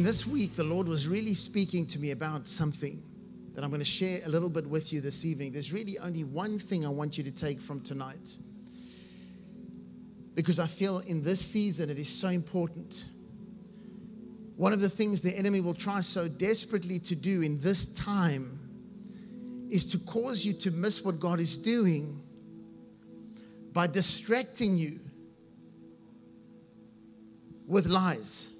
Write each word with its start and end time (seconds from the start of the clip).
In 0.00 0.06
this 0.06 0.26
week, 0.26 0.54
the 0.54 0.64
Lord 0.64 0.88
was 0.88 1.06
really 1.06 1.34
speaking 1.34 1.84
to 1.88 1.98
me 1.98 2.12
about 2.12 2.48
something 2.48 3.02
that 3.52 3.62
I'm 3.62 3.68
going 3.68 3.82
to 3.82 3.84
share 3.84 4.20
a 4.24 4.30
little 4.30 4.48
bit 4.48 4.66
with 4.66 4.94
you 4.94 5.02
this 5.02 5.26
evening. 5.26 5.52
There's 5.52 5.74
really 5.74 5.98
only 5.98 6.24
one 6.24 6.58
thing 6.58 6.86
I 6.86 6.88
want 6.88 7.18
you 7.18 7.24
to 7.24 7.30
take 7.30 7.60
from 7.60 7.82
tonight. 7.82 8.38
Because 10.34 10.58
I 10.58 10.66
feel 10.66 11.00
in 11.00 11.22
this 11.22 11.38
season 11.38 11.90
it 11.90 11.98
is 11.98 12.08
so 12.08 12.28
important. 12.28 13.10
One 14.56 14.72
of 14.72 14.80
the 14.80 14.88
things 14.88 15.20
the 15.20 15.36
enemy 15.36 15.60
will 15.60 15.74
try 15.74 16.00
so 16.00 16.28
desperately 16.28 16.98
to 17.00 17.14
do 17.14 17.42
in 17.42 17.60
this 17.60 17.88
time 17.88 18.58
is 19.68 19.84
to 19.84 19.98
cause 19.98 20.46
you 20.46 20.54
to 20.54 20.70
miss 20.70 21.04
what 21.04 21.20
God 21.20 21.40
is 21.40 21.58
doing 21.58 22.22
by 23.74 23.86
distracting 23.86 24.78
you 24.78 24.98
with 27.66 27.84
lies. 27.84 28.54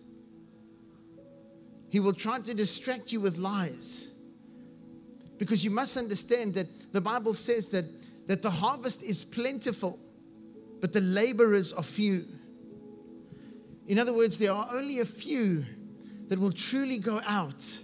He 1.90 2.00
will 2.00 2.12
try 2.12 2.38
to 2.40 2.54
distract 2.54 3.12
you 3.12 3.20
with 3.20 3.38
lies. 3.38 4.12
Because 5.38 5.64
you 5.64 5.70
must 5.70 5.96
understand 5.96 6.54
that 6.54 6.92
the 6.92 7.00
Bible 7.00 7.34
says 7.34 7.70
that, 7.70 7.84
that 8.26 8.42
the 8.42 8.50
harvest 8.50 9.02
is 9.02 9.24
plentiful, 9.24 9.98
but 10.80 10.92
the 10.92 11.00
laborers 11.00 11.72
are 11.72 11.82
few. 11.82 12.24
In 13.86 13.98
other 13.98 14.12
words, 14.14 14.38
there 14.38 14.52
are 14.52 14.68
only 14.72 15.00
a 15.00 15.04
few 15.04 15.64
that 16.28 16.38
will 16.38 16.52
truly 16.52 16.98
go 16.98 17.20
out 17.26 17.78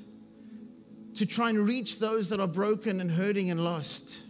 to 1.14 1.26
try 1.26 1.50
and 1.50 1.58
reach 1.66 1.98
those 1.98 2.28
that 2.28 2.38
are 2.38 2.46
broken 2.46 3.00
and 3.00 3.10
hurting 3.10 3.50
and 3.50 3.64
lost. 3.64 4.26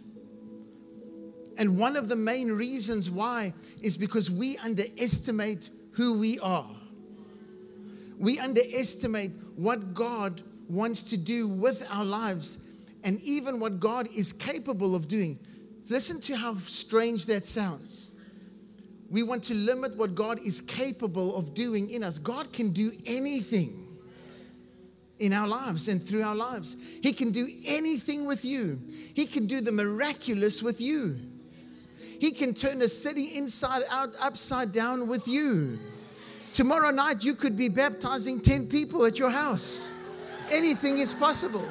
And 1.59 1.77
one 1.77 1.95
of 1.95 2.07
the 2.07 2.15
main 2.15 2.51
reasons 2.51 3.11
why 3.11 3.53
is 3.81 3.97
because 3.97 4.31
we 4.31 4.57
underestimate 4.57 5.69
who 5.91 6.17
we 6.17 6.39
are. 6.39 6.69
We 8.17 8.39
underestimate 8.39 9.31
what 9.57 9.93
God 9.93 10.41
wants 10.69 11.03
to 11.03 11.17
do 11.17 11.47
with 11.47 11.85
our 11.91 12.05
lives 12.05 12.59
and 13.03 13.19
even 13.21 13.59
what 13.59 13.79
God 13.79 14.07
is 14.15 14.31
capable 14.31 14.95
of 14.95 15.07
doing. 15.07 15.37
Listen 15.89 16.21
to 16.21 16.35
how 16.35 16.55
strange 16.55 17.25
that 17.25 17.45
sounds. 17.45 18.11
We 19.09 19.23
want 19.23 19.43
to 19.45 19.53
limit 19.53 19.95
what 19.97 20.15
God 20.15 20.39
is 20.45 20.61
capable 20.61 21.35
of 21.35 21.53
doing 21.53 21.89
in 21.89 22.03
us. 22.03 22.17
God 22.17 22.51
can 22.51 22.71
do 22.71 22.91
anything 23.05 23.73
in 25.19 25.33
our 25.33 25.47
lives 25.47 25.87
and 25.87 26.01
through 26.01 26.23
our 26.23 26.35
lives. 26.35 26.75
He 27.01 27.13
can 27.13 27.31
do 27.31 27.47
anything 27.65 28.25
with 28.25 28.45
you, 28.45 28.79
He 29.13 29.25
can 29.25 29.47
do 29.47 29.61
the 29.61 29.71
miraculous 29.71 30.61
with 30.61 30.79
you. 30.81 31.17
He 32.19 32.31
can 32.31 32.55
turn 32.55 32.81
a 32.81 32.87
city 32.87 33.37
inside 33.37 33.83
out, 33.91 34.17
upside 34.19 34.71
down 34.71 35.07
with 35.07 35.27
you. 35.27 35.77
Tomorrow 36.57 36.89
night, 36.89 37.23
you 37.23 37.35
could 37.35 37.55
be 37.55 37.69
baptizing 37.69 38.41
10 38.41 38.67
people 38.67 39.05
at 39.05 39.19
your 39.19 39.29
house. 39.29 39.91
Anything 40.51 40.97
is 40.97 41.13
possible. 41.13 41.63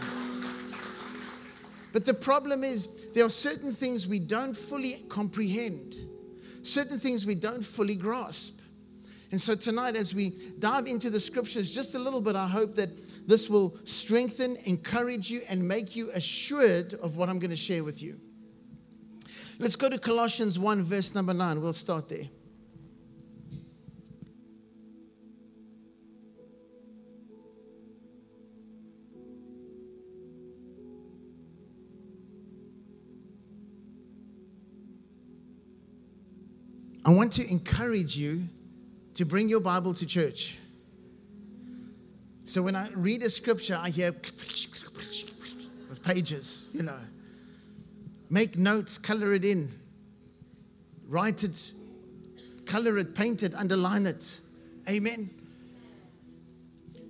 But 1.92 2.06
the 2.06 2.14
problem 2.14 2.62
is, 2.62 3.08
there 3.12 3.24
are 3.24 3.28
certain 3.28 3.72
things 3.72 4.06
we 4.06 4.20
don't 4.20 4.56
fully 4.56 4.92
comprehend, 5.08 5.96
certain 6.62 7.00
things 7.00 7.26
we 7.26 7.34
don't 7.34 7.64
fully 7.64 7.96
grasp. 7.96 8.60
And 9.32 9.40
so 9.40 9.56
tonight, 9.56 9.96
as 9.96 10.14
we 10.14 10.30
dive 10.60 10.86
into 10.86 11.10
the 11.10 11.18
scriptures 11.18 11.74
just 11.74 11.96
a 11.96 11.98
little 11.98 12.20
bit, 12.20 12.36
I 12.36 12.46
hope 12.46 12.76
that 12.76 12.90
this 13.26 13.50
will 13.50 13.76
strengthen, 13.82 14.56
encourage 14.66 15.28
you, 15.28 15.40
and 15.50 15.66
make 15.66 15.96
you 15.96 16.10
assured 16.14 16.94
of 17.02 17.16
what 17.16 17.28
I'm 17.28 17.40
going 17.40 17.50
to 17.50 17.56
share 17.56 17.82
with 17.82 18.04
you. 18.04 18.20
Let's 19.58 19.74
go 19.74 19.90
to 19.90 19.98
Colossians 19.98 20.60
1, 20.60 20.84
verse 20.84 21.12
number 21.12 21.34
9. 21.34 21.60
We'll 21.60 21.72
start 21.72 22.08
there. 22.08 22.28
I 37.06 37.10
want 37.10 37.32
to 37.34 37.48
encourage 37.48 38.16
you 38.16 38.42
to 39.14 39.24
bring 39.24 39.48
your 39.48 39.60
Bible 39.60 39.94
to 39.94 40.04
church. 40.04 40.58
So 42.44 42.60
when 42.62 42.74
I 42.74 42.88
read 42.90 43.22
a 43.22 43.30
scripture, 43.30 43.78
I 43.80 43.90
hear 43.90 44.10
with 45.88 46.02
pages, 46.02 46.68
you 46.72 46.82
know. 46.82 46.98
Make 48.28 48.58
notes, 48.58 48.98
color 48.98 49.34
it 49.34 49.44
in, 49.44 49.70
write 51.06 51.44
it, 51.44 51.70
color 52.64 52.98
it, 52.98 53.14
paint 53.14 53.44
it, 53.44 53.54
underline 53.54 54.06
it. 54.06 54.40
Amen. 54.90 55.30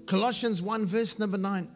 Colossians 0.06 0.60
1, 0.60 0.84
verse 0.84 1.18
number 1.18 1.38
9. 1.38 1.68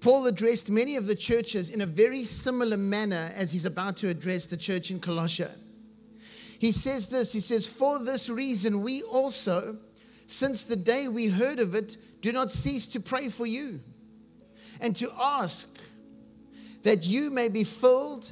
Paul 0.00 0.26
addressed 0.26 0.70
many 0.70 0.96
of 0.96 1.06
the 1.06 1.14
churches 1.14 1.68
in 1.68 1.82
a 1.82 1.86
very 1.86 2.24
similar 2.24 2.78
manner 2.78 3.30
as 3.34 3.52
he's 3.52 3.66
about 3.66 3.98
to 3.98 4.08
address 4.08 4.46
the 4.46 4.56
church 4.56 4.90
in 4.90 4.98
Colossia. 4.98 5.50
He 6.62 6.70
says 6.70 7.08
this 7.08 7.32
He 7.32 7.40
says, 7.40 7.66
For 7.66 7.98
this 7.98 8.30
reason, 8.30 8.82
we 8.82 9.02
also, 9.02 9.76
since 10.26 10.62
the 10.62 10.76
day 10.76 11.08
we 11.08 11.26
heard 11.26 11.58
of 11.58 11.74
it, 11.74 11.96
do 12.20 12.30
not 12.30 12.52
cease 12.52 12.86
to 12.86 13.00
pray 13.00 13.28
for 13.30 13.46
you 13.46 13.80
and 14.80 14.94
to 14.94 15.10
ask 15.20 15.82
that 16.84 17.04
you 17.04 17.32
may 17.32 17.48
be 17.48 17.64
filled 17.64 18.30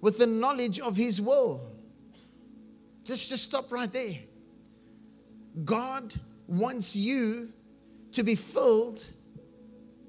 with 0.00 0.18
the 0.18 0.26
knowledge 0.26 0.80
of 0.80 0.96
His 0.96 1.20
will. 1.22 1.60
Just, 3.04 3.30
just 3.30 3.44
stop 3.44 3.70
right 3.70 3.92
there. 3.92 4.14
God 5.64 6.12
wants 6.48 6.96
you 6.96 7.52
to 8.10 8.24
be 8.24 8.34
filled, 8.34 9.08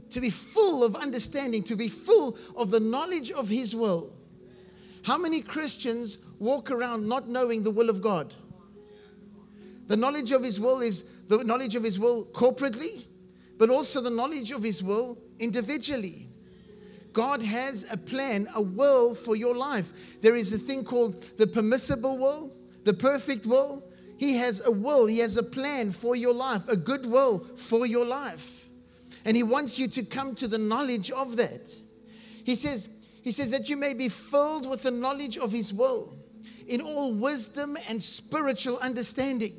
to 0.10 0.20
be 0.20 0.32
full 0.32 0.84
of 0.84 0.96
understanding, 0.96 1.62
to 1.66 1.76
be 1.76 1.90
full 1.90 2.40
of 2.58 2.72
the 2.72 2.80
knowledge 2.80 3.30
of 3.30 3.48
His 3.48 3.76
will. 3.76 4.16
How 5.04 5.20
many 5.20 5.42
Christians 5.42 6.18
walk 6.40 6.72
around 6.72 7.08
not 7.08 7.28
knowing 7.28 7.64
the 7.64 7.72
will 7.72 7.90
of 7.90 8.02
God? 8.02 8.34
The 9.88 9.98
knowledge 9.98 10.32
of 10.32 10.44
His 10.44 10.60
will 10.60 10.82
is 10.82 11.22
the 11.28 11.44
knowledge 11.44 11.76
of 11.76 11.84
His 11.84 12.00
will 12.00 12.26
corporately, 12.26 13.06
but 13.58 13.70
also 13.70 14.02
the 14.02 14.10
knowledge 14.10 14.52
of 14.52 14.64
His 14.64 14.84
will 14.84 15.18
individually. 15.40 16.28
God 17.12 17.42
has 17.42 17.92
a 17.92 17.98
plan, 17.98 18.46
a 18.56 18.62
will 18.62 19.16
for 19.16 19.36
your 19.36 19.56
life. 19.56 20.22
There 20.22 20.36
is 20.36 20.54
a 20.54 20.60
thing 20.60 20.84
called 20.84 21.22
the 21.38 21.48
permissible 21.48 22.20
will, 22.20 22.54
the 22.86 22.94
perfect 22.94 23.48
will. 23.48 23.84
He 24.18 24.36
has 24.36 24.66
a 24.66 24.72
will, 24.72 25.08
He 25.08 25.18
has 25.20 25.38
a 25.38 25.44
plan 25.44 25.92
for 25.92 26.16
your 26.16 26.34
life, 26.36 26.68
a 26.70 26.76
good 26.76 27.06
will 27.06 27.40
for 27.40 27.88
your 27.88 28.06
life. 28.06 28.68
And 29.26 29.36
He 29.36 29.44
wants 29.44 29.80
you 29.80 29.88
to 29.88 30.04
come 30.06 30.36
to 30.36 30.48
the 30.48 30.60
knowledge 30.60 31.10
of 31.10 31.36
that. 31.38 31.76
He 32.46 32.56
says, 32.56 32.90
he 33.24 33.32
says 33.32 33.52
that 33.52 33.70
you 33.70 33.76
may 33.76 33.96
be 33.96 34.08
filled 34.08 34.70
with 34.70 34.84
the 34.84 34.92
knowledge 34.92 35.38
of 35.38 35.52
His 35.52 35.74
will 35.74 36.19
in 36.70 36.82
all 36.82 37.14
wisdom 37.16 37.76
and 37.90 38.02
spiritual 38.02 38.78
understanding. 38.80 39.54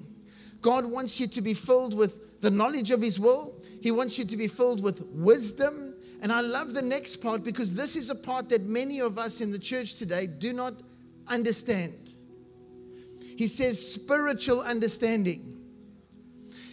God 0.60 0.87
wants 0.87 1.21
you 1.21 1.26
to 1.28 1.43
be 1.43 1.54
filled 1.54 1.94
with 1.94 2.41
the 2.41 2.50
knowledge 2.50 2.91
of 2.91 3.03
His 3.03 3.19
will. 3.19 3.54
He 3.82 3.91
wants 3.91 4.19
you 4.19 4.25
to 4.25 4.37
be 4.37 4.47
filled 4.47 4.82
with 4.82 5.04
wisdom. 5.12 5.94
And 6.22 6.31
I 6.31 6.41
love 6.41 6.72
the 6.72 6.82
next 6.82 7.16
part 7.16 7.43
because 7.43 7.75
this 7.75 7.97
is 7.97 8.10
a 8.10 8.15
part 8.15 8.49
that 8.50 8.62
many 8.62 9.00
of 9.00 9.19
us 9.19 9.41
in 9.41 9.50
the 9.50 9.59
church 9.59 9.94
today 9.94 10.26
do 10.26 10.53
not 10.53 10.75
understand. 11.28 12.15
He 13.37 13.47
says 13.47 13.94
spiritual 13.94 14.60
understanding. 14.60 15.59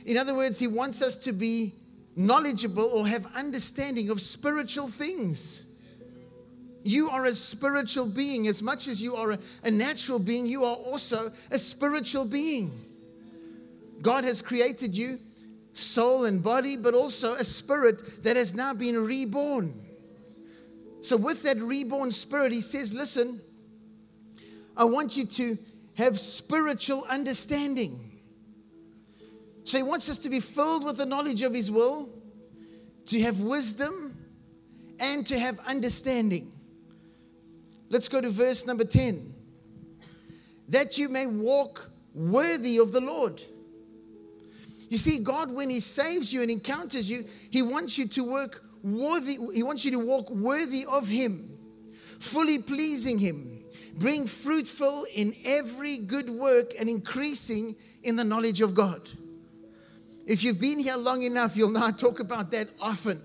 In 0.05 0.17
other 0.17 0.35
words, 0.35 0.59
He 0.59 0.67
wants 0.67 1.01
us 1.01 1.17
to 1.17 1.31
be 1.31 1.73
knowledgeable 2.15 2.89
or 2.93 3.07
have 3.07 3.25
understanding 3.35 4.09
of 4.09 4.19
spiritual 4.19 4.87
things. 4.87 5.66
You 6.87 7.09
are 7.09 7.25
a 7.25 7.33
spiritual 7.33 8.07
being. 8.07 8.47
As 8.47 8.63
much 8.63 8.87
as 8.87 9.03
you 9.03 9.15
are 9.15 9.31
a, 9.31 9.39
a, 9.65 9.71
natural 9.71 10.19
being, 10.19 10.45
you 10.45 10.63
are 10.63 10.77
also 10.77 11.29
a 11.51 11.59
spiritual 11.59 12.25
being. 12.25 12.71
God 14.01 14.23
has 14.23 14.41
created 14.41 14.97
you, 14.97 15.17
soul 15.73 16.23
and 16.23 16.41
body, 16.41 16.77
but 16.77 16.93
also 16.93 17.33
a 17.33 17.43
spirit 17.43 18.23
that 18.23 18.37
has 18.37 18.55
now 18.55 18.73
been 18.73 18.95
reborn. 19.05 19.73
So, 21.01 21.17
with 21.17 21.43
that 21.43 21.57
reborn 21.57 22.09
spirit, 22.09 22.53
He 22.53 22.61
says, 22.61 22.93
Listen, 22.93 23.41
I 24.77 24.85
want 24.85 25.17
you 25.17 25.25
to 25.25 25.57
have 25.97 26.17
spiritual 26.17 27.03
understanding. 27.09 27.99
So, 29.65 29.77
He 29.77 29.83
wants 29.83 30.09
us 30.09 30.19
to 30.19 30.29
be 30.29 30.39
filled 30.39 30.85
with 30.85 30.99
the 30.99 31.05
knowledge 31.05 31.41
of 31.41 31.53
His 31.53 31.69
will, 31.69 32.07
to 33.07 33.19
have 33.19 33.41
wisdom, 33.41 34.15
and 35.01 35.27
to 35.27 35.37
have 35.37 35.59
understanding. 35.67 36.53
Let's 37.89 38.07
go 38.07 38.21
to 38.21 38.29
verse 38.29 38.67
number 38.67 38.83
10. 38.83 39.33
That 40.69 40.97
you 40.97 41.09
may 41.09 41.25
walk 41.25 41.89
worthy 42.13 42.77
of 42.79 42.91
the 42.91 43.01
Lord. 43.01 43.41
You 44.89 44.97
see, 44.97 45.23
God, 45.23 45.53
when 45.53 45.69
He 45.69 45.79
saves 45.79 46.33
you 46.33 46.41
and 46.41 46.51
encounters 46.51 47.09
you, 47.09 47.23
He 47.49 47.61
wants 47.61 47.97
you 47.97 48.07
to 48.09 48.23
work 48.23 48.61
worthy, 48.83 49.37
He 49.53 49.63
wants 49.63 49.85
you 49.85 49.91
to 49.91 49.99
walk 49.99 50.29
worthy 50.29 50.85
of 50.89 51.07
Him, 51.07 51.57
fully 52.19 52.59
pleasing 52.59 53.19
Him, 53.19 53.63
being 53.99 54.25
fruitful 54.27 55.05
in 55.15 55.33
every 55.45 55.99
good 55.99 56.29
work 56.29 56.71
and 56.79 56.89
increasing 56.89 57.75
in 58.03 58.15
the 58.15 58.23
knowledge 58.23 58.61
of 58.61 58.73
God. 58.73 59.01
If 60.25 60.43
you've 60.43 60.59
been 60.59 60.79
here 60.79 60.97
long 60.97 61.21
enough, 61.21 61.55
you'll 61.55 61.77
I 61.77 61.91
talk 61.97 62.19
about 62.19 62.51
that 62.51 62.67
often. 62.81 63.21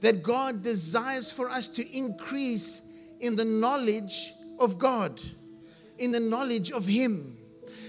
That 0.00 0.22
God 0.22 0.62
desires 0.62 1.32
for 1.32 1.48
us 1.48 1.68
to 1.70 1.96
increase 1.96 2.82
in 3.20 3.36
the 3.36 3.44
knowledge 3.44 4.32
of 4.58 4.78
God, 4.78 5.20
in 5.98 6.10
the 6.10 6.20
knowledge 6.20 6.70
of 6.70 6.84
Him. 6.86 7.36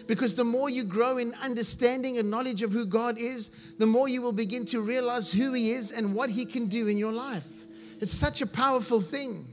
Because 0.07 0.35
the 0.35 0.43
more 0.43 0.69
you 0.69 0.85
grow 0.85 1.17
in 1.17 1.33
understanding 1.43 2.17
and 2.17 2.31
knowledge 2.31 2.63
of 2.63 2.71
who 2.71 2.85
God 2.85 3.17
is, 3.19 3.75
the 3.77 3.85
more 3.85 4.07
you 4.07 4.21
will 4.21 4.33
begin 4.33 4.65
to 4.67 4.81
realize 4.81 5.31
who 5.31 5.53
He 5.53 5.71
is 5.71 5.91
and 5.91 6.15
what 6.15 6.29
He 6.29 6.45
can 6.45 6.67
do 6.67 6.87
in 6.87 6.97
your 6.97 7.11
life. 7.11 7.65
It's 7.99 8.13
such 8.13 8.41
a 8.41 8.47
powerful 8.47 9.01
thing. 9.01 9.45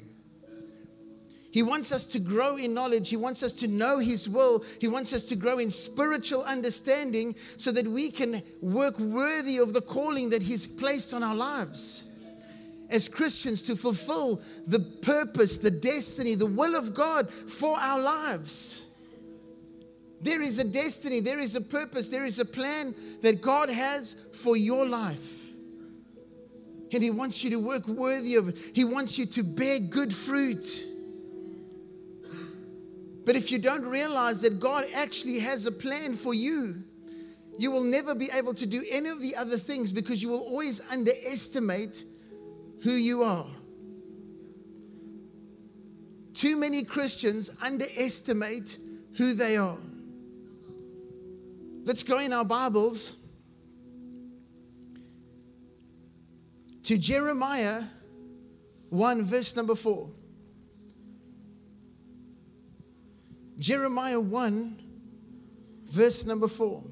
He 1.51 1.63
wants 1.63 1.93
us 1.93 2.07
to 2.07 2.19
grow 2.19 2.57
in 2.57 2.75
knowledge. 2.75 3.09
He 3.11 3.17
wants 3.17 3.45
us 3.45 3.53
to 3.55 3.69
know 3.69 4.01
His 4.01 4.29
will. 4.29 4.65
He 4.81 4.89
wants 4.89 5.13
us 5.13 5.23
to 5.25 5.37
grow 5.37 5.59
in 5.59 5.71
spiritual 5.71 6.43
understanding 6.43 7.35
so 7.57 7.71
that 7.71 7.87
we 7.87 8.11
can 8.11 8.43
work 8.61 8.99
worthy 8.99 9.59
of 9.59 9.73
the 9.73 9.81
calling 9.81 10.31
that 10.31 10.43
He's 10.43 10.67
placed 10.67 11.15
on 11.15 11.23
our 11.23 11.35
lives. 11.35 12.09
As 12.95 13.09
Christians, 13.09 13.61
to 13.63 13.75
fulfill 13.75 14.41
the 14.69 14.79
purpose, 14.79 15.59
the 15.59 15.71
destiny, 15.71 16.37
the 16.37 16.47
will 16.47 16.77
of 16.77 16.95
God 16.95 17.29
for 17.29 17.77
our 17.77 18.01
lives. 18.01 18.87
There 20.21 20.41
is 20.41 20.61
a 20.61 20.65
destiny, 20.65 21.19
there 21.19 21.41
is 21.41 21.57
a 21.57 21.61
purpose, 21.61 22.09
there 22.09 22.25
is 22.25 22.39
a 22.39 22.45
plan 22.45 22.95
that 23.21 23.43
God 23.43 23.69
has 23.69 24.29
for 24.33 24.57
your 24.57 24.87
life. 24.87 25.45
And 26.93 27.03
He 27.03 27.11
wants 27.11 27.43
you 27.43 27.51
to 27.51 27.57
work 27.57 27.89
worthy 27.89 28.37
of 28.37 28.51
it, 28.51 28.59
He 28.75 28.85
wants 28.85 29.19
you 29.19 29.27
to 29.27 29.43
bear 29.43 29.81
good 29.81 30.15
fruit. 30.15 30.87
But 33.27 33.35
if 33.35 33.51
you 33.51 33.59
don't 33.59 33.85
realize 33.85 34.41
that 34.43 34.61
God 34.61 34.85
actually 34.95 35.41
has 35.41 35.67
a 35.67 35.73
plan 35.73 36.15
for 36.15 36.33
you, 36.33 36.77
you 37.59 37.73
will 37.73 37.83
never 37.83 38.15
be 38.15 38.29
able 38.33 38.55
to 38.55 38.67
do 38.67 38.85
any 38.89 39.09
of 39.09 39.21
the 39.21 39.35
other 39.35 39.57
things 39.57 39.93
because 39.93 40.23
you 40.23 40.29
will 40.29 40.45
always 40.45 40.81
underestimate 40.93 42.05
who 42.85 42.93
you 42.93 43.23
are. 43.23 43.47
Too 46.35 46.59
many 46.59 46.85
Christians 46.85 47.57
underestimate 47.63 48.79
who 49.17 49.33
they 49.33 49.57
are. 49.57 49.79
Let's 51.85 52.03
go 52.03 52.19
in 52.19 52.35
our 52.35 52.45
Bibles 52.45 53.27
to 56.83 56.99
Jeremiah 56.99 57.85
1, 58.91 59.23
verse 59.23 59.57
number 59.57 59.75
4. 59.75 60.11
Jeremiah 63.59 64.21
1, 64.21 64.83
verse 65.87 66.27
number 66.27 66.49
4. 66.49 66.83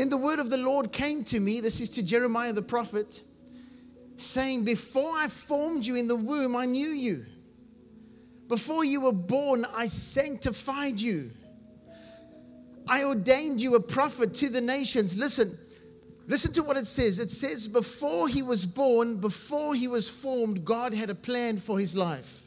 Then 0.00 0.08
the 0.08 0.16
word 0.16 0.38
of 0.38 0.48
the 0.48 0.56
Lord 0.56 0.92
came 0.92 1.24
to 1.24 1.38
me, 1.38 1.60
this 1.60 1.78
is 1.82 1.90
to 1.90 2.02
Jeremiah 2.02 2.54
the 2.54 2.62
prophet, 2.62 3.20
saying, 4.16 4.64
Before 4.64 5.12
I 5.14 5.28
formed 5.28 5.84
you 5.84 5.94
in 5.94 6.08
the 6.08 6.16
womb, 6.16 6.56
I 6.56 6.64
knew 6.64 6.88
you. 6.88 7.26
Before 8.48 8.82
you 8.82 9.02
were 9.02 9.12
born, 9.12 9.66
I 9.76 9.84
sanctified 9.88 10.98
you. 10.98 11.32
I 12.88 13.04
ordained 13.04 13.60
you 13.60 13.74
a 13.74 13.80
prophet 13.80 14.32
to 14.36 14.48
the 14.48 14.62
nations. 14.62 15.18
Listen, 15.18 15.52
Listen 16.26 16.54
to 16.54 16.62
what 16.62 16.78
it 16.78 16.86
says. 16.86 17.18
It 17.18 17.30
says, 17.30 17.68
before 17.68 18.26
he 18.26 18.40
was 18.40 18.64
born, 18.64 19.18
before 19.18 19.74
he 19.74 19.86
was 19.86 20.08
formed, 20.08 20.64
God 20.64 20.94
had 20.94 21.10
a 21.10 21.14
plan 21.14 21.58
for 21.58 21.78
his 21.78 21.94
life. 21.94 22.44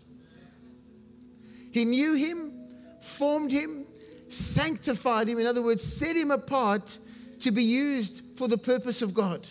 He 1.71 1.85
knew 1.85 2.15
him, 2.15 2.67
formed 2.99 3.51
him, 3.51 3.85
sanctified 4.27 5.27
him, 5.27 5.37
in 5.37 5.45
other 5.45 5.61
words, 5.61 5.83
set 5.83 6.15
him 6.15 6.31
apart 6.31 6.97
to 7.43 7.51
be 7.51 7.63
used 7.63 8.37
for 8.37 8.47
the 8.47 8.57
purpose 8.57 9.01
of 9.01 9.13
God. 9.13 9.47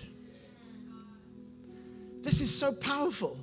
This 2.22 2.40
is 2.40 2.54
so 2.54 2.72
powerful. 2.72 3.38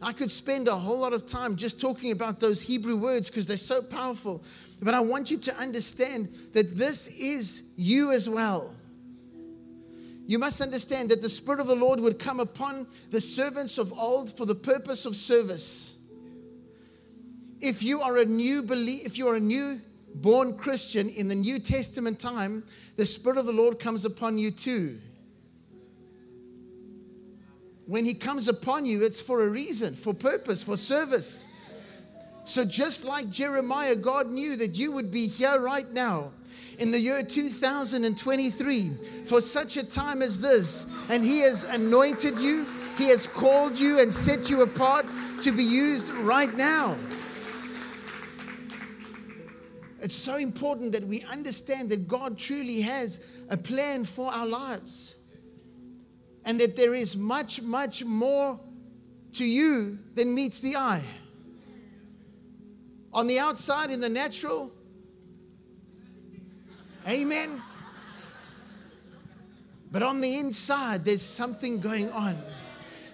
I 0.00 0.12
could 0.12 0.30
spend 0.30 0.68
a 0.68 0.76
whole 0.76 1.00
lot 1.00 1.12
of 1.12 1.26
time 1.26 1.56
just 1.56 1.80
talking 1.80 2.12
about 2.12 2.40
those 2.40 2.62
Hebrew 2.62 2.96
words 2.96 3.28
because 3.28 3.46
they're 3.46 3.56
so 3.56 3.82
powerful. 3.82 4.44
But 4.80 4.94
I 4.94 5.00
want 5.00 5.30
you 5.30 5.38
to 5.38 5.56
understand 5.56 6.28
that 6.52 6.76
this 6.76 7.14
is 7.14 7.72
you 7.76 8.12
as 8.12 8.28
well 8.28 8.74
you 10.28 10.38
must 10.38 10.60
understand 10.60 11.08
that 11.08 11.22
the 11.22 11.28
Spirit 11.28 11.58
of 11.58 11.68
the 11.68 11.74
Lord 11.74 12.00
would 12.00 12.18
come 12.18 12.38
upon 12.38 12.86
the 13.10 13.20
servants 13.20 13.78
of 13.78 13.90
old 13.94 14.36
for 14.36 14.44
the 14.44 14.54
purpose 14.54 15.06
of 15.06 15.16
service. 15.16 15.96
If 17.62 17.82
you 17.82 18.02
are 18.02 18.18
a 18.18 18.26
new 18.26 18.62
belief, 18.62 19.06
if 19.06 19.16
you 19.16 19.26
are 19.28 19.36
a 19.36 19.40
new 19.40 19.80
born 20.16 20.58
Christian 20.58 21.08
in 21.08 21.28
the 21.28 21.34
New 21.34 21.58
Testament 21.58 22.20
time, 22.20 22.62
the 22.98 23.06
Spirit 23.06 23.38
of 23.38 23.46
the 23.46 23.52
Lord 23.52 23.78
comes 23.78 24.04
upon 24.04 24.38
you 24.38 24.50
too. 24.50 24.98
When 27.86 28.04
He 28.04 28.12
comes 28.12 28.48
upon 28.48 28.84
you, 28.84 29.04
it's 29.04 29.20
for 29.20 29.46
a 29.46 29.48
reason, 29.48 29.94
for 29.94 30.12
purpose, 30.12 30.64
for 30.64 30.76
service. 30.76 31.48
So, 32.42 32.64
just 32.64 33.04
like 33.04 33.30
Jeremiah, 33.30 33.94
God 33.94 34.26
knew 34.28 34.56
that 34.56 34.76
you 34.76 34.90
would 34.90 35.12
be 35.12 35.28
here 35.28 35.60
right 35.60 35.88
now 35.92 36.32
in 36.80 36.90
the 36.90 36.98
year 36.98 37.22
2023 37.22 38.90
for 39.24 39.40
such 39.40 39.76
a 39.76 39.88
time 39.88 40.20
as 40.20 40.40
this. 40.40 40.86
And 41.08 41.24
He 41.24 41.40
has 41.42 41.64
anointed 41.64 42.40
you, 42.40 42.66
He 42.98 43.08
has 43.10 43.28
called 43.28 43.78
you 43.78 44.00
and 44.00 44.12
set 44.12 44.50
you 44.50 44.62
apart 44.62 45.06
to 45.42 45.52
be 45.52 45.62
used 45.62 46.10
right 46.14 46.52
now. 46.54 46.96
It's 50.00 50.14
so 50.14 50.36
important 50.36 50.92
that 50.92 51.04
we 51.04 51.22
understand 51.24 51.90
that 51.90 52.06
God 52.06 52.38
truly 52.38 52.80
has 52.82 53.44
a 53.50 53.56
plan 53.56 54.04
for 54.04 54.32
our 54.32 54.46
lives 54.46 55.16
and 56.44 56.60
that 56.60 56.76
there 56.76 56.94
is 56.94 57.16
much, 57.16 57.60
much 57.62 58.04
more 58.04 58.58
to 59.32 59.44
you 59.44 59.98
than 60.14 60.34
meets 60.34 60.60
the 60.60 60.76
eye. 60.76 61.04
On 63.12 63.26
the 63.26 63.38
outside, 63.38 63.90
in 63.90 64.00
the 64.00 64.08
natural, 64.08 64.72
Amen. 67.08 67.62
But 69.90 70.02
on 70.02 70.20
the 70.20 70.38
inside, 70.38 71.06
there's 71.06 71.22
something 71.22 71.80
going 71.80 72.10
on. 72.10 72.36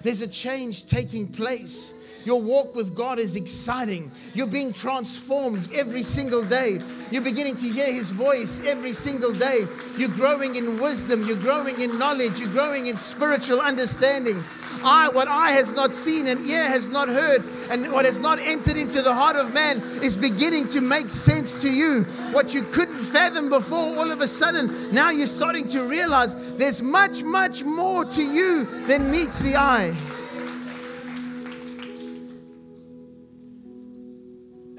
There's 0.02 0.20
a 0.20 0.28
change 0.28 0.88
taking 0.88 1.28
place. 1.30 1.94
Your 2.24 2.40
walk 2.40 2.74
with 2.74 2.94
God 2.94 3.18
is 3.18 3.36
exciting. 3.36 4.10
You're 4.34 4.46
being 4.46 4.72
transformed 4.72 5.68
every 5.74 6.02
single 6.02 6.44
day. 6.44 6.78
You're 7.10 7.22
beginning 7.22 7.56
to 7.56 7.66
hear 7.66 7.92
His 7.92 8.10
voice 8.10 8.60
every 8.66 8.92
single 8.92 9.32
day. 9.32 9.66
You're 9.96 10.08
growing 10.10 10.56
in 10.56 10.80
wisdom. 10.80 11.24
You're 11.26 11.36
growing 11.36 11.80
in 11.80 11.98
knowledge. 11.98 12.40
You're 12.40 12.52
growing 12.52 12.86
in 12.86 12.96
spiritual 12.96 13.60
understanding 13.60 14.42
eye, 14.84 15.08
what 15.12 15.28
eye 15.28 15.50
has 15.50 15.72
not 15.74 15.92
seen 15.92 16.26
and 16.26 16.40
ear 16.46 16.64
has 16.64 16.88
not 16.88 17.08
heard, 17.08 17.42
and 17.70 17.90
what 17.92 18.04
has 18.04 18.20
not 18.20 18.38
entered 18.38 18.76
into 18.76 19.02
the 19.02 19.12
heart 19.12 19.36
of 19.36 19.52
man 19.54 19.80
is 20.02 20.16
beginning 20.16 20.68
to 20.68 20.80
make 20.80 21.10
sense 21.10 21.62
to 21.62 21.70
you. 21.70 22.04
What 22.32 22.54
you 22.54 22.62
couldn't 22.62 22.98
fathom 22.98 23.48
before, 23.48 23.96
all 23.96 24.10
of 24.10 24.20
a 24.20 24.28
sudden, 24.28 24.92
now 24.92 25.10
you're 25.10 25.26
starting 25.26 25.66
to 25.68 25.84
realize 25.84 26.54
there's 26.56 26.82
much, 26.82 27.22
much 27.22 27.64
more 27.64 28.04
to 28.04 28.22
you 28.22 28.64
than 28.86 29.10
meets 29.10 29.40
the 29.40 29.56
eye. 29.56 29.96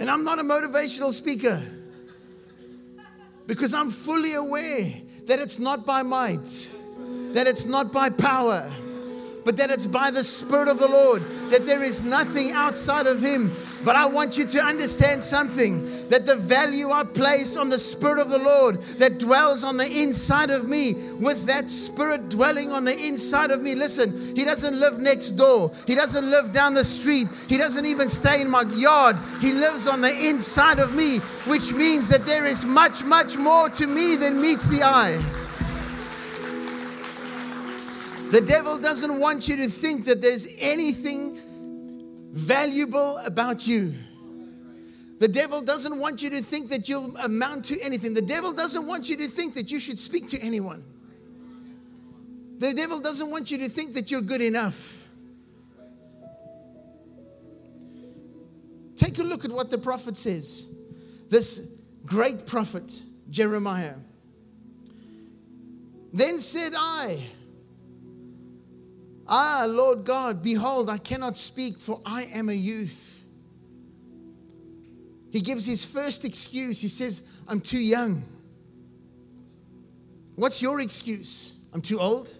And 0.06 0.12
I'm 0.12 0.24
not 0.24 0.38
a 0.38 0.44
motivational 0.44 1.12
speaker 1.12 1.60
because 3.48 3.74
I'm 3.74 3.90
fully 3.90 4.36
aware 4.36 4.86
that 5.26 5.40
it's 5.40 5.58
not 5.58 5.84
by 5.88 6.04
might, 6.04 6.70
that 7.34 7.48
it's 7.48 7.66
not 7.66 7.92
by 7.92 8.12
power 8.12 8.70
but 9.46 9.56
that 9.58 9.70
it's 9.70 9.86
by 9.86 10.10
the 10.10 10.24
Spirit 10.24 10.68
of 10.68 10.80
the 10.80 10.88
Lord, 10.88 11.22
that 11.52 11.68
there 11.68 11.84
is 11.84 12.04
nothing 12.04 12.52
outside 12.54 13.06
of 13.06 13.22
Him. 13.22 13.52
But 13.86 13.96
I 13.96 14.08
want 14.08 14.36
you 14.36 14.48
to 14.48 14.64
understand 14.64 15.22
something 15.22 15.86
that 16.10 16.26
the 16.26 16.36
value 16.36 16.90
I 16.90 17.04
place 17.04 17.56
on 17.56 17.70
the 17.70 17.78
Spirit 17.78 18.20
of 18.20 18.32
the 18.32 18.40
Lord 18.40 18.82
that 18.98 19.20
dwells 19.20 19.64
on 19.64 19.78
the 19.78 19.86
inside 19.86 20.50
of 20.50 20.68
me, 20.68 20.96
with 21.20 21.46
that 21.46 21.70
Spirit 21.70 22.30
dwelling 22.30 22.72
on 22.72 22.84
the 22.84 22.98
inside 22.98 23.52
of 23.52 23.62
me. 23.62 23.76
Listen, 23.76 24.36
He 24.36 24.44
doesn't 24.44 24.80
live 24.80 24.98
next 24.98 25.32
door, 25.34 25.72
He 25.86 25.94
doesn't 25.94 26.28
live 26.28 26.52
down 26.52 26.74
the 26.74 26.84
street, 26.84 27.28
He 27.48 27.60
doesn't 27.60 27.86
even 27.86 28.10
stay 28.10 28.42
in 28.42 28.50
my 28.50 28.64
yard. 28.74 29.16
He 29.40 29.54
lives 29.54 29.88
on 29.88 30.02
the 30.02 30.28
inside 30.28 30.80
of 30.80 30.96
me, 30.96 31.20
which 31.46 31.72
means 31.72 32.10
that 32.10 32.26
there 32.26 32.48
is 32.48 32.66
much, 32.66 33.04
much 33.04 33.38
more 33.38 33.70
to 33.70 33.86
me 33.86 34.16
than 34.16 34.42
meets 34.42 34.68
the 34.70 34.84
eye. 34.84 35.45
The 38.36 38.42
devil 38.42 38.78
doesn't 38.78 39.18
want 39.18 39.48
you 39.48 39.56
to 39.56 39.70
think 39.70 40.04
that 40.08 40.22
there's 40.22 40.46
anything 40.60 41.40
valuable 42.34 43.18
about 43.26 43.66
you. 43.66 43.94
The 45.20 45.30
devil 45.30 45.62
doesn't 45.62 45.98
want 45.98 46.22
you 46.22 46.30
to 46.32 46.42
think 46.42 46.68
that 46.72 46.90
you'll 46.90 47.16
amount 47.16 47.64
to 47.66 47.80
anything. 47.80 48.14
The 48.14 48.22
devil 48.22 48.52
doesn't 48.52 48.86
want 48.86 49.08
you 49.08 49.16
to 49.16 49.28
think 49.28 49.54
that 49.54 49.72
you 49.72 49.80
should 49.80 49.98
speak 49.98 50.28
to 50.32 50.40
anyone. 50.42 50.84
The 52.58 52.74
devil 52.74 53.00
doesn't 53.00 53.32
want 53.32 53.52
you 53.52 53.58
to 53.60 53.70
think 53.70 53.94
that 53.94 54.12
you're 54.12 54.20
good 54.20 54.42
enough. 54.42 55.08
Take 58.98 59.18
a 59.20 59.24
look 59.24 59.46
at 59.46 59.52
what 59.52 59.72
the 59.72 59.78
prophet 59.78 60.18
says. 60.18 60.68
this 61.30 61.80
great 62.06 62.46
prophet, 62.46 63.02
Jeremiah. 63.30 63.96
Then 66.12 66.38
said 66.38 66.74
I, 66.76 67.24
Ah, 69.28 69.66
Lord 69.68 70.06
God, 70.06 70.44
behold, 70.44 70.90
I 70.90 70.98
cannot 70.98 71.36
speak, 71.36 71.80
for 71.80 72.00
I 72.06 72.24
am 72.34 72.50
a 72.50 72.54
youth. 72.54 73.24
He 75.32 75.42
gives 75.42 75.66
his 75.66 75.84
first 75.84 76.24
excuse. 76.26 76.80
He 76.80 76.88
says, 76.88 77.24
I'm 77.48 77.60
too 77.60 77.80
young. 77.80 78.24
What's 80.36 80.62
your 80.62 80.80
excuse? 80.80 81.56
I'm 81.74 81.82
too 81.82 82.00
old? 82.00 82.34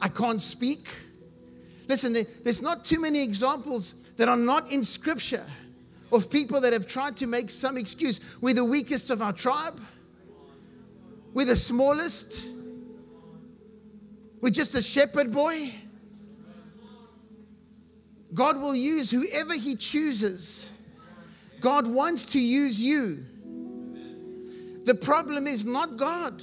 I 0.00 0.08
can't 0.08 0.40
speak? 0.40 0.88
Listen, 1.88 2.12
there's 2.44 2.60
not 2.60 2.84
too 2.84 3.00
many 3.00 3.22
examples 3.22 4.12
that 4.16 4.28
are 4.28 4.36
not 4.36 4.70
in 4.70 4.84
scripture 4.84 5.46
of 6.12 6.30
people 6.30 6.60
that 6.60 6.72
have 6.72 6.86
tried 6.86 7.16
to 7.18 7.26
make 7.26 7.50
some 7.50 7.76
excuse. 7.76 8.36
We're 8.40 8.54
the 8.54 8.64
weakest 8.64 9.10
of 9.10 9.22
our 9.22 9.32
tribe, 9.32 9.80
we're 11.34 11.46
the 11.46 11.56
smallest, 11.56 12.48
we're 14.40 14.50
just 14.50 14.74
a 14.74 14.82
shepherd 14.82 15.32
boy. 15.32 15.72
God 18.34 18.60
will 18.60 18.74
use 18.74 19.10
whoever 19.10 19.54
He 19.54 19.74
chooses. 19.74 20.72
God 21.60 21.86
wants 21.86 22.26
to 22.32 22.40
use 22.40 22.80
you. 22.80 23.24
The 24.84 24.94
problem 24.94 25.46
is 25.46 25.66
not 25.66 25.96
God. 25.96 26.42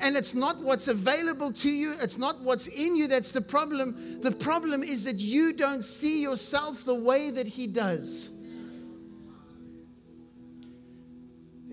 And 0.00 0.16
it's 0.16 0.34
not 0.34 0.58
what's 0.62 0.86
available 0.88 1.52
to 1.52 1.68
you, 1.68 1.92
it's 2.00 2.18
not 2.18 2.40
what's 2.42 2.68
in 2.68 2.94
you 2.94 3.08
that's 3.08 3.32
the 3.32 3.40
problem. 3.40 4.20
The 4.20 4.30
problem 4.30 4.82
is 4.82 5.04
that 5.04 5.16
you 5.16 5.52
don't 5.52 5.82
see 5.82 6.22
yourself 6.22 6.84
the 6.84 6.94
way 6.94 7.30
that 7.30 7.48
He 7.48 7.66
does. 7.66 8.30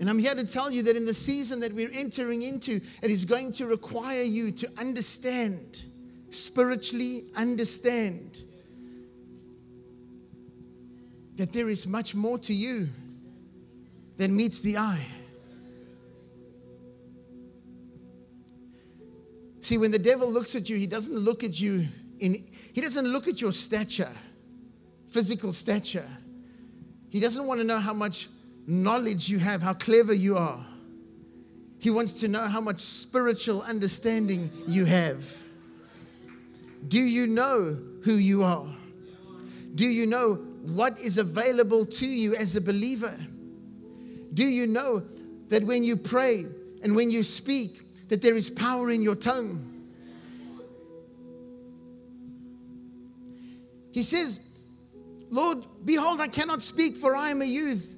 And 0.06 0.10
I'm 0.12 0.20
here 0.20 0.36
to 0.36 0.46
tell 0.46 0.70
you 0.70 0.84
that 0.84 0.94
in 0.94 1.04
the 1.04 1.12
season 1.12 1.58
that 1.58 1.72
we're 1.72 1.90
entering 1.92 2.42
into, 2.42 2.80
it 3.02 3.10
is 3.10 3.24
going 3.24 3.50
to 3.54 3.66
require 3.66 4.22
you 4.22 4.52
to 4.52 4.68
understand, 4.78 5.82
spiritually 6.30 7.24
understand, 7.34 8.44
that 11.34 11.52
there 11.52 11.68
is 11.68 11.88
much 11.88 12.14
more 12.14 12.38
to 12.38 12.54
you 12.54 12.88
than 14.16 14.36
meets 14.36 14.60
the 14.60 14.76
eye. 14.78 15.04
See, 19.58 19.76
when 19.76 19.90
the 19.90 19.98
devil 19.98 20.32
looks 20.32 20.54
at 20.54 20.68
you, 20.68 20.76
he 20.76 20.86
doesn't 20.86 21.18
look 21.18 21.42
at 21.42 21.60
you 21.60 21.84
in, 22.20 22.46
he 22.72 22.80
doesn't 22.80 23.08
look 23.08 23.26
at 23.26 23.40
your 23.40 23.50
stature, 23.50 24.12
physical 25.08 25.52
stature. 25.52 26.06
He 27.10 27.18
doesn't 27.18 27.44
want 27.44 27.58
to 27.60 27.66
know 27.66 27.80
how 27.80 27.92
much 27.92 28.28
knowledge 28.66 29.28
you 29.28 29.38
have, 29.38 29.62
how 29.62 29.74
clever 29.74 30.12
you 30.12 30.36
are. 30.36 30.64
He 31.78 31.90
wants 31.90 32.14
to 32.20 32.28
know 32.28 32.46
how 32.46 32.60
much 32.60 32.80
spiritual 32.80 33.62
understanding 33.62 34.50
you 34.66 34.84
have. 34.84 35.24
Do 36.88 36.98
you 36.98 37.26
know 37.26 37.78
who 38.02 38.14
you 38.14 38.42
are? 38.42 38.66
Do 39.74 39.84
you 39.84 40.06
know 40.06 40.34
what 40.62 40.98
is 40.98 41.18
available 41.18 41.84
to 41.86 42.06
you 42.06 42.34
as 42.34 42.56
a 42.56 42.60
believer? 42.60 43.14
Do 44.34 44.44
you 44.44 44.66
know 44.66 45.02
that 45.48 45.62
when 45.62 45.84
you 45.84 45.96
pray 45.96 46.44
and 46.82 46.96
when 46.96 47.10
you 47.10 47.22
speak, 47.22 47.80
that 48.08 48.22
there 48.22 48.36
is 48.36 48.50
power 48.50 48.90
in 48.90 49.02
your 49.02 49.14
tongue? 49.14 49.72
He 53.92 54.02
says, 54.02 54.40
Lord, 55.30 55.58
behold, 55.84 56.20
I 56.20 56.28
cannot 56.28 56.62
speak, 56.62 56.96
for 56.96 57.16
I 57.16 57.30
am 57.30 57.42
a 57.42 57.46
youth. 57.46 57.95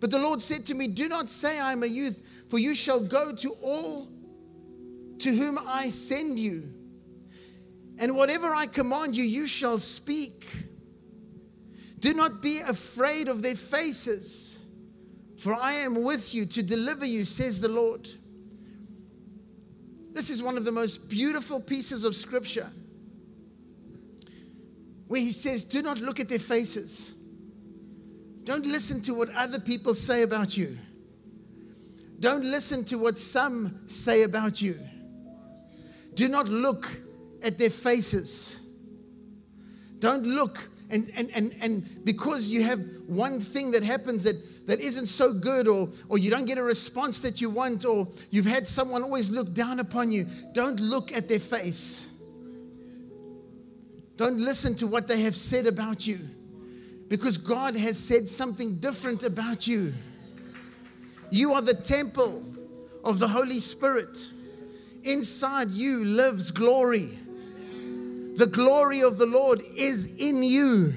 But 0.00 0.10
the 0.10 0.18
Lord 0.18 0.40
said 0.40 0.66
to 0.66 0.74
me, 0.74 0.88
Do 0.88 1.08
not 1.08 1.28
say 1.28 1.60
I 1.60 1.72
am 1.72 1.82
a 1.82 1.86
youth, 1.86 2.44
for 2.48 2.58
you 2.58 2.74
shall 2.74 3.00
go 3.00 3.34
to 3.36 3.50
all 3.62 4.08
to 5.18 5.34
whom 5.34 5.58
I 5.66 5.90
send 5.90 6.38
you. 6.38 6.64
And 8.00 8.16
whatever 8.16 8.54
I 8.54 8.66
command 8.66 9.14
you, 9.14 9.24
you 9.24 9.46
shall 9.46 9.78
speak. 9.78 10.46
Do 11.98 12.14
not 12.14 12.40
be 12.40 12.60
afraid 12.66 13.28
of 13.28 13.42
their 13.42 13.54
faces, 13.54 14.64
for 15.38 15.54
I 15.54 15.74
am 15.74 16.02
with 16.02 16.34
you 16.34 16.46
to 16.46 16.62
deliver 16.62 17.04
you, 17.04 17.26
says 17.26 17.60
the 17.60 17.68
Lord. 17.68 18.08
This 20.12 20.30
is 20.30 20.42
one 20.42 20.56
of 20.56 20.64
the 20.64 20.72
most 20.72 21.10
beautiful 21.10 21.60
pieces 21.60 22.04
of 22.04 22.14
scripture 22.14 22.68
where 25.08 25.20
he 25.20 25.32
says, 25.32 25.62
Do 25.62 25.82
not 25.82 25.98
look 25.98 26.20
at 26.20 26.28
their 26.28 26.38
faces. 26.38 27.16
Don't 28.44 28.66
listen 28.66 29.00
to 29.02 29.14
what 29.14 29.28
other 29.34 29.60
people 29.60 29.94
say 29.94 30.22
about 30.22 30.56
you. 30.56 30.76
Don't 32.20 32.44
listen 32.44 32.84
to 32.86 32.98
what 32.98 33.16
some 33.16 33.80
say 33.86 34.24
about 34.24 34.60
you. 34.60 34.78
Do 36.14 36.28
not 36.28 36.48
look 36.48 36.86
at 37.42 37.58
their 37.58 37.70
faces. 37.70 38.60
Don't 40.00 40.24
look 40.24 40.68
and, 40.90 41.08
and, 41.16 41.30
and, 41.34 41.54
and 41.60 42.04
because 42.04 42.48
you 42.48 42.64
have 42.64 42.80
one 43.06 43.40
thing 43.40 43.70
that 43.70 43.84
happens 43.84 44.24
that, 44.24 44.66
that 44.66 44.80
isn't 44.80 45.06
so 45.06 45.32
good, 45.32 45.68
or, 45.68 45.88
or 46.08 46.18
you 46.18 46.30
don't 46.30 46.46
get 46.46 46.58
a 46.58 46.62
response 46.62 47.20
that 47.20 47.40
you 47.40 47.48
want, 47.48 47.84
or 47.84 48.08
you've 48.30 48.46
had 48.46 48.66
someone 48.66 49.02
always 49.02 49.30
look 49.30 49.54
down 49.54 49.78
upon 49.78 50.10
you, 50.10 50.26
don't 50.52 50.80
look 50.80 51.12
at 51.12 51.28
their 51.28 51.38
face. 51.38 52.10
Don't 54.16 54.38
listen 54.38 54.74
to 54.76 54.86
what 54.86 55.06
they 55.06 55.20
have 55.20 55.36
said 55.36 55.66
about 55.66 56.06
you 56.06 56.18
because 57.10 57.36
God 57.36 57.76
has 57.76 57.98
said 57.98 58.26
something 58.26 58.76
different 58.76 59.24
about 59.24 59.66
you. 59.66 59.92
You 61.30 61.52
are 61.52 61.60
the 61.60 61.74
temple 61.74 62.42
of 63.04 63.18
the 63.18 63.26
Holy 63.26 63.58
Spirit. 63.58 64.30
Inside 65.02 65.70
you 65.70 66.04
lives 66.04 66.52
glory. 66.52 67.10
The 68.36 68.48
glory 68.52 69.02
of 69.02 69.18
the 69.18 69.26
Lord 69.26 69.60
is 69.76 70.16
in 70.18 70.44
you. 70.44 70.94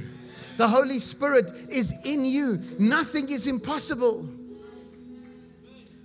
The 0.58 0.68
Holy 0.68 1.00
Spirit 1.00 1.52
is 1.70 1.96
in 2.06 2.24
you. 2.26 2.60
Nothing 2.78 3.24
is 3.24 3.48
impossible. 3.48 4.30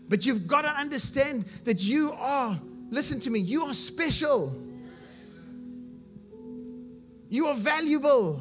But 0.09 0.25
you've 0.25 0.47
got 0.47 0.63
to 0.63 0.71
understand 0.71 1.43
that 1.65 1.85
you 1.85 2.13
are, 2.19 2.59
listen 2.89 3.21
to 3.21 3.31
me, 3.31 3.41
you 3.41 3.65
are 3.65 3.75
special. 3.75 4.57
You 7.29 7.49
are 7.49 7.55
valuable 7.55 8.41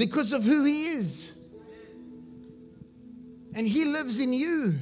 because 0.00 0.32
of 0.32 0.42
who 0.42 0.64
He 0.64 0.84
is. 0.84 1.36
And 3.54 3.68
He 3.68 3.84
lives 3.84 4.18
in 4.18 4.32
you. 4.32 4.76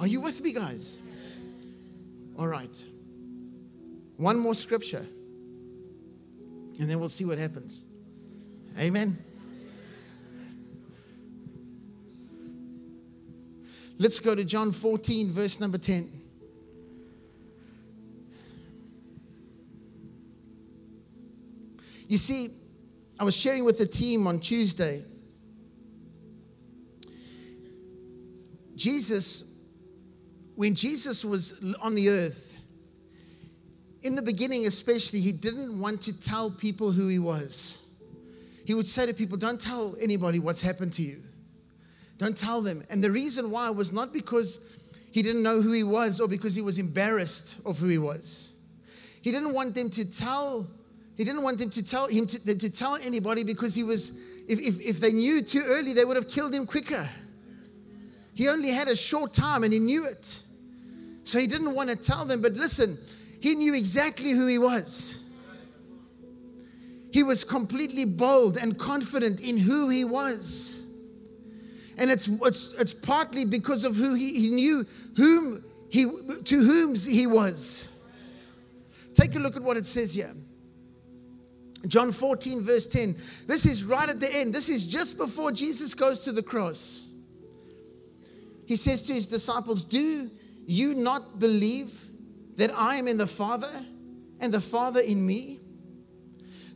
Are 0.00 0.06
you 0.08 0.20
with 0.20 0.42
me, 0.42 0.52
guys? 0.52 0.98
All 2.36 2.48
right. 2.48 2.84
One 4.16 4.40
more 4.40 4.56
scripture, 4.56 5.06
and 6.80 6.90
then 6.90 6.98
we'll 6.98 7.08
see 7.08 7.24
what 7.24 7.38
happens. 7.38 7.84
Amen. 8.76 9.16
Let's 13.98 14.18
go 14.18 14.34
to 14.34 14.44
John 14.44 14.72
14, 14.72 15.30
verse 15.30 15.60
number 15.60 15.78
10. 15.78 16.10
You 22.06 22.18
see, 22.18 22.48
I 23.18 23.24
was 23.24 23.36
sharing 23.36 23.64
with 23.64 23.78
the 23.78 23.86
team 23.86 24.26
on 24.26 24.40
Tuesday. 24.40 25.02
Jesus, 28.74 29.56
when 30.56 30.74
Jesus 30.74 31.24
was 31.24 31.64
on 31.80 31.94
the 31.94 32.08
earth, 32.08 32.58
in 34.02 34.14
the 34.14 34.22
beginning 34.22 34.66
especially, 34.66 35.20
he 35.20 35.32
didn't 35.32 35.80
want 35.80 36.02
to 36.02 36.20
tell 36.20 36.50
people 36.50 36.92
who 36.92 37.08
he 37.08 37.18
was. 37.18 37.84
He 38.66 38.74
would 38.74 38.86
say 38.86 39.06
to 39.06 39.14
people, 39.14 39.38
Don't 39.38 39.60
tell 39.60 39.96
anybody 40.00 40.38
what's 40.38 40.60
happened 40.60 40.92
to 40.94 41.02
you. 41.02 41.20
Don't 42.18 42.36
tell 42.36 42.60
them. 42.60 42.82
And 42.90 43.02
the 43.02 43.10
reason 43.10 43.50
why 43.50 43.70
was 43.70 43.92
not 43.92 44.12
because 44.12 44.78
he 45.10 45.22
didn't 45.22 45.42
know 45.42 45.60
who 45.60 45.72
he 45.72 45.84
was 45.84 46.20
or 46.20 46.28
because 46.28 46.54
he 46.54 46.62
was 46.62 46.78
embarrassed 46.78 47.60
of 47.64 47.78
who 47.78 47.88
he 47.88 47.98
was. 47.98 48.54
He 49.22 49.30
didn't 49.30 49.52
want 49.52 49.74
them 49.74 49.88
to 49.90 50.04
tell 50.04 50.68
he 51.16 51.24
didn't 51.24 51.42
want 51.42 51.58
them 51.58 51.70
to 51.70 51.82
tell 51.82 52.06
him 52.08 52.26
to, 52.26 52.58
to 52.58 52.70
tell 52.70 52.96
anybody 52.96 53.44
because 53.44 53.74
he 53.74 53.84
was, 53.84 54.18
if, 54.48 54.58
if, 54.60 54.80
if 54.80 55.00
they 55.00 55.12
knew 55.12 55.42
too 55.42 55.62
early, 55.66 55.92
they 55.92 56.04
would 56.04 56.16
have 56.16 56.28
killed 56.28 56.54
him 56.54 56.66
quicker. 56.66 57.08
He 58.34 58.48
only 58.48 58.70
had 58.70 58.88
a 58.88 58.96
short 58.96 59.32
time 59.32 59.62
and 59.62 59.72
he 59.72 59.78
knew 59.78 60.06
it. 60.06 60.42
So 61.22 61.38
he 61.38 61.46
didn't 61.46 61.74
want 61.74 61.88
to 61.90 61.96
tell 61.96 62.24
them. 62.24 62.42
But 62.42 62.52
listen, 62.54 62.98
he 63.40 63.54
knew 63.54 63.74
exactly 63.74 64.30
who 64.30 64.48
he 64.48 64.58
was. 64.58 65.24
He 67.12 67.22
was 67.22 67.44
completely 67.44 68.04
bold 68.04 68.56
and 68.56 68.76
confident 68.76 69.40
in 69.40 69.56
who 69.56 69.88
he 69.88 70.04
was. 70.04 70.84
And 71.96 72.10
it's, 72.10 72.26
it's, 72.26 72.74
it's 72.74 72.92
partly 72.92 73.44
because 73.44 73.84
of 73.84 73.94
who 73.94 74.14
he, 74.14 74.40
he 74.40 74.50
knew 74.50 74.84
whom 75.16 75.64
he, 75.90 76.06
to 76.44 76.56
whom 76.56 76.96
he 76.96 77.28
was. 77.28 78.00
Take 79.14 79.36
a 79.36 79.38
look 79.38 79.54
at 79.54 79.62
what 79.62 79.76
it 79.76 79.86
says 79.86 80.12
here. 80.12 80.32
John 81.88 82.12
14, 82.12 82.62
verse 82.62 82.86
10. 82.86 83.14
This 83.46 83.66
is 83.66 83.84
right 83.84 84.08
at 84.08 84.20
the 84.20 84.34
end. 84.34 84.54
This 84.54 84.68
is 84.68 84.86
just 84.86 85.18
before 85.18 85.52
Jesus 85.52 85.94
goes 85.94 86.20
to 86.20 86.32
the 86.32 86.42
cross. 86.42 87.12
He 88.66 88.76
says 88.76 89.02
to 89.02 89.12
his 89.12 89.26
disciples, 89.26 89.84
Do 89.84 90.30
you 90.66 90.94
not 90.94 91.38
believe 91.38 91.92
that 92.56 92.70
I 92.74 92.96
am 92.96 93.08
in 93.08 93.18
the 93.18 93.26
Father 93.26 93.68
and 94.40 94.52
the 94.52 94.60
Father 94.60 95.00
in 95.00 95.24
me? 95.24 95.60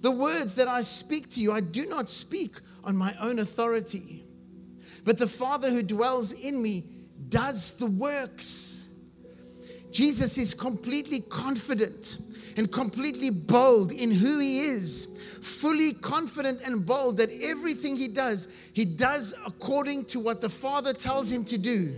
The 0.01 0.11
words 0.11 0.55
that 0.57 0.69
I 0.69 0.83
speak 0.83 1.31
to 1.31 1.41
you, 1.41 1.53
I 1.53 1.61
do 1.61 1.87
not 1.87 2.09
speak 2.09 2.57
on 2.85 2.97
my 2.97 3.15
own 3.21 3.41
authority, 3.41 4.25
but 5.05 5.19
the 5.19 5.27
Father 5.27 5.71
who 5.71 5.83
dwells 5.83 6.45
in 6.45 6.63
me 6.63 6.85
does 7.29 7.75
the 7.75 7.87
works. 7.87 8.89
Jesus 9.91 10.39
is 10.39 10.55
completely 10.55 11.21
confident 11.21 12.19
and 12.59 12.73
completely 12.73 13.31
bold 13.31 13.93
in 13.93 14.11
who 14.11 14.41
he 14.41 14.63
is, 14.63 15.07
fully 15.43 15.93
confident 15.95 16.61
and 16.67 16.85
bold 16.85 17.17
that 17.17 17.31
everything 17.41 17.97
he 17.97 18.09
does, 18.09 18.49
he 18.73 18.85
does 18.85 19.33
according 19.47 20.05
to 20.05 20.19
what 20.19 20.41
the 20.41 20.49
Father 20.49 20.93
tells 20.93 21.31
him 21.31 21.45
to 21.45 21.57
do. 21.57 21.95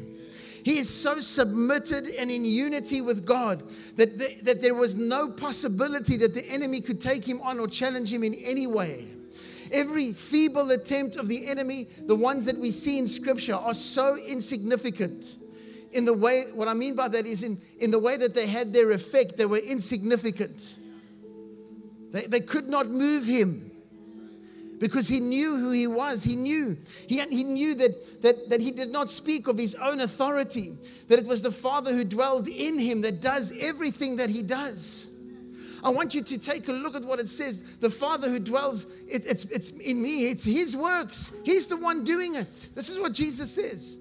He 0.62 0.76
is 0.79 0.90
so 0.90 1.19
submitted 1.21 2.09
and 2.19 2.31
in 2.31 2.45
unity 2.45 3.00
with 3.00 3.25
God 3.25 3.61
that, 3.97 4.19
the, 4.19 4.37
that 4.43 4.61
there 4.61 4.75
was 4.75 4.99
no 4.99 5.29
possibility 5.29 6.19
that 6.19 6.35
the 6.35 6.47
enemy 6.50 6.83
could 6.83 7.00
take 7.00 7.26
him 7.26 7.40
on 7.40 7.59
or 7.59 7.67
challenge 7.67 8.12
him 8.12 8.23
in 8.23 8.35
any 8.35 8.67
way. 8.67 9.09
Every 9.73 10.12
feeble 10.12 10.73
attempt 10.73 11.17
of 11.17 11.29
the 11.29 11.47
enemy, 11.47 11.87
the 12.07 12.14
ones 12.14 12.45
that 12.45 12.59
we 12.59 12.71
see 12.71 12.99
in 12.99 13.07
scripture, 13.07 13.55
are 13.55 13.73
so 13.73 14.17
insignificant. 14.29 15.37
In 15.93 16.05
the 16.05 16.15
way, 16.15 16.45
what 16.55 16.69
I 16.69 16.75
mean 16.75 16.95
by 16.95 17.09
that 17.09 17.27
is 17.27 17.43
in, 17.43 17.59
in 17.81 17.91
the 17.91 17.99
way 17.99 18.17
that 18.17 18.35
they 18.35 18.47
had 18.47 18.73
their 18.73 18.93
effect, 18.93 19.37
they 19.37 19.47
were 19.47 19.59
insignificant. 19.59 20.77
They, 22.13 22.27
they 22.27 22.41
could 22.41 22.69
not 22.69 22.89
move 22.89 23.27
him 23.27 23.71
because 24.79 25.09
he 25.09 25.21
knew 25.21 25.57
who 25.57 25.73
he 25.73 25.87
was. 25.87 26.25
He 26.25 26.37
knew. 26.37 26.77
He, 27.09 27.21
he 27.21 27.45
knew 27.45 27.75
that, 27.75 28.23
that, 28.23 28.51
that 28.51 28.61
he 28.61 28.71
did 28.71 28.91
not 28.91 29.09
speak 29.09 29.49
of 29.49 29.59
his 29.59 29.75
own 29.75 30.01
authority, 30.01 30.79
that 31.09 31.19
it 31.19 31.27
was 31.27 31.43
the 31.43 31.51
Father 31.51 31.93
who 31.93 32.05
dwelled 32.05 32.49
in 32.49 32.79
him 32.79 33.01
that 33.03 33.21
does 33.21 33.53
everything 33.61 34.17
that 34.17 34.31
he 34.31 34.43
does. 34.43 35.11
I 35.83 35.91
want 35.91 36.15
you 36.15 36.23
to 36.23 36.39
take 36.39 36.69
a 36.69 36.73
look 36.73 36.95
at 36.95 37.03
what 37.03 37.21
it 37.21 37.29
says. 37.29 37.79
The 37.79 37.91
Father 37.91 38.29
who 38.29 38.39
dwells, 38.39 38.85
it, 39.09 39.27
it's, 39.27 39.45
it's 39.47 39.71
in 39.71 40.03
me, 40.03 40.31
it's 40.31 40.45
His 40.45 40.77
works. 40.77 41.33
He's 41.45 41.69
the 41.69 41.77
one 41.77 42.05
doing 42.05 42.35
it. 42.35 42.69
This 42.75 42.91
is 42.91 43.01
what 43.01 43.13
Jesus 43.13 43.51
says. 43.55 43.99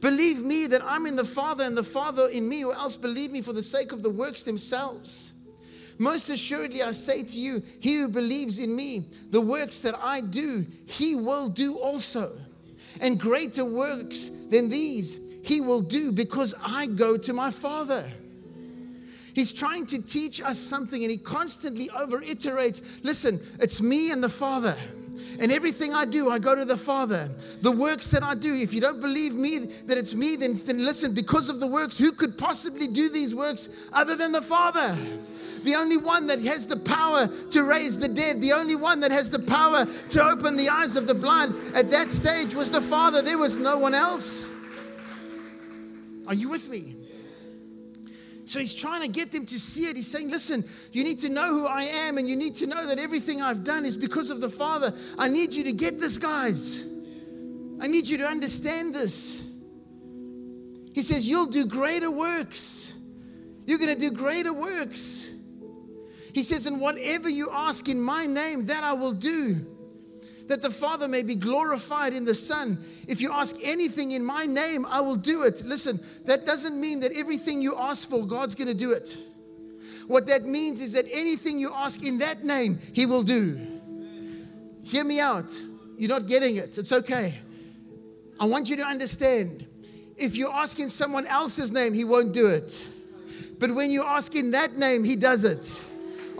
Believe 0.00 0.42
me 0.42 0.66
that 0.66 0.82
I'm 0.84 1.06
in 1.06 1.16
the 1.16 1.24
Father 1.24 1.64
and 1.64 1.76
the 1.76 1.82
Father 1.82 2.28
in 2.32 2.48
me, 2.48 2.64
or 2.64 2.72
else 2.74 2.96
believe 2.96 3.30
me 3.30 3.42
for 3.42 3.52
the 3.52 3.62
sake 3.62 3.92
of 3.92 4.02
the 4.02 4.10
works 4.10 4.42
themselves. 4.42 5.34
Most 5.98 6.30
assuredly, 6.30 6.82
I 6.82 6.92
say 6.92 7.22
to 7.22 7.38
you, 7.38 7.62
he 7.80 7.98
who 7.98 8.08
believes 8.08 8.58
in 8.58 8.74
me, 8.74 9.04
the 9.30 9.40
works 9.40 9.80
that 9.82 9.94
I 10.00 10.22
do, 10.22 10.64
he 10.86 11.14
will 11.14 11.48
do 11.48 11.76
also. 11.76 12.32
And 13.02 13.20
greater 13.20 13.64
works 13.64 14.30
than 14.50 14.70
these 14.70 15.30
he 15.42 15.60
will 15.60 15.82
do 15.82 16.12
because 16.12 16.54
I 16.64 16.86
go 16.86 17.16
to 17.18 17.32
my 17.32 17.50
Father. 17.50 18.10
He's 19.34 19.52
trying 19.52 19.86
to 19.86 20.02
teach 20.02 20.40
us 20.42 20.58
something 20.58 21.02
and 21.02 21.10
he 21.10 21.18
constantly 21.18 21.88
over 21.90 22.20
iterates 22.20 23.04
listen, 23.04 23.38
it's 23.60 23.80
me 23.80 24.10
and 24.10 24.22
the 24.22 24.28
Father. 24.28 24.74
And 25.40 25.50
everything 25.50 25.94
I 25.94 26.04
do, 26.04 26.30
I 26.30 26.38
go 26.38 26.54
to 26.54 26.66
the 26.66 26.76
Father. 26.76 27.28
The 27.62 27.72
works 27.72 28.10
that 28.10 28.22
I 28.22 28.34
do, 28.34 28.54
if 28.54 28.74
you 28.74 28.80
don't 28.80 29.00
believe 29.00 29.34
me 29.34 29.58
that 29.86 29.96
it's 29.96 30.14
me, 30.14 30.36
then, 30.36 30.54
then 30.66 30.84
listen, 30.84 31.14
because 31.14 31.48
of 31.48 31.60
the 31.60 31.66
works, 31.66 31.98
who 31.98 32.12
could 32.12 32.36
possibly 32.36 32.86
do 32.86 33.08
these 33.08 33.34
works 33.34 33.88
other 33.92 34.16
than 34.16 34.32
the 34.32 34.42
Father? 34.42 34.94
the 35.64 35.74
only 35.74 35.98
one 35.98 36.26
that 36.26 36.40
has 36.40 36.66
the 36.66 36.76
power 36.76 37.26
to 37.26 37.64
raise 37.64 37.98
the 37.98 38.08
dead, 38.08 38.40
the 38.40 38.52
only 38.52 38.76
one 38.76 39.00
that 39.00 39.10
has 39.10 39.30
the 39.30 39.38
power 39.38 39.84
to 39.84 40.24
open 40.24 40.56
the 40.56 40.68
eyes 40.68 40.96
of 40.96 41.06
the 41.06 41.14
blind 41.14 41.54
at 41.74 41.90
that 41.90 42.10
stage 42.10 42.54
was 42.54 42.70
the 42.70 42.80
Father. 42.80 43.22
There 43.22 43.38
was 43.38 43.56
no 43.56 43.78
one 43.78 43.94
else. 43.94 44.52
Are 46.26 46.34
you 46.34 46.48
with 46.48 46.68
me? 46.70 46.96
So 48.50 48.58
he's 48.58 48.74
trying 48.74 49.02
to 49.02 49.08
get 49.08 49.30
them 49.30 49.46
to 49.46 49.60
see 49.60 49.82
it. 49.82 49.94
He's 49.94 50.10
saying, 50.10 50.28
Listen, 50.28 50.64
you 50.90 51.04
need 51.04 51.20
to 51.20 51.28
know 51.28 51.46
who 51.46 51.68
I 51.68 51.84
am, 51.84 52.18
and 52.18 52.28
you 52.28 52.34
need 52.34 52.56
to 52.56 52.66
know 52.66 52.84
that 52.84 52.98
everything 52.98 53.40
I've 53.40 53.62
done 53.62 53.84
is 53.84 53.96
because 53.96 54.28
of 54.28 54.40
the 54.40 54.48
Father. 54.48 54.92
I 55.16 55.28
need 55.28 55.54
you 55.54 55.62
to 55.62 55.72
get 55.72 56.00
this, 56.00 56.18
guys. 56.18 56.84
I 57.80 57.86
need 57.86 58.08
you 58.08 58.18
to 58.18 58.26
understand 58.26 58.92
this. 58.92 59.48
He 60.92 61.02
says, 61.02 61.28
You'll 61.28 61.52
do 61.52 61.64
greater 61.64 62.10
works. 62.10 62.98
You're 63.66 63.78
going 63.78 63.94
to 63.94 64.00
do 64.00 64.10
greater 64.10 64.52
works. 64.52 65.32
He 66.34 66.42
says, 66.42 66.66
And 66.66 66.80
whatever 66.80 67.28
you 67.28 67.50
ask 67.52 67.88
in 67.88 68.02
my 68.02 68.26
name, 68.26 68.66
that 68.66 68.82
I 68.82 68.94
will 68.94 69.14
do, 69.14 69.64
that 70.50 70.62
the 70.62 70.70
Father 70.70 71.06
may 71.06 71.22
be 71.22 71.36
glorified 71.36 72.12
in 72.12 72.24
the 72.24 72.34
Son. 72.34 72.76
If 73.06 73.20
you 73.20 73.30
ask 73.32 73.54
anything 73.62 74.10
in 74.10 74.24
my 74.24 74.46
name, 74.46 74.84
I 74.84 75.00
will 75.00 75.14
do 75.14 75.44
it. 75.44 75.62
Listen, 75.64 76.00
that 76.24 76.44
doesn't 76.44 76.78
mean 76.78 76.98
that 77.00 77.12
everything 77.16 77.62
you 77.62 77.76
ask 77.78 78.10
for, 78.10 78.26
God's 78.26 78.56
going 78.56 78.66
to 78.66 78.74
do 78.74 78.90
it. 78.90 79.16
What 80.08 80.26
that 80.26 80.42
means 80.42 80.80
is 80.80 80.92
that 80.94 81.04
anything 81.12 81.60
you 81.60 81.70
ask 81.72 82.04
in 82.04 82.18
that 82.18 82.42
name, 82.42 82.80
He 82.92 83.06
will 83.06 83.22
do. 83.22 83.60
Hear 84.82 85.04
me 85.04 85.20
out. 85.20 85.52
You're 85.96 86.08
not 86.08 86.26
getting 86.26 86.56
it. 86.56 86.76
It's 86.76 86.92
okay. 86.92 87.32
I 88.40 88.46
want 88.46 88.68
you 88.68 88.74
to 88.78 88.84
understand 88.84 89.68
if 90.16 90.36
you 90.36 90.50
ask 90.52 90.80
in 90.80 90.88
someone 90.88 91.28
else's 91.28 91.70
name, 91.70 91.94
He 91.94 92.04
won't 92.04 92.34
do 92.34 92.48
it. 92.48 92.88
But 93.60 93.70
when 93.70 93.92
you 93.92 94.02
ask 94.02 94.34
in 94.34 94.50
that 94.50 94.72
name, 94.72 95.04
He 95.04 95.14
does 95.14 95.44
it. 95.44 95.84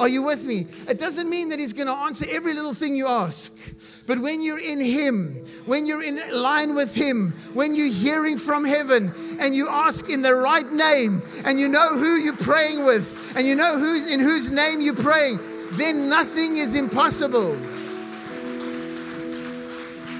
Are 0.00 0.08
you 0.08 0.24
with 0.24 0.44
me? 0.44 0.66
It 0.88 0.98
doesn't 0.98 1.30
mean 1.30 1.48
that 1.50 1.60
He's 1.60 1.72
going 1.72 1.86
to 1.86 1.94
answer 1.94 2.26
every 2.28 2.54
little 2.54 2.74
thing 2.74 2.96
you 2.96 3.06
ask. 3.06 3.76
But 4.10 4.18
when 4.18 4.42
you're 4.42 4.58
in 4.58 4.80
Him, 4.80 5.36
when 5.66 5.86
you're 5.86 6.02
in 6.02 6.20
line 6.32 6.74
with 6.74 6.92
Him, 6.92 7.32
when 7.54 7.76
you're 7.76 7.92
hearing 7.92 8.38
from 8.38 8.64
heaven 8.64 9.12
and 9.38 9.54
you 9.54 9.68
ask 9.70 10.10
in 10.10 10.20
the 10.20 10.34
right 10.34 10.68
name 10.72 11.22
and 11.44 11.60
you 11.60 11.68
know 11.68 11.96
who 11.96 12.16
you're 12.16 12.34
praying 12.34 12.84
with 12.84 13.36
and 13.36 13.46
you 13.46 13.54
know 13.54 13.78
who's 13.78 14.12
in 14.12 14.18
whose 14.18 14.50
name 14.50 14.80
you're 14.80 14.96
praying, 14.96 15.38
then 15.74 16.08
nothing 16.08 16.56
is 16.56 16.74
impossible. 16.76 17.56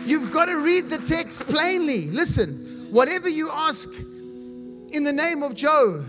You've 0.07 0.31
got 0.31 0.45
to 0.45 0.63
read 0.63 0.85
the 0.85 0.99
text 1.05 1.49
plainly. 1.49 2.13
Listen, 2.13 2.87
whatever 2.93 3.29
you 3.29 3.51
ask 3.53 3.99
in 3.99 5.03
the 5.03 5.13
name 5.13 5.43
of 5.43 5.57
Joe, 5.57 6.05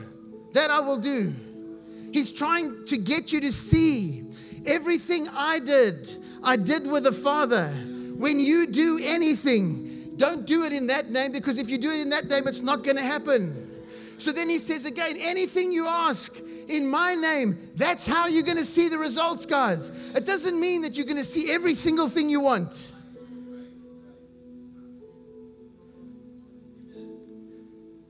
that 0.53 0.69
I 0.69 0.81
will 0.81 0.99
do. 0.99 1.33
He's 2.11 2.31
trying 2.31 2.85
to 2.85 2.97
get 2.99 3.33
you 3.33 3.41
to 3.41 3.51
see 3.51 4.29
everything 4.67 5.27
I 5.33 5.57
did, 5.57 6.20
I 6.43 6.55
did 6.55 6.87
with 6.87 7.03
the 7.03 7.11
Father. 7.11 7.67
When 8.17 8.39
you 8.39 8.67
do 8.67 8.99
anything, 9.03 10.15
don't 10.17 10.45
do 10.45 10.63
it 10.63 10.73
in 10.73 10.87
that 10.87 11.09
name 11.09 11.31
because 11.31 11.59
if 11.59 11.69
you 11.69 11.77
do 11.77 11.89
it 11.89 12.01
in 12.01 12.09
that 12.09 12.25
name, 12.25 12.47
it's 12.47 12.61
not 12.61 12.83
going 12.83 12.97
to 12.97 13.03
happen. 13.03 13.71
So 14.17 14.31
then 14.31 14.49
he 14.49 14.59
says 14.59 14.85
again, 14.85 15.15
anything 15.19 15.71
you 15.71 15.87
ask 15.87 16.39
in 16.69 16.87
my 16.87 17.15
name, 17.15 17.57
that's 17.75 18.05
how 18.05 18.27
you're 18.27 18.43
going 18.43 18.57
to 18.57 18.65
see 18.65 18.87
the 18.89 18.97
results, 18.97 19.45
guys. 19.45 20.11
It 20.15 20.25
doesn't 20.25 20.59
mean 20.59 20.83
that 20.83 20.95
you're 20.95 21.07
going 21.07 21.17
to 21.17 21.23
see 21.23 21.51
every 21.51 21.73
single 21.73 22.07
thing 22.07 22.29
you 22.29 22.41
want. 22.41 22.91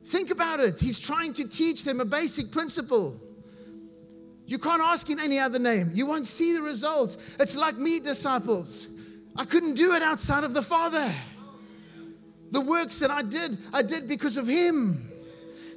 Think 0.06 0.32
about 0.32 0.60
it. 0.60 0.78
He's 0.78 1.00
trying 1.00 1.32
to 1.34 1.48
teach 1.48 1.86
them 1.86 2.02
a 2.02 2.06
basic 2.06 2.52
principle. 2.52 3.17
You 4.47 4.58
can't 4.58 4.82
ask 4.82 5.10
in 5.10 5.19
any 5.19 5.39
other 5.39 5.60
name. 5.60 5.91
You 5.93 6.06
won't 6.06 6.25
see 6.25 6.54
the 6.54 6.62
results. 6.62 7.38
It's 7.39 7.56
like 7.56 7.77
me, 7.77 7.99
disciples. 7.99 8.89
I 9.38 9.45
couldn't 9.45 9.75
do 9.75 9.93
it 9.93 10.04
outside 10.04 10.43
of 10.43 10.54
the 10.54 10.62
Father. 10.62 11.10
The 12.51 12.62
works 12.62 12.99
that 12.99 13.12
I 13.12 13.21
did, 13.21 13.58
I 13.73 13.82
did 13.82 14.08
because 14.08 14.38
of 14.38 14.47
Him. 14.47 15.08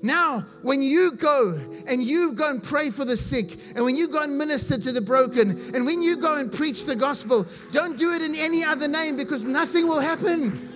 Now, 0.02 0.40
when 0.62 0.82
you 0.82 1.12
go 1.18 1.58
and 1.88 2.02
you 2.02 2.34
go 2.36 2.50
and 2.50 2.62
pray 2.62 2.90
for 2.90 3.06
the 3.06 3.16
sick, 3.16 3.58
and 3.74 3.84
when 3.84 3.96
you 3.96 4.08
go 4.08 4.22
and 4.22 4.36
minister 4.36 4.78
to 4.78 4.92
the 4.92 5.00
broken, 5.00 5.50
and 5.74 5.86
when 5.86 6.02
you 6.02 6.18
go 6.18 6.36
and 6.36 6.52
preach 6.52 6.84
the 6.84 6.94
gospel, 6.94 7.46
don't 7.72 7.96
do 7.96 8.12
it 8.12 8.20
in 8.20 8.34
any 8.34 8.62
other 8.64 8.86
name 8.86 9.16
because 9.16 9.46
nothing 9.46 9.88
will 9.88 10.00
happen. 10.00 10.72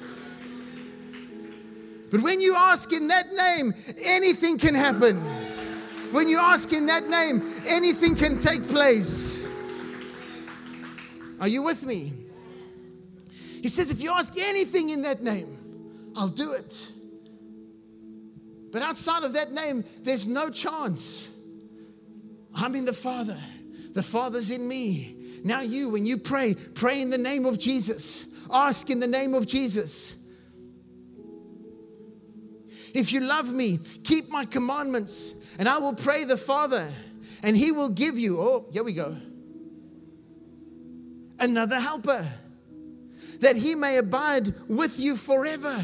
But 2.11 2.23
when 2.23 2.41
you 2.41 2.55
ask 2.57 2.91
in 2.93 3.09
that 3.09 3.27
name, 3.33 3.75
anything 4.07 4.57
can 4.57 4.75
happen. 4.75 5.23
When 6.13 6.29
you 6.29 6.39
ask 6.39 6.73
in 6.73 6.87
that 6.87 7.09
name, 7.09 7.43
anything 7.67 8.15
can 8.15 8.41
take 8.41 8.67
place. 8.69 9.53
Are 11.41 11.49
you 11.49 11.63
with 11.63 11.85
me? 11.85 12.13
He 13.63 13.69
says, 13.69 13.91
if 13.91 14.03
you 14.03 14.13
ask 14.13 14.39
anything 14.39 14.91
in 14.91 15.03
that 15.03 15.23
name, 15.23 16.13
I'll 16.17 16.29
do 16.29 16.55
it. 16.55 16.93
But 18.71 18.83
outside 18.83 19.23
of 19.23 19.33
that 19.35 19.53
name, 19.53 19.85
there's 20.03 20.27
no 20.27 20.51
chance. 20.51 21.33
I'm 22.55 22.75
in 22.75 22.85
the 22.85 22.93
Father, 22.93 23.39
the 23.93 24.03
Father's 24.03 24.51
in 24.51 24.67
me. 24.67 25.17
Now, 25.45 25.61
you, 25.61 25.91
when 25.91 26.07
you 26.07 26.19
pray, 26.19 26.55
pray 26.75 27.01
in 27.01 27.11
the 27.11 27.19
name 27.19 27.47
of 27.47 27.59
Jesus. 27.59 28.47
Ask 28.53 28.91
in 28.91 28.99
the 28.99 29.07
name 29.07 29.35
of 29.35 29.47
Jesus. 29.47 30.17
If 32.95 33.13
you 33.13 33.21
love 33.21 33.53
me, 33.53 33.79
keep 34.03 34.29
my 34.29 34.45
commandments. 34.45 35.35
And 35.59 35.69
I 35.69 35.79
will 35.79 35.95
pray 35.95 36.25
the 36.25 36.37
Father, 36.37 36.89
and 37.43 37.57
he 37.57 37.73
will 37.73 37.91
give 37.91 38.17
you. 38.17 38.41
Oh, 38.41 38.67
here 38.71 38.85
we 38.85 38.93
go. 38.93 39.17
another 41.41 41.81
helper, 41.81 42.27
that 43.41 43.57
he 43.57 43.75
may 43.75 43.99
abide 43.99 44.49
with 44.69 44.99
you 44.99 45.17
forever. 45.17 45.75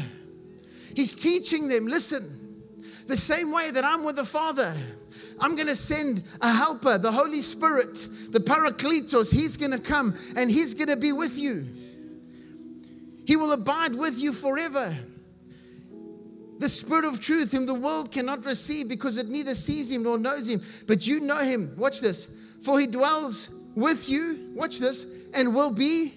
He's 0.95 1.13
teaching 1.13 1.67
them 1.67 1.87
listen, 1.87 2.23
the 3.07 3.17
same 3.17 3.51
way 3.51 3.71
that 3.71 3.83
I'm 3.83 4.05
with 4.05 4.15
the 4.17 4.25
Father. 4.25 4.73
I'm 5.39 5.55
going 5.55 5.67
to 5.67 5.75
send 5.75 6.23
a 6.41 6.49
helper, 6.49 6.97
the 6.97 7.11
Holy 7.11 7.41
Spirit, 7.41 8.07
the 8.31 8.39
Parakletos. 8.39 9.33
He's 9.33 9.57
going 9.57 9.71
to 9.71 9.79
come 9.79 10.15
and 10.37 10.49
he's 10.49 10.73
going 10.73 10.87
to 10.87 10.97
be 10.97 11.11
with 11.11 11.37
you. 11.37 11.65
He 13.25 13.35
will 13.35 13.51
abide 13.51 13.95
with 13.95 14.21
you 14.21 14.31
forever. 14.31 14.95
The 16.59 16.69
Spirit 16.69 17.05
of 17.05 17.19
truth, 17.19 17.51
whom 17.51 17.65
the 17.65 17.73
world 17.73 18.11
cannot 18.11 18.45
receive 18.45 18.87
because 18.87 19.17
it 19.17 19.27
neither 19.27 19.53
sees 19.53 19.91
him 19.91 20.03
nor 20.03 20.17
knows 20.17 20.49
him, 20.49 20.61
but 20.87 21.05
you 21.05 21.19
know 21.19 21.39
him. 21.39 21.75
Watch 21.77 21.99
this. 21.99 22.55
For 22.63 22.79
he 22.79 22.87
dwells 22.87 23.49
with 23.75 24.09
you, 24.09 24.51
watch 24.55 24.79
this, 24.79 25.27
and 25.33 25.53
will 25.53 25.73
be. 25.73 26.13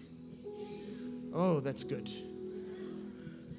Oh, 1.34 1.60
that's 1.60 1.84
good. 1.84 2.08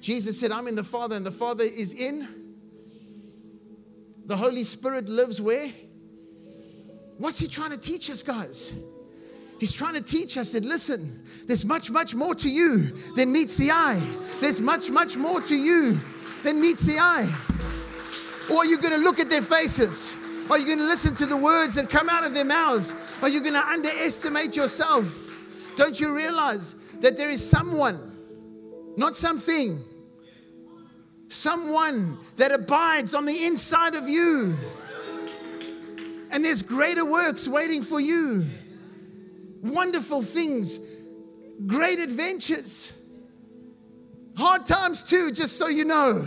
Jesus 0.00 0.40
said, 0.40 0.50
I'm 0.50 0.66
in 0.66 0.74
the 0.74 0.84
Father, 0.84 1.16
and 1.16 1.24
the 1.24 1.30
Father 1.30 1.64
is 1.64 1.94
in. 1.94 2.26
The 4.24 4.36
Holy 4.36 4.64
Spirit 4.64 5.08
lives 5.08 5.40
where? 5.40 5.68
What's 7.18 7.38
he 7.38 7.48
trying 7.48 7.70
to 7.70 7.78
teach 7.78 8.08
us, 8.10 8.22
guys? 8.22 8.78
He's 9.58 9.72
trying 9.72 9.92
to 9.92 10.02
teach 10.02 10.38
us 10.38 10.52
that 10.52 10.64
listen, 10.64 11.22
there's 11.46 11.66
much, 11.66 11.90
much 11.90 12.14
more 12.14 12.34
to 12.34 12.48
you 12.48 12.78
than 13.14 13.30
meets 13.30 13.56
the 13.56 13.70
eye. 13.70 14.00
There's 14.40 14.58
much, 14.58 14.90
much 14.90 15.18
more 15.18 15.42
to 15.42 15.54
you 15.54 16.00
than 16.42 16.60
meets 16.60 16.82
the 16.82 16.98
eye. 16.98 17.28
Or 18.50 18.58
are 18.58 18.66
you 18.66 18.78
going 18.78 18.94
to 18.94 19.00
look 19.00 19.18
at 19.18 19.28
their 19.28 19.42
faces? 19.42 20.16
Are 20.50 20.58
you 20.58 20.66
going 20.66 20.78
to 20.78 20.84
listen 20.84 21.14
to 21.16 21.26
the 21.26 21.36
words 21.36 21.76
that 21.76 21.88
come 21.88 22.08
out 22.08 22.24
of 22.24 22.34
their 22.34 22.44
mouths? 22.44 22.94
Are 23.22 23.28
you 23.28 23.40
going 23.40 23.54
to 23.54 23.64
underestimate 23.64 24.56
yourself? 24.56 25.32
Don't 25.76 26.00
you 26.00 26.14
realize 26.14 26.74
that 27.00 27.16
there 27.16 27.30
is 27.30 27.48
someone, 27.48 28.94
not 28.96 29.14
something, 29.14 29.78
someone 31.28 32.18
that 32.36 32.52
abides 32.52 33.14
on 33.14 33.24
the 33.24 33.46
inside 33.46 33.94
of 33.94 34.08
you. 34.08 34.56
And 36.32 36.44
there's 36.44 36.62
greater 36.62 37.04
works 37.08 37.48
waiting 37.48 37.82
for 37.82 38.00
you, 38.00 38.44
wonderful 39.62 40.22
things, 40.22 40.80
great 41.66 41.98
adventures, 41.98 42.99
hard 44.40 44.66
times 44.66 45.02
too, 45.02 45.30
just 45.32 45.56
so 45.56 45.68
you 45.68 45.84
know. 45.84 46.24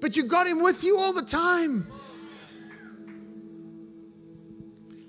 But 0.00 0.16
you 0.16 0.24
got 0.24 0.46
him 0.46 0.62
with 0.62 0.84
you 0.84 0.98
all 0.98 1.12
the 1.12 1.22
time. 1.22 1.86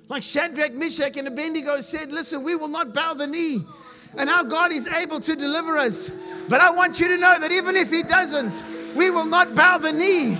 Like 0.07 0.23
Shadrach, 0.23 0.73
Meshach, 0.73 1.17
and 1.17 1.27
Abednego 1.27 1.81
said, 1.81 2.11
Listen, 2.11 2.43
we 2.43 2.55
will 2.55 2.69
not 2.69 2.93
bow 2.93 3.13
the 3.13 3.27
knee. 3.27 3.57
And 4.17 4.29
our 4.29 4.43
God 4.43 4.71
is 4.71 4.87
able 4.87 5.19
to 5.19 5.35
deliver 5.35 5.77
us. 5.77 6.11
But 6.47 6.61
I 6.61 6.71
want 6.71 6.99
you 6.99 7.07
to 7.07 7.17
know 7.17 7.39
that 7.39 7.51
even 7.51 7.75
if 7.75 7.89
He 7.89 8.03
doesn't, 8.03 8.63
we 8.95 9.11
will 9.11 9.25
not 9.25 9.55
bow 9.55 9.77
the 9.77 9.91
knee. 9.91 10.37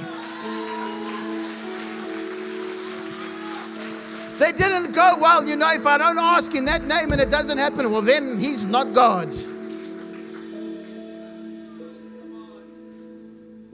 They 4.37 4.51
didn't 4.51 4.93
go, 4.93 5.15
well, 5.19 5.45
you 5.45 5.55
know, 5.55 5.71
if 5.73 5.85
I 5.87 5.97
don't 5.97 6.19
ask 6.19 6.53
in 6.55 6.65
that 6.65 6.83
name 6.83 7.11
and 7.11 7.21
it 7.21 7.31
doesn't 7.31 7.57
happen, 7.57 7.91
well, 7.91 8.01
then 8.01 8.39
He's 8.39 8.67
not 8.67 8.93
God. 8.93 9.33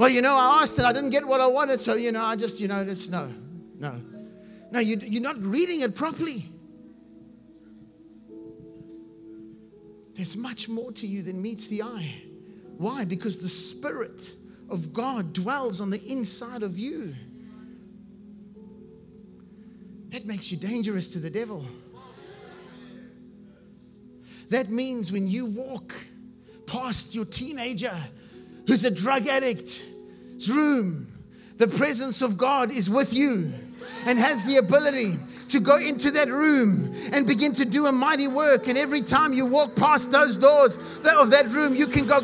Well, 0.01 0.09
you 0.09 0.23
know, 0.23 0.35
I 0.35 0.63
asked 0.63 0.79
and 0.79 0.87
I 0.87 0.93
didn't 0.93 1.11
get 1.11 1.27
what 1.27 1.41
I 1.41 1.47
wanted, 1.47 1.79
so, 1.79 1.93
you 1.93 2.11
know, 2.11 2.23
I 2.23 2.35
just, 2.35 2.59
you 2.59 2.67
know, 2.67 2.83
just 2.83 3.11
no, 3.11 3.31
no. 3.77 4.01
No, 4.71 4.79
you, 4.79 4.97
you're 4.99 5.21
not 5.21 5.37
reading 5.45 5.81
it 5.81 5.95
properly. 5.95 6.49
There's 10.15 10.35
much 10.35 10.67
more 10.67 10.91
to 10.93 11.05
you 11.05 11.21
than 11.21 11.39
meets 11.39 11.67
the 11.67 11.83
eye. 11.83 12.15
Why? 12.77 13.05
Because 13.05 13.43
the 13.43 13.47
Spirit 13.47 14.33
of 14.71 14.91
God 14.91 15.33
dwells 15.33 15.81
on 15.81 15.91
the 15.91 16.03
inside 16.11 16.63
of 16.63 16.79
you. 16.79 17.13
That 20.09 20.25
makes 20.25 20.51
you 20.51 20.57
dangerous 20.57 21.09
to 21.09 21.19
the 21.19 21.29
devil. 21.29 21.63
That 24.49 24.69
means 24.69 25.11
when 25.11 25.27
you 25.27 25.45
walk 25.45 25.93
past 26.65 27.13
your 27.13 27.25
teenager 27.25 27.93
who's 28.67 28.85
a 28.85 28.91
drug 28.91 29.27
addict's 29.27 29.90
room, 30.49 31.07
the 31.57 31.67
presence 31.67 32.21
of 32.21 32.37
God 32.37 32.71
is 32.71 32.89
with 32.89 33.13
you 33.13 33.51
and 34.07 34.17
has 34.17 34.45
the 34.45 34.57
ability 34.57 35.13
to 35.49 35.59
go 35.59 35.77
into 35.77 36.11
that 36.11 36.29
room 36.29 36.91
and 37.13 37.27
begin 37.27 37.53
to 37.53 37.65
do 37.65 37.85
a 37.85 37.91
mighty 37.91 38.27
work. 38.27 38.67
And 38.67 38.77
every 38.77 39.01
time 39.01 39.33
you 39.33 39.45
walk 39.45 39.75
past 39.75 40.11
those 40.11 40.37
doors 40.37 40.77
of 41.19 41.29
that 41.31 41.45
room, 41.49 41.75
you 41.75 41.85
can 41.87 42.07
go, 42.07 42.19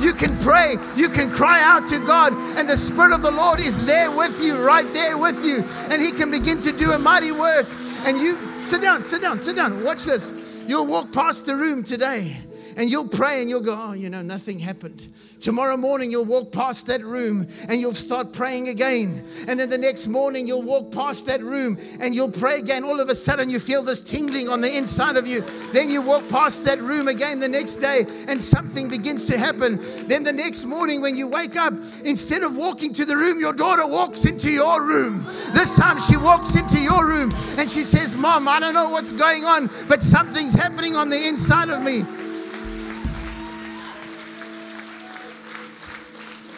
you 0.00 0.12
can 0.12 0.38
pray, 0.38 0.74
you 0.96 1.08
can 1.08 1.30
cry 1.30 1.60
out 1.62 1.86
to 1.88 1.98
God, 2.00 2.32
and 2.58 2.68
the 2.68 2.76
Spirit 2.76 3.12
of 3.12 3.22
the 3.22 3.30
Lord 3.30 3.60
is 3.60 3.84
there 3.86 4.10
with 4.10 4.42
you, 4.42 4.58
right 4.64 4.90
there 4.92 5.18
with 5.18 5.44
you. 5.44 5.62
And 5.92 6.02
He 6.02 6.10
can 6.12 6.30
begin 6.30 6.58
to 6.60 6.72
do 6.72 6.92
a 6.92 6.98
mighty 6.98 7.32
work. 7.32 7.66
And 8.04 8.16
you 8.16 8.36
sit 8.62 8.80
down, 8.80 9.02
sit 9.02 9.22
down, 9.22 9.38
sit 9.38 9.56
down. 9.56 9.84
Watch 9.84 10.04
this. 10.04 10.32
You'll 10.66 10.86
walk 10.86 11.12
past 11.12 11.46
the 11.46 11.54
room 11.54 11.82
today 11.82 12.36
and 12.78 12.88
you'll 12.88 13.08
pray 13.08 13.40
and 13.40 13.50
you'll 13.50 13.60
go, 13.60 13.76
oh, 13.76 13.92
you 13.92 14.08
know, 14.08 14.22
nothing 14.22 14.56
happened. 14.56 15.08
Tomorrow 15.40 15.76
morning, 15.76 16.12
you'll 16.12 16.24
walk 16.24 16.52
past 16.52 16.86
that 16.86 17.02
room 17.02 17.44
and 17.68 17.80
you'll 17.80 17.92
start 17.92 18.32
praying 18.32 18.68
again. 18.68 19.24
And 19.48 19.58
then 19.58 19.68
the 19.68 19.78
next 19.78 20.06
morning, 20.06 20.46
you'll 20.46 20.62
walk 20.62 20.92
past 20.92 21.26
that 21.26 21.40
room 21.40 21.76
and 22.00 22.14
you'll 22.14 22.30
pray 22.30 22.60
again. 22.60 22.84
All 22.84 23.00
of 23.00 23.08
a 23.08 23.16
sudden, 23.16 23.50
you 23.50 23.58
feel 23.58 23.82
this 23.82 24.00
tingling 24.00 24.48
on 24.48 24.60
the 24.60 24.76
inside 24.76 25.16
of 25.16 25.26
you. 25.26 25.40
Then 25.72 25.90
you 25.90 26.02
walk 26.02 26.28
past 26.28 26.64
that 26.66 26.78
room 26.78 27.08
again 27.08 27.40
the 27.40 27.48
next 27.48 27.76
day 27.76 28.04
and 28.28 28.40
something 28.40 28.88
begins 28.88 29.26
to 29.26 29.36
happen. 29.36 29.80
Then 30.06 30.22
the 30.22 30.32
next 30.32 30.64
morning, 30.64 31.02
when 31.02 31.16
you 31.16 31.26
wake 31.26 31.56
up, 31.56 31.72
instead 32.04 32.44
of 32.44 32.56
walking 32.56 32.92
to 32.94 33.04
the 33.04 33.16
room, 33.16 33.40
your 33.40 33.52
daughter 33.52 33.88
walks 33.88 34.24
into 34.24 34.52
your 34.52 34.86
room. 34.86 35.24
This 35.52 35.76
time, 35.76 35.98
she 35.98 36.16
walks 36.16 36.54
into 36.54 36.78
your 36.78 37.08
room 37.08 37.32
and 37.58 37.68
she 37.68 37.82
says, 37.82 38.14
Mom, 38.14 38.46
I 38.46 38.60
don't 38.60 38.74
know 38.74 38.90
what's 38.90 39.10
going 39.10 39.44
on, 39.44 39.68
but 39.88 40.00
something's 40.00 40.54
happening 40.54 40.94
on 40.94 41.10
the 41.10 41.26
inside 41.26 41.70
of 41.70 41.82
me. 41.82 42.04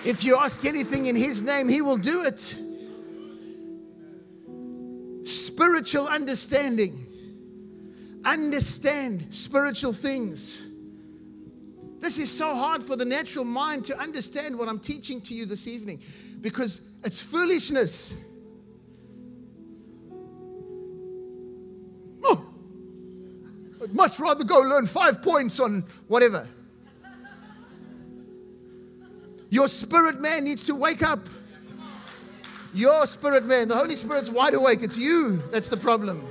If 0.05 0.25
you 0.25 0.37
ask 0.39 0.65
anything 0.65 1.07
in 1.07 1.17
His 1.17 1.43
name, 1.43 1.69
He 1.69 1.83
will 1.83 1.99
do 1.99 2.25
it. 2.25 2.59
Spiritual 5.27 6.07
understanding. 6.09 7.07
Understand 8.25 9.27
spiritual 9.31 9.93
things. 9.93 10.69
This 12.01 12.19
is 12.19 12.31
so 12.31 12.55
hard 12.55 12.83
for 12.83 12.97
the 12.97 13.05
natural 13.05 13.45
mind 13.45 13.85
to 13.87 13.99
understand 13.99 14.59
what 14.59 14.69
I'm 14.69 14.79
teaching 14.79 15.21
to 15.23 15.35
you 15.35 15.45
this 15.45 15.69
evening 15.69 16.01
because 16.41 16.81
it's 17.05 17.21
foolishness. 17.21 18.17
Oh, 22.25 22.55
I'd 23.83 23.95
much 23.95 24.19
rather 24.19 24.45
go 24.45 24.61
learn 24.61 24.87
five 24.87 25.23
points 25.23 25.61
on 25.61 25.85
whatever. 26.09 26.49
Your 29.51 29.69
spirit 29.69 30.21
man 30.21 30.45
needs 30.45 30.63
to 30.65 30.75
wake 30.75 31.03
up. 31.03 31.19
Your 32.73 33.05
spirit 33.07 33.45
man. 33.45 33.69
The 33.69 33.77
Holy 33.77 33.97
Spirit's 33.97 34.31
wide 34.31 34.55
awake. 34.55 34.83
It's 34.83 34.97
you 34.97 35.43
that's 35.51 35.69
the 35.69 35.77
problem. 35.77 36.25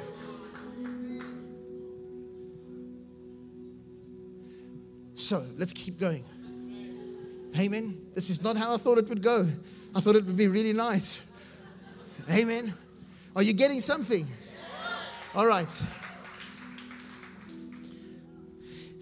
So 5.13 5.43
let's 5.58 5.73
keep 5.73 5.99
going. 5.99 6.23
Amen. 7.60 7.99
This 8.13 8.29
is 8.29 8.41
not 8.41 8.55
how 8.55 8.73
I 8.73 8.77
thought 8.77 8.97
it 8.97 9.10
would 9.10 9.21
go. 9.21 9.45
I 9.93 9.99
thought 9.99 10.15
it 10.15 10.25
would 10.25 10.38
be 10.38 10.47
really 10.47 10.71
nice. 10.71 11.27
Amen. 12.32 12.73
Are 13.36 13.43
you 13.43 13.53
getting 13.53 13.82
something? 13.82 14.25
All 15.36 15.45
right. 15.45 15.84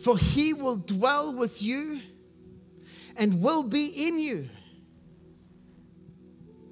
For 0.03 0.17
he 0.17 0.53
will 0.53 0.77
dwell 0.77 1.35
with 1.37 1.61
you 1.61 1.99
and 3.17 3.41
will 3.41 3.67
be 3.67 4.07
in 4.07 4.19
you. 4.19 4.47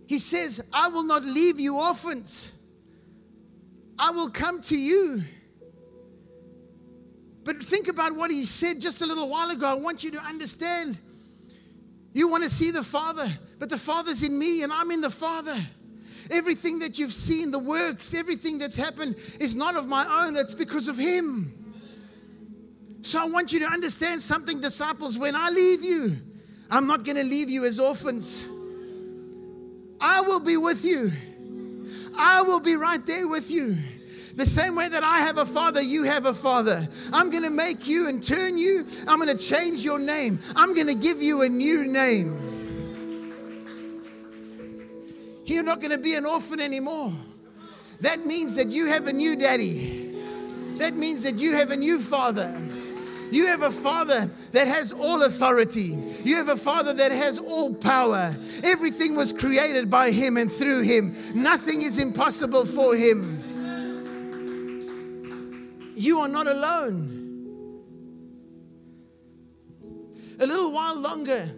He 0.08 0.20
says, 0.20 0.68
I 0.72 0.90
will 0.90 1.06
not 1.06 1.24
leave 1.24 1.60
you 1.60 1.78
orphans. 1.78 2.54
I 3.98 4.12
will 4.12 4.30
come 4.30 4.62
to 4.64 4.78
you. 4.78 5.24
But 7.44 7.64
think 7.64 7.88
about 7.88 8.16
what 8.16 8.32
he 8.32 8.44
said 8.44 8.82
just 8.82 9.02
a 9.02 9.06
little 9.06 9.30
while 9.30 9.50
ago. 9.52 9.68
I 9.68 9.76
want 9.76 10.04
you 10.04 10.12
to 10.12 10.20
understand. 10.20 11.00
You 12.12 12.30
want 12.30 12.44
to 12.44 12.50
see 12.50 12.72
the 12.72 12.84
Father, 12.84 13.28
but 13.60 13.70
the 13.70 13.78
Father's 13.78 14.24
in 14.24 14.38
me 14.38 14.64
and 14.64 14.72
I'm 14.72 14.92
in 14.92 15.02
the 15.02 15.10
Father. 15.10 15.56
Everything 16.32 16.80
that 16.80 16.98
you've 16.98 17.14
seen, 17.14 17.52
the 17.52 17.60
works, 17.60 18.14
everything 18.14 18.58
that's 18.58 18.76
happened 18.76 19.16
is 19.40 19.56
not 19.56 19.76
of 19.76 19.88
my 19.88 20.06
own, 20.26 20.34
that's 20.34 20.56
because 20.56 20.88
of 20.88 20.98
Him. 20.98 21.52
So 23.02 23.22
I 23.22 23.26
want 23.26 23.54
you 23.54 23.60
to 23.60 23.68
understand 23.68 24.20
something, 24.20 24.60
disciples. 24.60 25.20
When 25.20 25.36
I 25.36 25.50
leave 25.50 25.84
you, 25.84 26.16
I'm 26.70 26.88
not 26.88 27.04
going 27.04 27.18
to 27.18 27.24
leave 27.24 27.50
you 27.50 27.66
as 27.66 27.80
orphans. 27.80 28.50
I 30.02 30.22
will 30.22 30.44
be 30.44 30.58
with 30.58 30.84
you. 30.84 31.12
I 32.18 32.42
will 32.42 32.60
be 32.60 32.76
right 32.76 33.06
there 33.06 33.28
with 33.28 33.52
you. 33.52 33.76
The 34.36 34.46
same 34.46 34.76
way 34.76 34.90
that 34.90 35.04
I 35.04 35.20
have 35.20 35.38
a 35.38 35.46
father, 35.46 35.82
you 35.82 36.04
have 36.04 36.26
a 36.26 36.34
father. 36.34 36.86
I'm 37.14 37.30
going 37.30 37.44
to 37.44 37.50
make 37.50 37.88
you 37.88 38.10
and 38.10 38.22
turn 38.22 38.58
you. 38.58 38.86
I'm 39.08 39.20
going 39.20 39.36
to 39.36 39.42
change 39.42 39.84
your 39.84 39.98
name. 39.98 40.40
I'm 40.56 40.74
going 40.74 40.88
to 40.88 40.96
give 40.96 41.22
you 41.22 41.44
a 41.44 41.50
new 41.50 41.86
name. 41.86 42.42
You're 45.46 45.64
not 45.64 45.80
going 45.80 45.92
to 45.92 45.98
be 45.98 46.16
an 46.16 46.26
orphan 46.26 46.60
anymore. 46.60 47.14
That 48.02 48.26
means 48.26 48.56
that 48.56 48.68
you 48.68 48.88
have 48.88 49.08
a 49.08 49.14
new 49.14 49.38
daddy. 49.38 50.22
That 50.78 50.96
means 50.96 51.24
that 51.24 51.40
you 51.40 51.54
have 51.54 51.72
a 51.72 51.78
new 51.78 52.00
father. 52.00 52.54
You 53.32 53.48
have 53.48 53.64
a 53.64 53.72
father 53.72 54.30
that 54.52 54.68
has 54.68 54.94
all 54.94 55.24
authority. 55.24 55.96
You 56.24 56.36
have 56.38 56.50
a 56.50 56.56
father 56.56 56.94
that 56.94 57.12
has 57.12 57.40
all 57.40 57.74
power. 57.74 58.36
Everything 58.64 59.16
was 59.16 59.34
created 59.34 59.90
by 59.90 60.12
him 60.12 60.38
and 60.38 60.52
through 60.52 60.84
him. 60.84 61.16
Nothing 61.34 61.82
is 61.82 62.00
impossible 62.00 62.66
for 62.66 62.96
him. 62.96 63.42
You 65.96 66.20
are 66.20 66.28
not 66.30 66.48
alone. 66.48 67.12
A 70.40 70.46
little 70.46 70.74
while 70.74 71.00
longer, 71.00 71.50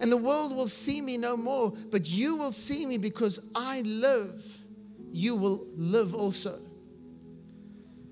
and 0.00 0.10
the 0.10 0.16
world 0.16 0.56
will 0.56 0.66
see 0.66 1.00
me 1.00 1.16
no 1.16 1.36
more, 1.36 1.72
but 1.90 2.08
you 2.08 2.36
will 2.36 2.52
see 2.52 2.84
me 2.84 2.98
because 2.98 3.50
I 3.54 3.82
live. 3.82 4.58
You 5.12 5.36
will 5.36 5.66
live 5.76 6.14
also. 6.14 6.58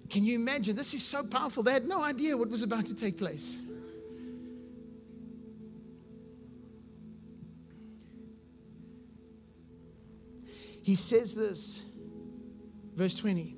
Can 0.09 0.25
you 0.25 0.37
imagine? 0.37 0.75
This 0.75 0.95
is 0.95 1.05
so 1.05 1.23
powerful. 1.23 1.63
They 1.63 1.73
had 1.73 1.87
no 1.87 2.03
idea 2.03 2.37
what 2.37 2.49
was 2.49 2.63
about 2.63 2.87
to 2.87 2.95
take 2.95 3.19
place. 3.19 3.63
He 10.83 10.95
says 10.95 11.35
this, 11.35 11.85
verse 12.95 13.19
20 13.19 13.55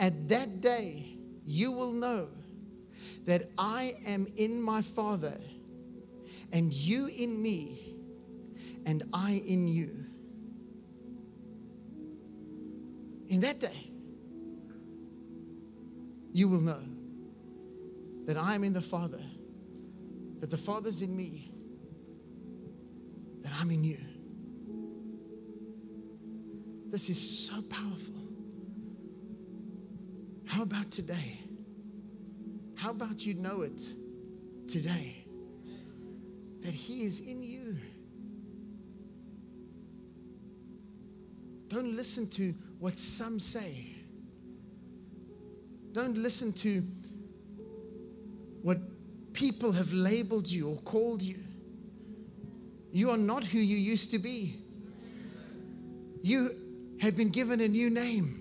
At 0.00 0.28
that 0.28 0.60
day, 0.60 1.16
you 1.46 1.70
will 1.70 1.92
know 1.92 2.28
that 3.24 3.44
I 3.56 3.92
am 4.08 4.26
in 4.36 4.60
my 4.60 4.82
Father, 4.82 5.38
and 6.52 6.72
you 6.72 7.08
in 7.16 7.40
me, 7.40 7.94
and 8.84 9.04
I 9.12 9.42
in 9.46 9.68
you. 9.68 9.90
In 13.28 13.40
that 13.40 13.60
day, 13.60 13.93
you 16.34 16.48
will 16.48 16.60
know 16.60 16.82
that 18.26 18.36
I 18.36 18.56
am 18.56 18.64
in 18.64 18.72
the 18.72 18.80
Father, 18.80 19.22
that 20.40 20.50
the 20.50 20.58
Father's 20.58 21.00
in 21.00 21.16
me, 21.16 21.52
that 23.42 23.52
I'm 23.60 23.70
in 23.70 23.84
you. 23.84 23.98
This 26.90 27.08
is 27.08 27.48
so 27.48 27.62
powerful. 27.62 28.20
How 30.44 30.64
about 30.64 30.90
today? 30.90 31.38
How 32.74 32.90
about 32.90 33.24
you 33.24 33.34
know 33.34 33.62
it 33.62 33.94
today? 34.66 35.24
That 36.62 36.74
He 36.74 37.04
is 37.04 37.30
in 37.30 37.44
you. 37.44 37.76
Don't 41.68 41.94
listen 41.94 42.28
to 42.30 42.52
what 42.80 42.98
some 42.98 43.38
say. 43.38 43.93
Don't 45.94 46.18
listen 46.18 46.52
to 46.54 46.82
what 48.62 48.78
people 49.32 49.70
have 49.70 49.92
labeled 49.92 50.50
you 50.50 50.68
or 50.68 50.76
called 50.78 51.22
you. 51.22 51.38
You 52.90 53.10
are 53.10 53.16
not 53.16 53.44
who 53.44 53.58
you 53.58 53.76
used 53.76 54.10
to 54.10 54.18
be. 54.18 54.56
You 56.20 56.50
have 57.00 57.16
been 57.16 57.28
given 57.28 57.60
a 57.60 57.68
new 57.68 57.90
name. 57.90 58.40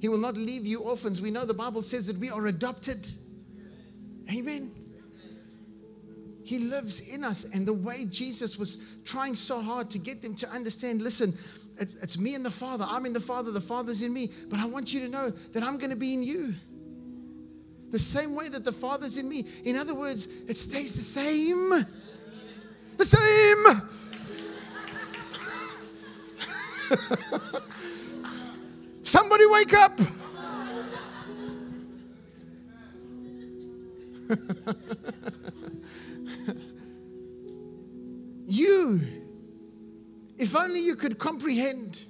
He 0.00 0.08
will 0.08 0.18
not 0.18 0.36
leave 0.36 0.64
you 0.64 0.80
orphans. 0.80 1.20
We 1.20 1.32
know 1.32 1.44
the 1.44 1.54
Bible 1.54 1.82
says 1.82 2.06
that 2.06 2.18
we 2.18 2.30
are 2.30 2.46
adopted. 2.46 3.10
Amen. 4.32 4.70
He 6.44 6.58
lives 6.60 7.12
in 7.12 7.24
us. 7.24 7.52
And 7.52 7.66
the 7.66 7.72
way 7.72 8.04
Jesus 8.04 8.58
was 8.58 9.00
trying 9.04 9.34
so 9.34 9.60
hard 9.60 9.90
to 9.90 9.98
get 9.98 10.22
them 10.22 10.36
to 10.36 10.48
understand 10.50 11.02
listen, 11.02 11.34
it's, 11.78 12.02
it's 12.02 12.18
me 12.18 12.34
and 12.34 12.44
the 12.44 12.50
Father. 12.50 12.84
I'm 12.88 13.06
in 13.06 13.12
the 13.12 13.20
Father, 13.20 13.50
the 13.50 13.60
Father's 13.60 14.02
in 14.02 14.12
me. 14.12 14.30
But 14.48 14.60
I 14.60 14.66
want 14.66 14.92
you 14.92 15.00
to 15.00 15.08
know 15.08 15.30
that 15.30 15.62
I'm 15.62 15.78
going 15.78 15.90
to 15.90 15.96
be 15.96 16.14
in 16.14 16.22
you. 16.22 16.54
The 17.90 17.98
same 17.98 18.34
way 18.34 18.48
that 18.48 18.64
the 18.64 18.72
Father's 18.72 19.18
in 19.18 19.28
me. 19.28 19.44
In 19.64 19.76
other 19.76 19.94
words, 19.94 20.26
it 20.48 20.56
stays 20.56 20.94
the 20.94 21.02
same. 21.02 21.70
The 22.96 23.04
same. 23.04 23.64
Somebody 29.02 29.44
wake 29.46 29.74
up. 29.74 29.92
you 38.46 39.21
if 40.42 40.56
only 40.56 40.80
you 40.80 40.96
could 40.96 41.20
comprehend 41.20 42.02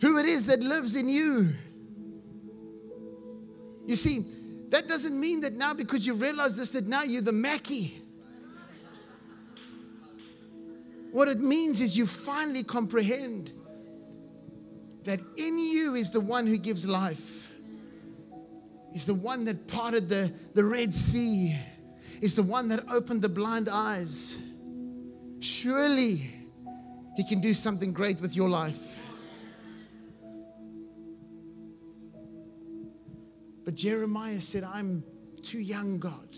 who 0.00 0.18
it 0.18 0.26
is 0.26 0.46
that 0.46 0.58
lives 0.58 0.96
in 0.96 1.08
you. 1.08 1.50
You 3.86 3.94
see, 3.94 4.24
that 4.70 4.88
doesn't 4.88 5.18
mean 5.18 5.40
that 5.42 5.54
now 5.54 5.72
because 5.72 6.04
you 6.04 6.14
realize 6.14 6.56
this, 6.56 6.72
that 6.72 6.88
now 6.88 7.04
you're 7.04 7.22
the 7.22 7.30
Mackie. 7.32 8.02
What 11.12 11.28
it 11.28 11.38
means 11.38 11.80
is 11.80 11.96
you 11.96 12.06
finally 12.06 12.64
comprehend 12.64 13.52
that 15.04 15.20
in 15.36 15.58
you 15.60 15.94
is 15.94 16.10
the 16.10 16.20
one 16.20 16.44
who 16.44 16.58
gives 16.58 16.88
life, 16.88 17.52
is 18.92 19.06
the 19.06 19.14
one 19.14 19.44
that 19.44 19.68
parted 19.68 20.08
the, 20.08 20.32
the 20.54 20.64
Red 20.64 20.92
Sea, 20.92 21.56
is 22.20 22.34
the 22.34 22.42
one 22.42 22.68
that 22.68 22.84
opened 22.90 23.22
the 23.22 23.28
blind 23.28 23.68
eyes. 23.68 24.42
Surely 25.38 26.34
he 27.18 27.24
can 27.24 27.40
do 27.40 27.52
something 27.52 27.92
great 27.92 28.20
with 28.20 28.36
your 28.36 28.48
life. 28.48 29.00
But 33.64 33.74
Jeremiah 33.74 34.40
said, 34.40 34.62
I'm 34.62 35.02
too 35.42 35.58
young, 35.58 35.98
God. 35.98 36.28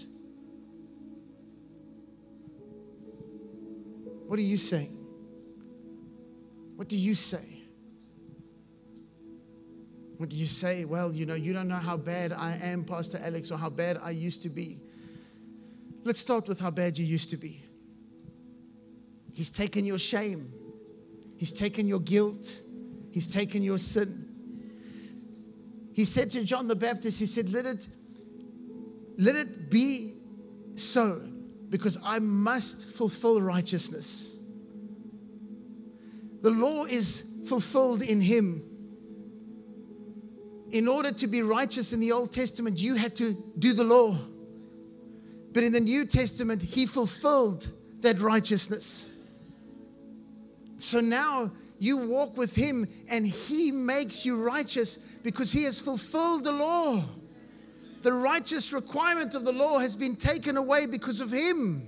What 4.27 4.39
are 4.39 4.43
you 4.43 4.57
saying? 4.57 4.97
What 6.77 6.89
do 6.89 6.97
you 6.97 7.15
say? 7.15 7.63
What 10.17 10.31
do 10.31 10.37
you 10.37 10.47
say? 10.47 10.87
Well, 10.87 11.13
you 11.13 11.27
know, 11.27 11.35
you 11.35 11.53
don't 11.53 11.69
know 11.69 11.75
how 11.75 11.99
bad 11.99 12.33
I 12.33 12.59
am, 12.63 12.85
Pastor 12.85 13.21
Alex, 13.23 13.51
or 13.51 13.59
how 13.59 13.69
bad 13.69 13.99
I 14.03 14.13
used 14.13 14.43
to 14.45 14.49
be. 14.49 14.81
Let's 16.05 16.21
start 16.21 16.49
with 16.49 16.59
how 16.59 16.71
bad 16.71 16.97
you 16.97 17.05
used 17.05 17.29
to 17.31 17.37
be. 17.37 17.63
He's 19.35 19.51
taken 19.51 19.85
your 19.85 19.99
shame. 19.99 20.55
He's 21.41 21.55
taken 21.55 21.89
your 21.89 22.01
guilt, 22.01 22.61
He's 23.13 23.27
taken 23.27 23.63
your 23.63 23.79
sin. 23.79 24.27
He 25.95 26.05
said 26.05 26.31
to 26.33 26.45
John 26.45 26.69
the 26.69 26.77
Baptist, 26.77 27.19
He 27.19 27.25
said, 27.25 27.49
Let 27.49 27.65
it, 27.65 27.89
let 29.17 29.37
it 29.37 29.71
be 29.71 30.13
so, 30.75 31.19
because 31.71 31.99
I 32.05 32.19
must 32.19 32.91
fulfill 32.91 33.41
righteousness. 33.41 34.37
The 36.43 36.51
law 36.51 36.85
is 36.85 37.25
fulfilled 37.49 38.03
in 38.03 38.21
Him. 38.21 38.63
In 40.73 40.89
order 40.89 41.11
to 41.11 41.27
be 41.27 41.41
righteous 41.41 41.95
in 41.95 42.01
the 42.01 42.13
Old 42.13 42.33
Testament, 42.33 42.79
you 42.79 42.97
had 42.97 43.17
to 43.17 43.33
do 43.59 43.73
the 43.73 43.85
law. 43.85 44.15
But 45.55 45.63
in 45.63 45.73
the 45.73 45.81
New 45.81 46.05
Testament, 46.05 46.61
He 46.61 46.85
fulfilled 46.85 47.71
that 48.01 48.21
righteousness. 48.21 49.10
So 50.81 51.01
now 51.01 51.53
you 51.79 51.97
walk 51.97 52.37
with 52.37 52.55
him 52.55 52.87
and 53.11 53.27
he 53.27 53.71
makes 53.71 54.25
you 54.25 54.43
righteous 54.43 54.97
because 55.23 55.53
he 55.53 55.65
has 55.65 55.79
fulfilled 55.79 56.45
the 56.45 56.53
law. 56.53 57.05
The 58.03 58.13
righteous 58.13 58.73
requirement 58.73 59.35
of 59.35 59.45
the 59.45 59.53
law 59.53 59.79
has 59.79 59.95
been 59.95 60.17
taken 60.17 60.57
away 60.57 60.87
because 60.87 61.21
of 61.21 61.31
him. 61.31 61.83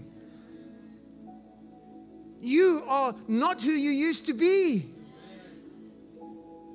You 2.41 2.83
are 2.87 3.15
not 3.29 3.63
who 3.63 3.71
you 3.71 3.91
used 3.91 4.27
to 4.27 4.35
be. 4.35 4.85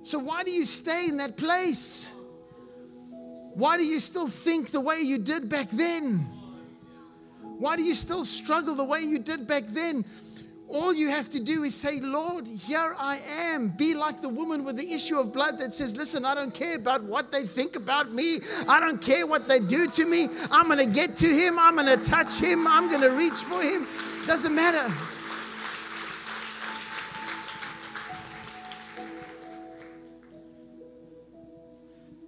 So, 0.02 0.18
why 0.18 0.44
do 0.44 0.52
you 0.52 0.64
stay 0.64 1.08
in 1.10 1.18
that 1.18 1.38
place? 1.38 2.14
Why 3.54 3.78
do 3.78 3.84
you 3.84 4.00
still 4.00 4.28
think 4.28 4.72
the 4.72 4.80
way 4.80 5.02
you 5.02 5.18
did 5.18 5.50
back 5.50 5.68
then? 5.70 6.26
Why 7.42 7.76
do 7.76 7.84
you 7.84 7.96
still 7.96 8.24
struggle 8.24 8.76
the 8.76 8.84
way 8.84 9.00
you 9.02 9.20
did 9.20 9.48
back 9.48 9.64
then? 9.68 10.06
All 10.70 10.94
you 10.94 11.10
have 11.10 11.30
to 11.30 11.40
do 11.40 11.64
is 11.64 11.74
say, 11.74 12.02
Lord, 12.02 12.46
here 12.46 12.94
I 13.00 13.20
am. 13.54 13.70
Be 13.78 13.94
like 13.94 14.22
the 14.22 14.28
woman 14.28 14.66
with 14.66 14.76
the 14.76 14.92
issue 14.92 15.18
of 15.18 15.32
blood 15.32 15.58
that 15.60 15.74
says, 15.74 15.96
Listen, 15.96 16.26
I 16.26 16.36
don't 16.36 16.54
care 16.54 16.76
about 16.76 17.04
what 17.04 17.32
they 17.32 17.44
think 17.44 17.78
about 17.78 18.12
me. 18.14 18.40
I 18.68 18.82
don't 18.82 19.02
care 19.02 19.26
what 19.26 19.48
they 19.48 19.60
do 19.60 19.88
to 19.88 20.06
me. 20.06 20.28
I'm 20.52 20.66
going 20.68 20.80
to 20.80 20.94
get 20.94 21.16
to 21.18 21.28
him. 21.28 21.58
I'm 21.58 21.76
going 21.76 21.88
to 21.88 22.04
touch 22.04 22.40
him. 22.40 22.68
I'm 22.68 22.90
going 22.90 23.02
to 23.02 23.12
reach 23.12 23.44
for 23.44 23.62
him. 23.62 23.88
Doesn't 24.28 24.54
matter. 24.54 24.94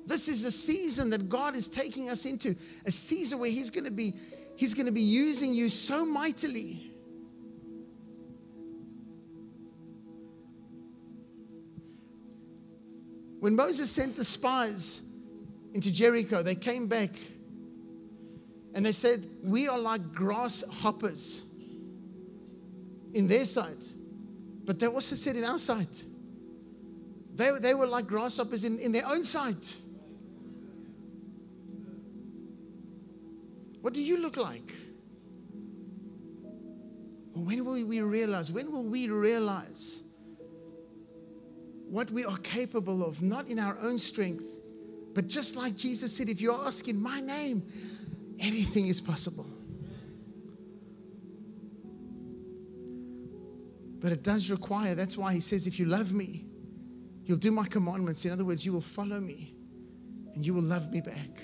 This 0.06 0.30
is 0.30 0.45
a 0.45 0.52
season 0.52 1.10
that 1.12 1.30
God 1.30 1.56
is 1.56 1.67
taking 1.67 2.10
us 2.10 2.25
into, 2.25 2.56
a 2.86 2.91
season 2.91 3.38
where 3.38 3.49
he's 3.49 3.69
going 3.69 3.84
to 3.84 3.91
be 3.91 4.13
he's 4.56 4.73
going 4.73 4.86
to 4.86 4.91
be 4.91 5.02
using 5.02 5.54
you 5.54 5.69
so 5.69 6.06
mightily. 6.06 6.88
When 13.39 13.56
Moses 13.56 13.89
sent 13.89 14.15
the 14.15 14.23
spies 14.23 15.02
into 15.73 15.93
Jericho, 15.93 16.43
they 16.43 16.56
came 16.56 16.88
back 16.88 17.12
and 18.75 18.86
they 18.86 18.91
said, 18.91 19.23
We 19.43 19.67
are 19.67 19.80
like 19.80 20.13
grasshoppers 20.13 21.45
in 23.13 23.28
their 23.28 23.45
sight. 23.45 23.93
But 24.65 24.80
they 24.80 24.88
also 24.88 25.15
said 25.15 25.36
in 25.36 25.45
our 25.45 25.58
sight. 25.58 26.04
They, 27.34 27.49
they 27.62 27.73
were 27.73 27.88
like 27.88 28.06
grasshoppers 28.06 28.65
in, 28.65 28.78
in 28.80 28.91
their 28.91 29.06
own 29.08 29.23
sight. 29.23 29.78
What 33.82 33.93
do 33.93 34.02
you 34.04 34.21
look 34.21 34.36
like? 34.36 34.73
When 37.34 37.63
will 37.63 37.88
we 37.88 38.02
realize? 38.02 38.52
When 38.52 38.69
will 38.71 38.89
we 38.89 39.08
realize 39.10 40.04
what 41.89 42.12
we 42.12 42.23
are 42.23 42.38
capable 42.38 43.04
of, 43.04 43.21
not 43.21 43.47
in 43.47 43.58
our 43.58 43.75
own 43.82 43.97
strength, 43.97 44.45
but 45.15 45.28
just 45.28 45.56
like 45.56 45.75
Jesus 45.75 46.15
said, 46.15 46.30
if 46.30 46.39
you 46.39 46.54
ask 46.54 46.88
in 46.88 47.02
my 47.02 47.19
name, 47.19 47.63
anything 48.39 48.88
is 48.88 49.02
possible. 49.02 49.47
But 53.99 54.12
it 54.12 54.23
does 54.23 54.49
require, 54.49 54.95
that's 54.95 55.17
why 55.17 55.34
he 55.34 55.39
says, 55.39 55.67
if 55.67 55.80
you 55.80 55.86
love 55.86 56.13
me, 56.13 56.45
you'll 57.25 57.38
do 57.38 57.52
my 57.52 57.65
commandments. 57.65 58.23
In 58.23 58.32
other 58.32 58.45
words, 58.45 58.65
you 58.65 58.71
will 58.71 58.82
follow 58.82 59.19
me 59.19 59.54
and 60.36 60.45
you 60.45 60.54
will 60.54 60.63
love 60.63 60.91
me 60.91 61.02
back. 61.02 61.43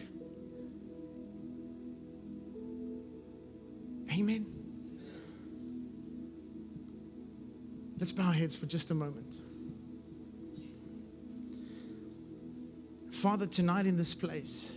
Amen. 4.18 4.46
Let's 8.00 8.12
bow 8.12 8.28
our 8.28 8.34
heads 8.34 8.56
for 8.56 8.68
just 8.68 8.92
a 8.92 8.94
moment. 8.94 9.40
Father, 13.26 13.48
tonight 13.48 13.88
in 13.88 13.98
this 13.98 14.14
place, 14.14 14.76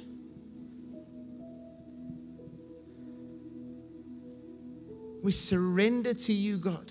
we 5.22 5.30
surrender 5.30 6.14
to 6.14 6.32
you, 6.32 6.56
God. 6.56 6.90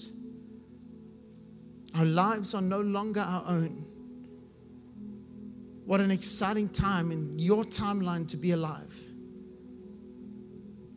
Our 1.96 2.06
lives 2.06 2.54
are 2.54 2.62
no 2.62 2.82
longer 2.82 3.22
our 3.22 3.44
own. 3.48 3.88
What 5.86 6.00
an 6.00 6.12
exciting 6.12 6.70
time 6.70 7.12
in 7.12 7.40
your 7.40 7.64
timeline 7.64 8.28
to 8.28 8.38
be 8.38 8.52
alive. 8.52 8.94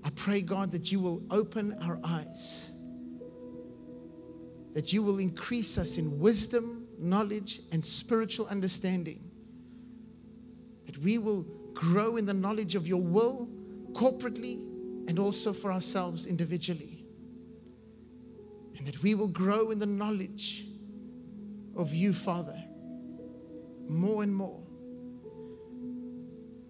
I 0.04 0.10
pray, 0.10 0.42
God, 0.42 0.72
that 0.72 0.92
you 0.92 1.00
will 1.00 1.22
open 1.30 1.74
our 1.84 1.98
eyes, 2.04 2.70
that 4.74 4.92
you 4.92 5.02
will 5.02 5.20
increase 5.20 5.78
us 5.78 5.96
in 5.96 6.18
wisdom, 6.20 6.86
knowledge, 6.98 7.62
and 7.72 7.82
spiritual 7.82 8.46
understanding 8.48 9.29
that 10.90 10.98
we 11.04 11.18
will 11.18 11.46
grow 11.72 12.16
in 12.16 12.26
the 12.26 12.34
knowledge 12.34 12.74
of 12.74 12.88
your 12.88 13.00
will 13.00 13.48
corporately 13.92 14.56
and 15.08 15.20
also 15.20 15.52
for 15.52 15.72
ourselves 15.72 16.26
individually. 16.26 17.06
And 18.76 18.84
that 18.88 19.00
we 19.00 19.14
will 19.14 19.28
grow 19.28 19.70
in 19.70 19.78
the 19.78 19.86
knowledge 19.86 20.66
of 21.76 21.94
you, 21.94 22.12
Father, 22.12 22.60
more 23.88 24.24
and 24.24 24.34
more. 24.34 24.60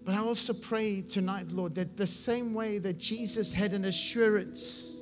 But 0.03 0.13
I 0.13 0.19
also 0.19 0.53
pray 0.53 1.01
tonight, 1.01 1.47
Lord, 1.49 1.73
that 1.73 1.97
the 1.97 2.05
same 2.05 2.53
way 2.53 2.77
that 2.77 2.99
Jesus 2.99 3.51
had 3.51 3.71
an 3.71 3.85
assurance, 3.85 5.01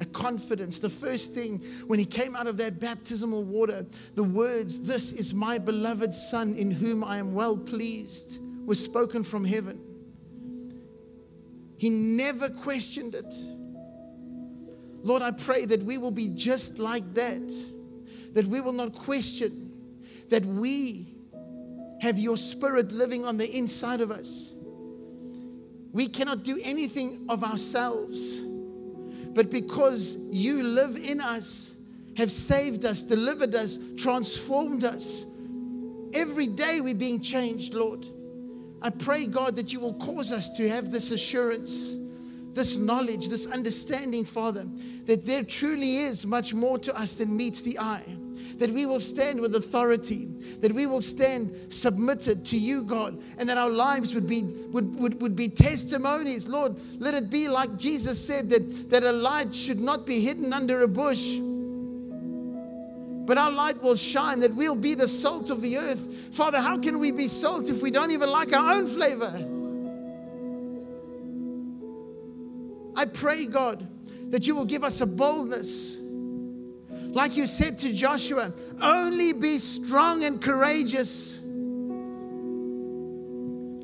a 0.00 0.04
confidence, 0.04 0.78
the 0.78 0.90
first 0.90 1.32
thing 1.32 1.58
when 1.86 1.98
he 1.98 2.04
came 2.04 2.36
out 2.36 2.46
of 2.46 2.58
that 2.58 2.80
baptismal 2.80 3.44
water, 3.44 3.86
the 4.14 4.24
words, 4.24 4.86
This 4.86 5.12
is 5.12 5.32
my 5.32 5.56
beloved 5.56 6.12
Son 6.12 6.54
in 6.54 6.70
whom 6.70 7.02
I 7.02 7.16
am 7.16 7.32
well 7.32 7.56
pleased 7.56 8.40
was 8.68 8.84
spoken 8.84 9.24
from 9.24 9.46
heaven. 9.46 9.80
He 11.78 11.88
never 11.88 12.50
questioned 12.50 13.14
it. 13.14 13.34
Lord, 15.02 15.22
I 15.22 15.30
pray 15.30 15.64
that 15.64 15.82
we 15.84 15.96
will 15.96 16.10
be 16.10 16.34
just 16.36 16.78
like 16.78 17.14
that, 17.14 17.66
that 18.34 18.44
we 18.44 18.60
will 18.60 18.74
not 18.74 18.92
question, 18.92 19.72
that 20.28 20.44
we 20.44 21.06
have 22.02 22.18
your 22.18 22.36
spirit 22.36 22.92
living 22.92 23.24
on 23.24 23.38
the 23.38 23.50
inside 23.56 24.02
of 24.02 24.10
us. 24.10 24.54
We 25.92 26.06
cannot 26.06 26.42
do 26.42 26.60
anything 26.62 27.24
of 27.30 27.42
ourselves, 27.42 28.42
but 29.30 29.50
because 29.50 30.18
you 30.30 30.62
live 30.62 30.94
in 30.94 31.22
us, 31.22 31.74
have 32.18 32.30
saved 32.30 32.84
us, 32.84 33.02
delivered 33.02 33.54
us, 33.54 33.78
transformed 33.96 34.84
us. 34.84 35.24
Every 36.12 36.48
day 36.48 36.80
we're 36.82 36.94
being 36.94 37.22
changed, 37.22 37.72
Lord. 37.72 38.06
I 38.80 38.90
pray, 38.90 39.26
God, 39.26 39.56
that 39.56 39.72
you 39.72 39.80
will 39.80 39.94
cause 39.94 40.32
us 40.32 40.56
to 40.56 40.68
have 40.68 40.90
this 40.90 41.10
assurance, 41.10 41.96
this 42.52 42.76
knowledge, 42.76 43.28
this 43.28 43.46
understanding, 43.46 44.24
Father, 44.24 44.64
that 45.04 45.26
there 45.26 45.42
truly 45.42 45.96
is 45.96 46.26
much 46.26 46.54
more 46.54 46.78
to 46.78 46.94
us 46.98 47.14
than 47.14 47.36
meets 47.36 47.62
the 47.62 47.78
eye. 47.78 48.04
That 48.58 48.70
we 48.70 48.86
will 48.86 49.00
stand 49.00 49.40
with 49.40 49.54
authority, 49.54 50.26
that 50.60 50.72
we 50.72 50.86
will 50.86 51.00
stand 51.00 51.72
submitted 51.72 52.44
to 52.46 52.58
you, 52.58 52.82
God, 52.82 53.16
and 53.38 53.48
that 53.48 53.56
our 53.56 53.70
lives 53.70 54.14
would 54.16 54.28
be, 54.28 54.42
would, 54.72 54.96
would, 54.96 55.20
would 55.20 55.36
be 55.36 55.48
testimonies. 55.48 56.48
Lord, 56.48 56.74
let 56.98 57.14
it 57.14 57.30
be 57.30 57.46
like 57.46 57.78
Jesus 57.78 58.24
said 58.24 58.50
that, 58.50 58.90
that 58.90 59.04
a 59.04 59.12
light 59.12 59.54
should 59.54 59.78
not 59.78 60.06
be 60.06 60.20
hidden 60.20 60.52
under 60.52 60.82
a 60.82 60.88
bush 60.88 61.38
but 63.28 63.36
our 63.36 63.50
light 63.50 63.80
will 63.82 63.94
shine, 63.94 64.40
that 64.40 64.54
we'll 64.54 64.74
be 64.74 64.94
the 64.94 65.06
salt 65.06 65.50
of 65.50 65.60
the 65.60 65.76
earth. 65.76 66.34
Father, 66.34 66.62
how 66.62 66.78
can 66.78 66.98
we 66.98 67.12
be 67.12 67.28
salt 67.28 67.68
if 67.68 67.82
we 67.82 67.90
don't 67.90 68.10
even 68.10 68.30
like 68.30 68.56
our 68.56 68.72
own 68.72 68.86
flavor? 68.86 69.30
I 72.96 73.04
pray, 73.04 73.44
God, 73.44 73.86
that 74.30 74.46
you 74.46 74.56
will 74.56 74.64
give 74.64 74.82
us 74.82 75.02
a 75.02 75.06
boldness. 75.06 75.98
Like 77.10 77.36
you 77.36 77.46
said 77.46 77.76
to 77.80 77.92
Joshua, 77.92 78.50
only 78.80 79.34
be 79.34 79.58
strong 79.58 80.24
and 80.24 80.40
courageous. 80.40 81.40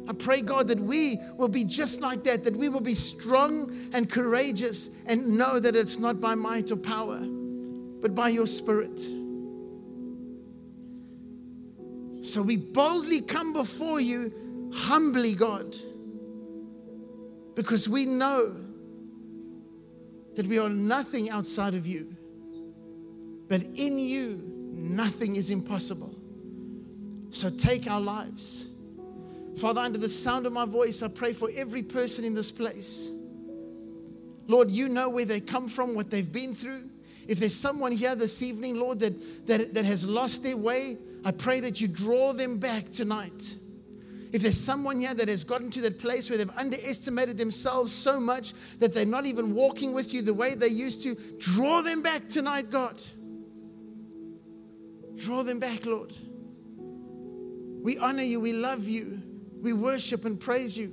I 0.08 0.14
pray, 0.14 0.40
God, 0.40 0.68
that 0.68 0.80
we 0.80 1.18
will 1.36 1.50
be 1.50 1.64
just 1.64 2.00
like 2.00 2.24
that, 2.24 2.44
that 2.44 2.56
we 2.56 2.70
will 2.70 2.80
be 2.80 2.94
strong 2.94 3.70
and 3.92 4.08
courageous 4.08 4.88
and 5.06 5.36
know 5.36 5.60
that 5.60 5.76
it's 5.76 5.98
not 5.98 6.18
by 6.18 6.34
might 6.34 6.70
or 6.70 6.76
power, 6.76 7.20
but 7.20 8.14
by 8.14 8.30
your 8.30 8.46
spirit. 8.46 9.06
So 12.24 12.40
we 12.40 12.56
boldly 12.56 13.20
come 13.20 13.52
before 13.52 14.00
you, 14.00 14.70
humbly, 14.72 15.34
God, 15.34 15.76
because 17.54 17.86
we 17.86 18.06
know 18.06 18.56
that 20.34 20.46
we 20.46 20.58
are 20.58 20.70
nothing 20.70 21.28
outside 21.28 21.74
of 21.74 21.86
you. 21.86 22.16
But 23.46 23.62
in 23.74 23.98
you, 23.98 24.40
nothing 24.72 25.36
is 25.36 25.50
impossible. 25.50 26.14
So 27.28 27.50
take 27.50 27.90
our 27.90 28.00
lives. 28.00 28.70
Father, 29.58 29.82
under 29.82 29.98
the 29.98 30.08
sound 30.08 30.46
of 30.46 30.54
my 30.54 30.64
voice, 30.64 31.02
I 31.02 31.08
pray 31.08 31.34
for 31.34 31.50
every 31.54 31.82
person 31.82 32.24
in 32.24 32.34
this 32.34 32.50
place. 32.50 33.12
Lord, 34.46 34.70
you 34.70 34.88
know 34.88 35.10
where 35.10 35.26
they 35.26 35.40
come 35.40 35.68
from, 35.68 35.94
what 35.94 36.10
they've 36.10 36.32
been 36.32 36.54
through. 36.54 36.88
If 37.28 37.38
there's 37.38 37.54
someone 37.54 37.92
here 37.92 38.16
this 38.16 38.42
evening, 38.42 38.76
Lord, 38.76 38.98
that, 39.00 39.46
that, 39.46 39.74
that 39.74 39.84
has 39.84 40.06
lost 40.06 40.42
their 40.42 40.56
way, 40.56 40.96
I 41.24 41.30
pray 41.32 41.60
that 41.60 41.80
you 41.80 41.88
draw 41.88 42.32
them 42.32 42.58
back 42.58 42.84
tonight. 42.84 43.56
If 44.32 44.42
there's 44.42 44.58
someone 44.58 45.00
here 45.00 45.14
that 45.14 45.28
has 45.28 45.44
gotten 45.44 45.70
to 45.70 45.80
that 45.82 46.00
place 46.00 46.28
where 46.28 46.36
they've 46.36 46.50
underestimated 46.58 47.38
themselves 47.38 47.92
so 47.92 48.18
much 48.18 48.52
that 48.78 48.92
they're 48.92 49.06
not 49.06 49.26
even 49.26 49.54
walking 49.54 49.94
with 49.94 50.12
you 50.12 50.22
the 50.22 50.34
way 50.34 50.54
they 50.54 50.66
used 50.66 51.04
to, 51.04 51.14
draw 51.38 51.82
them 51.82 52.02
back 52.02 52.28
tonight, 52.28 52.68
God. 52.68 53.00
Draw 55.16 55.44
them 55.44 55.60
back, 55.60 55.86
Lord. 55.86 56.12
We 57.84 57.96
honor 57.98 58.22
you, 58.22 58.40
we 58.40 58.52
love 58.52 58.88
you, 58.88 59.22
we 59.62 59.72
worship 59.72 60.24
and 60.24 60.40
praise 60.40 60.76
you. 60.76 60.90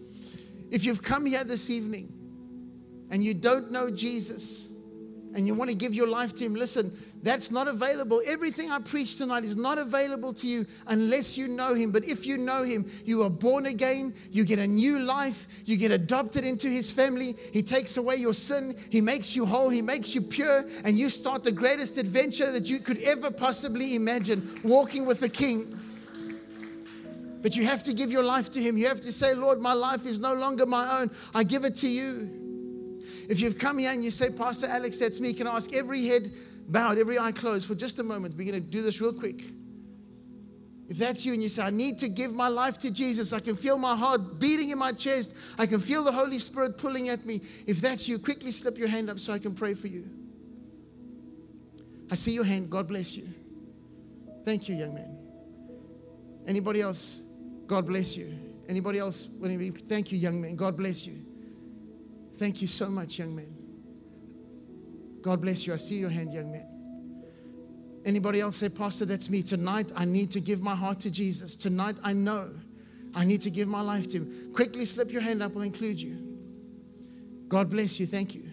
If 0.69 0.85
you've 0.85 1.01
come 1.01 1.25
here 1.25 1.43
this 1.43 1.69
evening 1.69 2.13
and 3.09 3.23
you 3.23 3.33
don't 3.33 3.71
know 3.71 3.89
Jesus 3.89 4.71
and 5.33 5.47
you 5.47 5.55
want 5.55 5.71
to 5.71 5.75
give 5.75 5.95
your 5.95 6.07
life 6.07 6.35
to 6.35 6.45
Him, 6.45 6.53
listen, 6.53 6.91
that's 7.23 7.51
not 7.51 7.67
available. 7.67 8.21
Everything 8.25 8.71
I 8.71 8.79
preach 8.79 9.17
tonight 9.17 9.43
is 9.43 9.55
not 9.55 9.77
available 9.77 10.33
to 10.33 10.47
you 10.47 10.65
unless 10.87 11.37
you 11.37 11.47
know 11.47 11.73
Him. 11.73 11.91
But 11.91 12.05
if 12.05 12.25
you 12.25 12.37
know 12.37 12.63
Him, 12.63 12.85
you 13.05 13.21
are 13.23 13.29
born 13.29 13.67
again, 13.67 14.13
you 14.31 14.43
get 14.43 14.59
a 14.59 14.67
new 14.67 14.99
life, 14.99 15.47
you 15.65 15.77
get 15.77 15.91
adopted 15.91 16.43
into 16.43 16.67
His 16.67 16.89
family. 16.89 17.35
He 17.53 17.61
takes 17.61 17.97
away 17.97 18.15
your 18.15 18.33
sin, 18.33 18.75
He 18.89 19.01
makes 19.01 19.35
you 19.35 19.45
whole, 19.45 19.69
He 19.69 19.81
makes 19.81 20.15
you 20.15 20.21
pure, 20.21 20.63
and 20.83 20.97
you 20.97 21.09
start 21.09 21.43
the 21.43 21.51
greatest 21.51 21.97
adventure 21.97 22.51
that 22.51 22.69
you 22.69 22.79
could 22.79 22.97
ever 22.99 23.29
possibly 23.29 23.95
imagine 23.95 24.47
walking 24.63 25.05
with 25.05 25.19
the 25.19 25.29
King. 25.29 25.77
But 27.41 27.55
you 27.55 27.65
have 27.65 27.83
to 27.83 27.93
give 27.93 28.11
your 28.11 28.23
life 28.23 28.51
to 28.51 28.59
Him. 28.61 28.77
You 28.77 28.87
have 28.87 29.01
to 29.01 29.11
say, 29.11 29.33
Lord, 29.33 29.59
my 29.59 29.73
life 29.73 30.05
is 30.05 30.19
no 30.19 30.33
longer 30.33 30.65
my 30.65 30.99
own. 30.99 31.11
I 31.33 31.43
give 31.43 31.65
it 31.65 31.75
to 31.77 31.87
you. 31.87 32.29
If 33.29 33.39
you've 33.39 33.57
come 33.57 33.77
here 33.77 33.91
and 33.91 34.03
you 34.03 34.11
say, 34.11 34.29
Pastor 34.29 34.67
Alex, 34.67 34.97
that's 34.97 35.19
me, 35.19 35.33
can 35.33 35.47
I 35.47 35.55
ask 35.55 35.73
every 35.73 36.05
head 36.05 36.31
bowed, 36.71 36.97
every 36.97 37.19
eye 37.19 37.31
closed 37.31 37.67
for 37.67 37.75
just 37.75 37.99
a 37.99 38.03
moment? 38.03 38.35
We're 38.35 38.49
going 38.49 38.61
to 38.61 38.67
do 38.67 38.81
this 38.81 39.01
real 39.01 39.13
quick. 39.13 39.43
If 40.87 40.97
that's 40.97 41.25
you 41.25 41.33
and 41.33 41.41
you 41.41 41.47
say, 41.47 41.63
I 41.63 41.69
need 41.69 41.99
to 41.99 42.09
give 42.09 42.35
my 42.35 42.49
life 42.49 42.77
to 42.79 42.91
Jesus, 42.91 43.31
I 43.31 43.39
can 43.39 43.55
feel 43.55 43.77
my 43.77 43.95
heart 43.95 44.39
beating 44.39 44.71
in 44.71 44.77
my 44.77 44.91
chest, 44.91 45.37
I 45.57 45.65
can 45.65 45.79
feel 45.79 46.03
the 46.03 46.11
Holy 46.11 46.37
Spirit 46.37 46.77
pulling 46.77 47.07
at 47.07 47.25
me. 47.25 47.41
If 47.65 47.79
that's 47.79 48.09
you, 48.09 48.19
quickly 48.19 48.51
slip 48.51 48.77
your 48.77 48.89
hand 48.89 49.09
up 49.09 49.17
so 49.17 49.31
I 49.31 49.39
can 49.39 49.55
pray 49.55 49.73
for 49.73 49.87
you. 49.87 50.05
I 52.11 52.15
see 52.15 52.33
your 52.33 52.43
hand. 52.43 52.69
God 52.69 52.89
bless 52.89 53.15
you. 53.15 53.25
Thank 54.43 54.67
you, 54.67 54.75
young 54.75 54.93
man. 54.93 55.17
Anybody 56.45 56.81
else? 56.81 57.21
God 57.67 57.85
bless 57.85 58.17
you. 58.17 58.37
Anybody 58.67 58.99
else? 58.99 59.29
Thank 59.87 60.11
you, 60.11 60.17
young 60.17 60.41
man. 60.41 60.57
God 60.57 60.75
bless 60.75 61.07
you. 61.07 61.19
Thank 62.35 62.61
you 62.61 62.67
so 62.67 62.89
much, 62.89 63.17
young 63.17 63.33
man. 63.33 63.60
God 65.21 65.41
bless 65.41 65.67
you. 65.67 65.73
I 65.73 65.77
see 65.77 65.95
your 65.95 66.09
hand, 66.09 66.33
young 66.33 66.51
man. 66.51 66.67
Anybody 68.05 68.41
else 68.41 68.57
say, 68.57 68.69
Pastor, 68.69 69.05
that's 69.05 69.29
me. 69.29 69.43
Tonight, 69.43 69.91
I 69.95 70.05
need 70.05 70.31
to 70.31 70.39
give 70.39 70.61
my 70.61 70.75
heart 70.75 70.99
to 71.01 71.11
Jesus. 71.11 71.55
Tonight, 71.55 71.95
I 72.03 72.13
know 72.13 72.49
I 73.13 73.25
need 73.25 73.41
to 73.41 73.51
give 73.51 73.67
my 73.67 73.81
life 73.81 74.07
to 74.09 74.17
Him. 74.17 74.53
Quickly 74.53 74.85
slip 74.85 75.11
your 75.11 75.21
hand 75.21 75.43
up, 75.43 75.53
we'll 75.53 75.63
include 75.63 76.01
you. 76.01 76.17
God 77.47 77.69
bless 77.69 77.99
you. 77.99 78.07
Thank 78.07 78.33
you. 78.33 78.43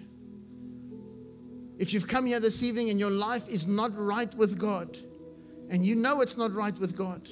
If 1.79 1.95
you've 1.95 2.09
come 2.09 2.27
here 2.27 2.41
this 2.41 2.63
evening 2.63 2.91
and 2.91 2.99
your 2.99 3.11
life 3.11 3.49
is 3.49 3.67
not 3.67 3.93
right 3.97 4.33
with 4.35 4.59
God, 4.59 4.99
and 5.71 5.87
you 5.87 5.95
know 5.95 6.21
it's 6.21 6.37
not 6.37 6.53
right 6.53 6.77
with 6.79 6.97
God, 6.97 7.27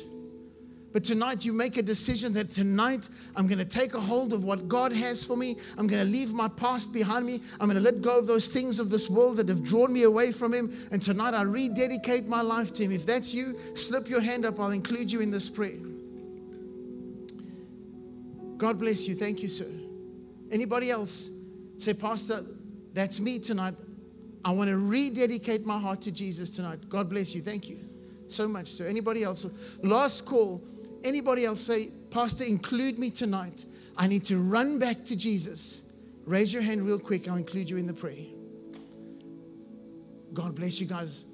but 0.96 1.04
tonight 1.04 1.44
you 1.44 1.52
make 1.52 1.76
a 1.76 1.82
decision 1.82 2.32
that 2.32 2.50
tonight 2.50 3.10
I'm 3.36 3.46
going 3.46 3.58
to 3.58 3.66
take 3.66 3.92
a 3.92 4.00
hold 4.00 4.32
of 4.32 4.44
what 4.44 4.66
God 4.66 4.92
has 4.92 5.22
for 5.22 5.36
me. 5.36 5.56
I'm 5.76 5.86
going 5.86 6.02
to 6.02 6.10
leave 6.10 6.32
my 6.32 6.48
past 6.48 6.90
behind 6.94 7.26
me. 7.26 7.42
I'm 7.60 7.68
going 7.68 7.76
to 7.76 7.82
let 7.82 8.00
go 8.00 8.18
of 8.18 8.26
those 8.26 8.46
things 8.46 8.80
of 8.80 8.88
this 8.88 9.10
world 9.10 9.36
that 9.36 9.46
have 9.50 9.62
drawn 9.62 9.92
me 9.92 10.04
away 10.04 10.32
from 10.32 10.54
Him. 10.54 10.72
And 10.92 11.02
tonight 11.02 11.34
I 11.34 11.42
rededicate 11.42 12.28
my 12.28 12.40
life 12.40 12.72
to 12.72 12.84
Him. 12.84 12.92
If 12.92 13.04
that's 13.04 13.34
you, 13.34 13.58
slip 13.74 14.08
your 14.08 14.22
hand 14.22 14.46
up. 14.46 14.58
I'll 14.58 14.70
include 14.70 15.12
you 15.12 15.20
in 15.20 15.30
this 15.30 15.50
prayer. 15.50 15.76
God 18.56 18.78
bless 18.78 19.06
you. 19.06 19.14
Thank 19.14 19.42
you, 19.42 19.50
sir. 19.50 19.70
Anybody 20.50 20.90
else 20.90 21.30
say, 21.76 21.92
Pastor, 21.92 22.40
that's 22.94 23.20
me 23.20 23.38
tonight. 23.38 23.74
I 24.46 24.50
want 24.50 24.70
to 24.70 24.78
rededicate 24.78 25.66
my 25.66 25.78
heart 25.78 26.00
to 26.00 26.10
Jesus 26.10 26.48
tonight. 26.48 26.88
God 26.88 27.10
bless 27.10 27.34
you. 27.34 27.42
Thank 27.42 27.68
you 27.68 27.80
so 28.28 28.48
much, 28.48 28.68
sir. 28.68 28.86
Anybody 28.86 29.24
else? 29.24 29.46
Last 29.82 30.24
call. 30.24 30.62
Anybody 31.04 31.44
else 31.44 31.60
say, 31.60 31.88
Pastor, 32.10 32.44
include 32.44 32.98
me 32.98 33.10
tonight. 33.10 33.64
I 33.96 34.06
need 34.06 34.24
to 34.24 34.38
run 34.38 34.78
back 34.78 35.04
to 35.04 35.16
Jesus. 35.16 35.92
Raise 36.24 36.52
your 36.52 36.62
hand 36.62 36.82
real 36.82 36.98
quick. 36.98 37.28
I'll 37.28 37.36
include 37.36 37.70
you 37.70 37.76
in 37.76 37.86
the 37.86 37.94
prayer. 37.94 38.24
God 40.32 40.54
bless 40.54 40.80
you 40.80 40.86
guys. 40.86 41.24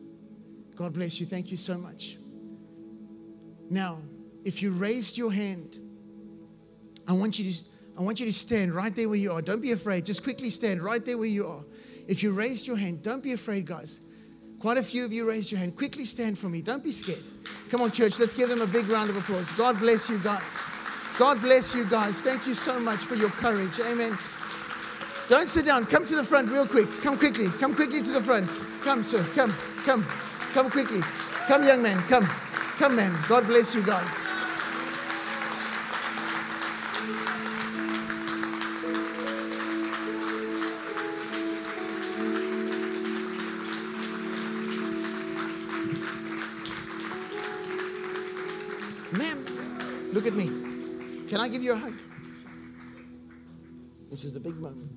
God 0.76 0.92
bless 0.92 1.18
you. 1.18 1.26
Thank 1.26 1.50
you 1.50 1.56
so 1.56 1.76
much. 1.76 2.18
Now, 3.70 3.98
if 4.44 4.62
you 4.62 4.70
raised 4.70 5.16
your 5.16 5.32
hand, 5.32 5.78
I 7.08 7.12
want 7.12 7.38
you 7.38 7.50
to 7.50 7.64
I 7.98 8.00
want 8.00 8.20
you 8.20 8.26
to 8.26 8.32
stand 8.32 8.72
right 8.72 8.94
there 8.94 9.08
where 9.08 9.18
you 9.18 9.32
are. 9.32 9.42
Don't 9.42 9.60
be 9.60 9.72
afraid. 9.72 10.06
Just 10.06 10.22
quickly 10.22 10.48
stand 10.48 10.82
right 10.82 11.04
there 11.04 11.18
where 11.18 11.28
you 11.28 11.46
are. 11.46 11.62
If 12.08 12.22
you 12.22 12.32
raised 12.32 12.66
your 12.66 12.76
hand, 12.76 13.02
don't 13.02 13.22
be 13.22 13.32
afraid, 13.32 13.66
guys. 13.66 14.00
Quite 14.62 14.78
a 14.78 14.82
few 14.82 15.04
of 15.04 15.12
you 15.12 15.28
raised 15.28 15.50
your 15.50 15.58
hand. 15.58 15.74
Quickly 15.74 16.04
stand 16.04 16.38
for 16.38 16.48
me. 16.48 16.62
Don't 16.62 16.84
be 16.84 16.92
scared. 16.92 17.24
Come 17.68 17.80
on, 17.80 17.90
church. 17.90 18.20
Let's 18.20 18.32
give 18.32 18.48
them 18.48 18.60
a 18.60 18.66
big 18.68 18.86
round 18.88 19.10
of 19.10 19.16
applause. 19.16 19.50
God 19.52 19.76
bless 19.80 20.08
you 20.08 20.20
guys. 20.20 20.68
God 21.18 21.40
bless 21.40 21.74
you 21.74 21.84
guys. 21.84 22.22
Thank 22.22 22.46
you 22.46 22.54
so 22.54 22.78
much 22.78 23.00
for 23.00 23.16
your 23.16 23.30
courage. 23.30 23.80
Amen. 23.80 24.16
Don't 25.28 25.48
sit 25.48 25.66
down. 25.66 25.84
Come 25.84 26.06
to 26.06 26.14
the 26.14 26.22
front 26.22 26.48
real 26.48 26.64
quick. 26.64 26.86
Come 27.02 27.18
quickly. 27.18 27.48
Come 27.58 27.74
quickly 27.74 28.02
to 28.02 28.12
the 28.12 28.20
front. 28.20 28.62
Come, 28.82 29.02
sir. 29.02 29.26
Come. 29.34 29.52
Come. 29.84 30.06
Come 30.52 30.70
quickly. 30.70 31.00
Come, 31.48 31.64
young 31.64 31.82
man. 31.82 31.98
Come. 32.02 32.24
Come, 32.78 32.94
man. 32.94 33.12
God 33.28 33.44
bless 33.48 33.74
you 33.74 33.84
guys. 33.84 34.41
I 51.42 51.48
give 51.48 51.64
you 51.64 51.72
a 51.72 51.76
hug? 51.76 51.94
This 54.08 54.22
is 54.22 54.36
a 54.36 54.40
big 54.40 54.54
moment. 54.56 54.92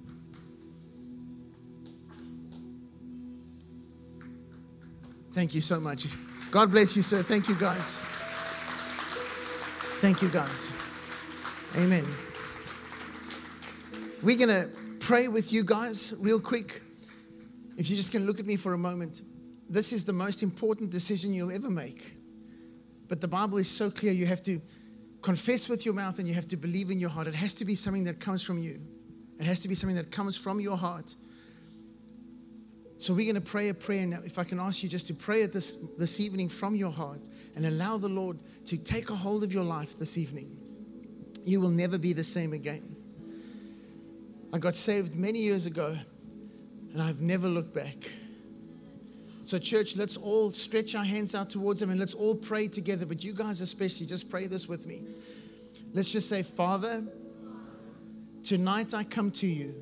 Thank 5.34 5.56
you 5.56 5.62
so 5.62 5.80
much. 5.80 6.06
God 6.52 6.70
bless 6.70 6.96
you, 6.96 7.02
sir. 7.02 7.24
Thank 7.24 7.50
you, 7.50 7.56
guys. 7.56 7.98
Thank 10.02 10.22
you, 10.22 10.30
guys. 10.30 10.72
Amen. 11.78 12.06
We're 14.22 14.38
going 14.38 14.50
to 14.50 14.70
pray 15.00 15.28
with 15.28 15.52
you 15.52 15.64
guys 15.64 16.14
real 16.20 16.40
quick. 16.40 16.84
If 17.76 17.90
you 17.90 17.96
just 17.96 18.12
can 18.12 18.28
look 18.28 18.40
at 18.40 18.46
me 18.46 18.56
for 18.56 18.74
a 18.74 18.78
moment, 18.78 19.24
this 19.68 19.92
is 19.92 20.06
the 20.06 20.14
most 20.14 20.44
important 20.44 20.92
decision 20.92 21.34
you'll 21.34 21.52
ever 21.52 21.72
make. 21.72 22.14
But 23.08 23.20
the 23.20 23.28
Bible 23.28 23.58
is 23.58 23.68
so 23.68 23.90
clear, 23.90 24.14
you 24.14 24.28
have 24.28 24.44
to 24.44 24.62
confess 25.26 25.68
with 25.68 25.86
your 25.86 25.96
mouth 25.96 26.20
and 26.20 26.28
you 26.28 26.36
have 26.36 26.48
to 26.48 26.56
believe 26.56 26.92
in 26.92 27.00
your 27.00 27.10
heart. 27.10 27.26
It 27.26 27.34
has 27.34 27.56
to 27.56 27.66
be 27.66 27.74
something 27.74 28.04
that 28.04 28.20
comes 28.20 28.44
from 28.44 28.62
you, 28.62 28.80
it 29.40 29.46
has 29.46 29.60
to 29.62 29.68
be 29.68 29.74
something 29.74 29.98
that 29.98 30.12
comes 30.12 30.38
from 30.38 30.60
your 30.60 30.78
heart. 30.78 31.16
So 32.98 33.14
we're 33.14 33.30
going 33.34 33.44
to 33.44 33.50
pray 33.50 33.70
a 33.70 33.74
prayer 33.74 34.06
now. 34.06 34.20
If 34.24 34.40
I 34.40 34.44
can 34.46 34.60
ask 34.60 34.82
you 34.82 34.88
just 34.88 35.08
to 35.08 35.14
pray 35.14 35.42
it 35.42 35.52
this, 35.52 35.76
this 35.98 36.22
evening 36.22 36.48
from 36.48 36.76
your 36.76 36.92
heart 36.92 37.28
and 37.56 37.66
allow 37.66 37.98
the 37.98 38.08
Lord 38.08 38.38
to 38.68 38.78
take 38.78 39.10
a 39.10 39.16
hold 39.16 39.44
of 39.44 39.52
your 39.52 39.66
life 39.66 40.00
this 40.00 40.18
evening, 40.18 40.56
you 41.44 41.60
will 41.60 41.72
never 41.72 41.98
be 41.98 42.14
the 42.14 42.24
same 42.24 42.54
again. 42.54 42.96
I 44.54 44.60
got 44.60 44.76
saved 44.76 45.16
many 45.16 45.40
years 45.40 45.66
ago 45.66 45.94
and 46.94 47.02
I've 47.02 47.20
never 47.20 47.48
looked 47.50 47.74
back. 47.74 47.98
So, 49.46 49.60
church, 49.60 49.96
let's 49.96 50.18
all 50.18 50.50
stretch 50.50 50.96
our 50.96 51.04
hands 51.04 51.36
out 51.36 51.52
towards 51.52 51.80
Him 51.80 51.92
and 51.92 52.00
let's 52.00 52.16
all 52.16 52.36
pray 52.36 52.68
together. 52.68 53.06
But 53.06 53.24
you 53.24 53.32
guys, 53.32 53.62
especially, 53.62 54.08
just 54.08 54.28
pray 54.28 54.48
this 54.48 54.68
with 54.68 54.88
me. 54.88 55.04
Let's 55.94 56.12
just 56.12 56.28
say, 56.28 56.42
Father, 56.42 57.04
tonight 58.44 58.96
I 58.96 59.04
come 59.04 59.30
to 59.34 59.46
you. 59.46 59.76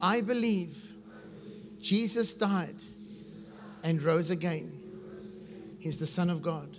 I 0.00 0.22
believe 0.22 0.74
Jesus 1.78 2.34
died 2.34 2.82
and 3.82 4.02
rose 4.02 4.30
again. 4.30 4.72
He's 5.78 6.00
the 6.00 6.06
Son 6.06 6.30
of 6.30 6.40
God. 6.40 6.74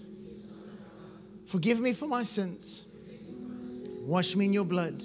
Forgive 1.46 1.80
me 1.80 1.94
for 1.94 2.08
my 2.08 2.24
sins. 2.24 2.88
Wash 4.02 4.36
me 4.36 4.46
in 4.46 4.54
your 4.54 4.66
blood. 4.66 5.04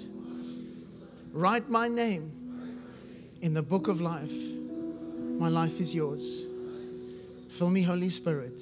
Write 1.31 1.69
my 1.69 1.87
name 1.87 2.31
in 3.41 3.53
the 3.53 3.61
book 3.61 3.87
of 3.87 4.01
life. 4.01 4.50
My 5.41 5.47
life 5.47 5.79
is 5.79 5.95
yours. 5.95 6.45
Fill 7.49 7.71
me, 7.71 7.81
Holy 7.81 8.09
Spirit. 8.09 8.61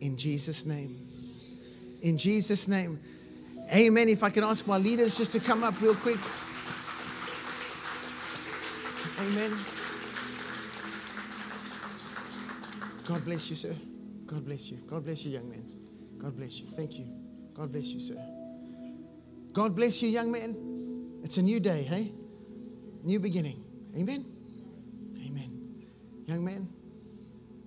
In 0.00 0.16
Jesus' 0.16 0.64
name. 0.64 0.96
In 2.02 2.16
Jesus' 2.16 2.68
name. 2.68 3.00
Amen. 3.74 4.08
If 4.08 4.22
I 4.22 4.30
can 4.30 4.44
ask 4.44 4.68
my 4.68 4.78
leaders 4.78 5.18
just 5.18 5.32
to 5.32 5.40
come 5.40 5.64
up 5.64 5.80
real 5.80 5.96
quick. 5.96 6.20
Amen. 9.18 9.58
God 13.08 13.24
bless 13.24 13.50
you, 13.50 13.56
sir. 13.56 13.74
God 14.26 14.44
bless 14.44 14.70
you. 14.70 14.76
God 14.86 15.04
bless 15.04 15.24
you, 15.24 15.32
young 15.32 15.50
man. 15.50 15.64
God 16.16 16.36
bless 16.36 16.60
you. 16.60 16.68
Thank 16.76 16.96
you. 16.96 17.06
God 17.54 17.72
bless 17.72 17.88
you, 17.88 17.98
sir. 17.98 18.24
God 19.52 19.74
bless 19.74 20.00
you, 20.00 20.10
young 20.10 20.30
man. 20.30 20.54
It's 21.24 21.38
a 21.38 21.42
new 21.42 21.58
day, 21.58 21.82
hey? 21.82 22.12
New 23.02 23.18
beginning. 23.18 23.60
Amen. 23.98 24.29
Young 26.30 26.44
man, 26.44 26.68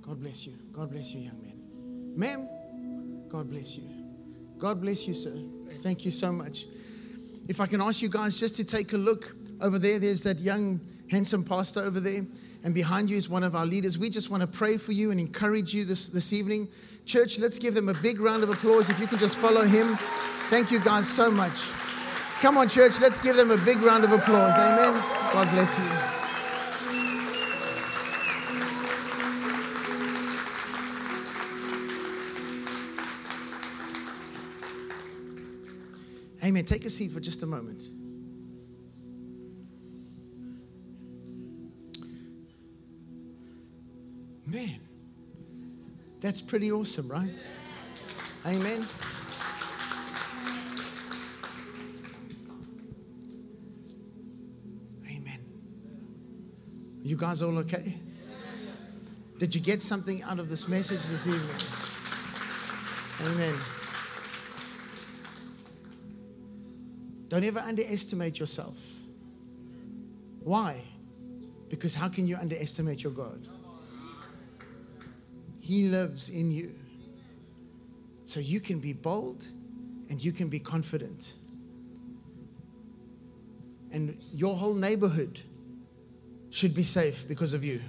God 0.01 0.21
bless 0.21 0.47
you. 0.47 0.53
God 0.71 0.89
bless 0.89 1.13
you, 1.13 1.19
young 1.19 1.43
man. 1.43 2.13
Ma'am, 2.15 3.27
God 3.27 3.49
bless 3.49 3.77
you. 3.77 3.83
God 4.57 4.79
bless 4.79 5.05
you, 5.05 5.13
sir. 5.13 5.35
Thank 5.81 6.05
you 6.05 6.11
so 6.11 6.31
much. 6.31 6.67
If 7.49 7.59
I 7.59 7.65
can 7.65 7.81
ask 7.81 8.01
you 8.01 8.07
guys 8.07 8.39
just 8.39 8.55
to 8.55 8.63
take 8.63 8.93
a 8.93 8.97
look 8.97 9.35
over 9.59 9.77
there, 9.77 9.99
there's 9.99 10.23
that 10.23 10.39
young, 10.39 10.79
handsome 11.11 11.43
pastor 11.43 11.81
over 11.81 11.99
there. 11.99 12.21
And 12.63 12.73
behind 12.73 13.09
you 13.09 13.17
is 13.17 13.27
one 13.27 13.43
of 13.43 13.53
our 13.53 13.65
leaders. 13.65 13.97
We 13.97 14.09
just 14.09 14.29
want 14.29 14.39
to 14.39 14.47
pray 14.47 14.77
for 14.77 14.93
you 14.93 15.11
and 15.11 15.19
encourage 15.19 15.73
you 15.73 15.83
this, 15.83 16.07
this 16.07 16.31
evening. 16.31 16.69
Church, 17.05 17.39
let's 17.39 17.59
give 17.59 17.73
them 17.73 17.89
a 17.89 17.93
big 17.95 18.21
round 18.21 18.43
of 18.43 18.49
applause 18.49 18.89
if 18.89 18.97
you 18.97 19.07
can 19.07 19.17
just 19.17 19.35
follow 19.35 19.63
him. 19.63 19.97
Thank 20.47 20.71
you 20.71 20.79
guys 20.79 21.05
so 21.05 21.29
much. 21.29 21.69
Come 22.39 22.55
on, 22.55 22.69
church, 22.69 23.01
let's 23.01 23.19
give 23.19 23.35
them 23.35 23.51
a 23.51 23.57
big 23.65 23.79
round 23.79 24.05
of 24.05 24.13
applause. 24.13 24.57
Amen. 24.57 24.93
God 25.33 25.51
bless 25.51 25.77
you. 25.77 26.22
Amen. 36.43 36.65
Take 36.65 36.83
a 36.85 36.89
seat 36.89 37.11
for 37.11 37.21
just 37.21 37.43
a 37.43 37.45
moment. 37.45 37.87
Man, 44.45 44.79
that's 46.19 46.41
pretty 46.41 46.71
awesome, 46.71 47.09
right? 47.09 47.41
Amen. 48.45 48.85
Amen. 55.09 55.39
You 57.03 57.15
guys 57.15 57.41
all 57.41 57.57
okay? 57.59 57.97
Did 59.39 59.55
you 59.55 59.61
get 59.61 59.81
something 59.81 60.21
out 60.23 60.39
of 60.39 60.49
this 60.49 60.67
message 60.67 61.05
this 61.05 61.25
evening? 61.25 61.49
Amen. 63.21 63.55
Don't 67.33 67.45
ever 67.45 67.61
underestimate 67.61 68.37
yourself. 68.37 68.79
Why? 70.43 70.79
Because 71.67 71.95
how 71.95 72.07
can 72.07 72.27
you 72.27 72.35
underestimate 72.35 73.01
your 73.01 73.11
God? 73.11 73.47
He 75.59 75.85
lives 75.85 76.29
in 76.29 76.51
you. 76.51 76.75
So 78.25 78.39
you 78.39 78.59
can 78.59 78.79
be 78.79 78.93
bold 78.93 79.47
and 80.11 80.23
you 80.23 80.31
can 80.31 80.47
be 80.47 80.59
confident. 80.59 81.33
And 83.91 84.15
your 84.31 84.55
whole 84.55 84.75
neighborhood 84.75 85.41
should 86.51 86.75
be 86.75 86.83
safe 86.83 87.27
because 87.27 87.55
of 87.55 87.63
you. 87.63 87.79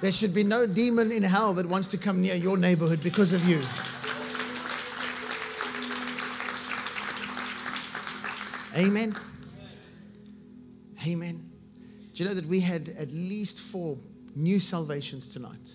There 0.00 0.10
should 0.10 0.34
be 0.34 0.42
no 0.42 0.66
demon 0.66 1.12
in 1.12 1.22
hell 1.22 1.54
that 1.54 1.66
wants 1.66 1.86
to 1.92 1.98
come 1.98 2.20
near 2.20 2.34
your 2.34 2.56
neighborhood 2.56 3.00
because 3.00 3.32
of 3.32 3.48
you. 3.48 3.62
Amen. 8.76 9.14
Amen. 11.06 11.50
Do 12.14 12.22
you 12.22 12.28
know 12.28 12.34
that 12.34 12.46
we 12.46 12.60
had 12.60 12.90
at 12.90 13.10
least 13.10 13.60
four 13.60 13.98
new 14.36 14.60
salvations 14.60 15.28
tonight? 15.28 15.74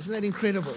Isn't 0.00 0.12
that 0.12 0.24
incredible? 0.24 0.74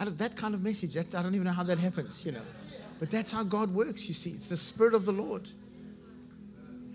Out 0.00 0.06
of 0.06 0.18
that 0.18 0.36
kind 0.36 0.54
of 0.54 0.62
message, 0.62 0.94
that, 0.94 1.14
I 1.14 1.22
don't 1.22 1.34
even 1.34 1.46
know 1.46 1.52
how 1.52 1.64
that 1.64 1.78
happens, 1.78 2.24
you 2.24 2.32
know. 2.32 2.42
But 2.98 3.10
that's 3.10 3.32
how 3.32 3.42
God 3.42 3.72
works, 3.74 4.08
you 4.08 4.14
see. 4.14 4.30
It's 4.30 4.48
the 4.48 4.56
Spirit 4.56 4.94
of 4.94 5.04
the 5.06 5.12
Lord. 5.12 5.48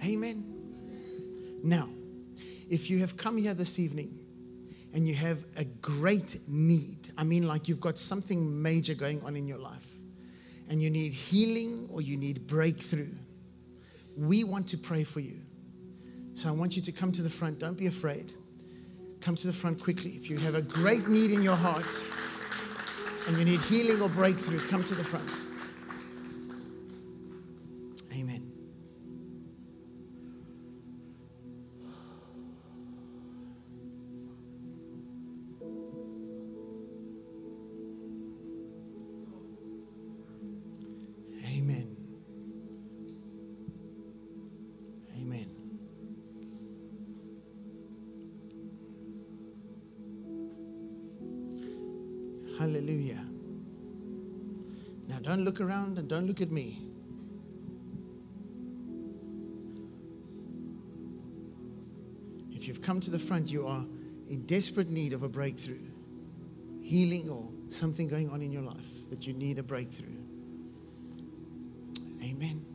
Amen. 0.06 0.43
Now, 1.64 1.89
if 2.70 2.89
you 2.89 2.99
have 2.99 3.18
come 3.18 3.38
here 3.38 3.53
this 3.53 3.80
evening 3.80 4.24
and 4.95 5.05
you 5.05 5.13
have 5.13 5.43
a 5.57 5.65
great 5.81 6.39
need, 6.47 7.11
I 7.17 7.25
mean, 7.25 7.45
like 7.45 7.67
you've 7.67 7.81
got 7.81 7.99
something 7.99 8.61
major 8.61 8.95
going 8.95 9.21
on 9.23 9.35
in 9.35 9.45
your 9.45 9.57
life 9.57 9.85
and 10.69 10.81
you 10.81 10.89
need 10.89 11.11
healing 11.13 11.89
or 11.91 12.01
you 12.01 12.15
need 12.15 12.47
breakthrough, 12.47 13.11
we 14.15 14.45
want 14.45 14.69
to 14.69 14.77
pray 14.77 15.03
for 15.03 15.19
you. 15.19 15.35
So 16.33 16.47
I 16.47 16.53
want 16.53 16.77
you 16.77 16.81
to 16.81 16.93
come 16.93 17.11
to 17.11 17.21
the 17.21 17.29
front. 17.29 17.59
Don't 17.59 17.77
be 17.77 17.87
afraid. 17.87 18.33
Come 19.19 19.35
to 19.35 19.47
the 19.47 19.53
front 19.53 19.83
quickly. 19.83 20.11
If 20.11 20.29
you 20.29 20.37
have 20.37 20.55
a 20.55 20.61
great 20.61 21.09
need 21.09 21.31
in 21.31 21.41
your 21.41 21.57
heart 21.57 22.03
and 23.27 23.37
you 23.37 23.43
need 23.43 23.59
healing 23.61 24.01
or 24.01 24.07
breakthrough, 24.07 24.59
come 24.59 24.85
to 24.85 24.95
the 24.95 25.03
front. 25.03 25.29
Look 55.56 55.70
around 55.70 55.97
and 55.97 56.10
don't 56.10 56.28
look 56.28 56.41
at 56.41 56.51
me. 56.51 56.78
If 62.51 62.68
you've 62.68 62.82
come 62.82 62.99
to 62.99 63.12
the 63.12 63.20
front, 63.20 63.49
you 63.49 63.66
are 63.66 63.86
in 64.30 64.45
desperate 64.47 64.89
need 64.89 65.14
of 65.14 65.24
a 65.24 65.30
breakthrough, 65.30 65.80
healing, 66.82 67.30
or 67.30 67.47
something 67.70 68.08
going 68.08 68.30
on 68.32 68.41
in 68.41 68.51
your 68.51 68.64
life 68.64 69.10
that 69.10 69.28
you 69.28 69.34
need 69.34 69.58
a 69.58 69.64
breakthrough. 69.64 70.18
Amen. 72.22 72.66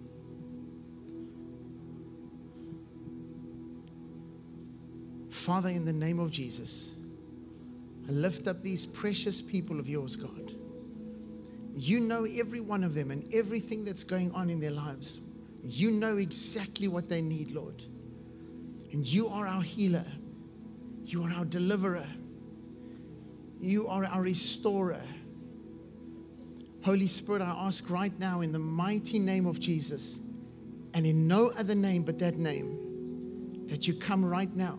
Father, 5.28 5.68
in 5.68 5.84
the 5.84 5.92
name 5.92 6.18
of 6.18 6.30
Jesus, 6.30 6.94
I 8.08 8.12
lift 8.12 8.46
up 8.46 8.62
these 8.62 8.86
precious 8.86 9.42
people 9.42 9.78
of 9.78 9.88
yours, 9.88 10.16
God. 10.16 10.54
You 11.80 11.98
know 11.98 12.26
every 12.38 12.60
one 12.60 12.84
of 12.84 12.92
them 12.92 13.10
and 13.10 13.26
everything 13.34 13.86
that's 13.86 14.04
going 14.04 14.30
on 14.32 14.50
in 14.50 14.60
their 14.60 14.70
lives. 14.70 15.22
You 15.62 15.90
know 15.90 16.18
exactly 16.18 16.88
what 16.88 17.08
they 17.08 17.22
need, 17.22 17.52
Lord. 17.52 17.82
And 18.92 19.06
you 19.06 19.28
are 19.28 19.46
our 19.46 19.62
healer. 19.62 20.04
You 21.06 21.22
are 21.22 21.30
our 21.30 21.46
deliverer. 21.46 22.06
You 23.58 23.88
are 23.88 24.04
our 24.04 24.20
restorer. 24.20 25.00
Holy 26.84 27.06
Spirit, 27.06 27.40
I 27.40 27.48
ask 27.66 27.88
right 27.88 28.16
now 28.18 28.42
in 28.42 28.52
the 28.52 28.58
mighty 28.58 29.18
name 29.18 29.46
of 29.46 29.58
Jesus 29.58 30.20
and 30.92 31.06
in 31.06 31.26
no 31.26 31.50
other 31.58 31.74
name 31.74 32.02
but 32.02 32.18
that 32.18 32.36
name 32.36 33.66
that 33.68 33.88
you 33.88 33.94
come 33.94 34.22
right 34.22 34.54
now, 34.54 34.78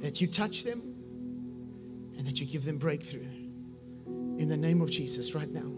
that 0.00 0.20
you 0.20 0.28
touch 0.28 0.62
them, 0.62 0.80
and 2.16 2.24
that 2.24 2.38
you 2.38 2.46
give 2.46 2.64
them 2.64 2.78
breakthrough. 2.78 3.29
In 4.40 4.48
the 4.48 4.56
name 4.56 4.80
of 4.80 4.90
Jesus, 4.90 5.34
right 5.34 5.50
now. 5.50 5.70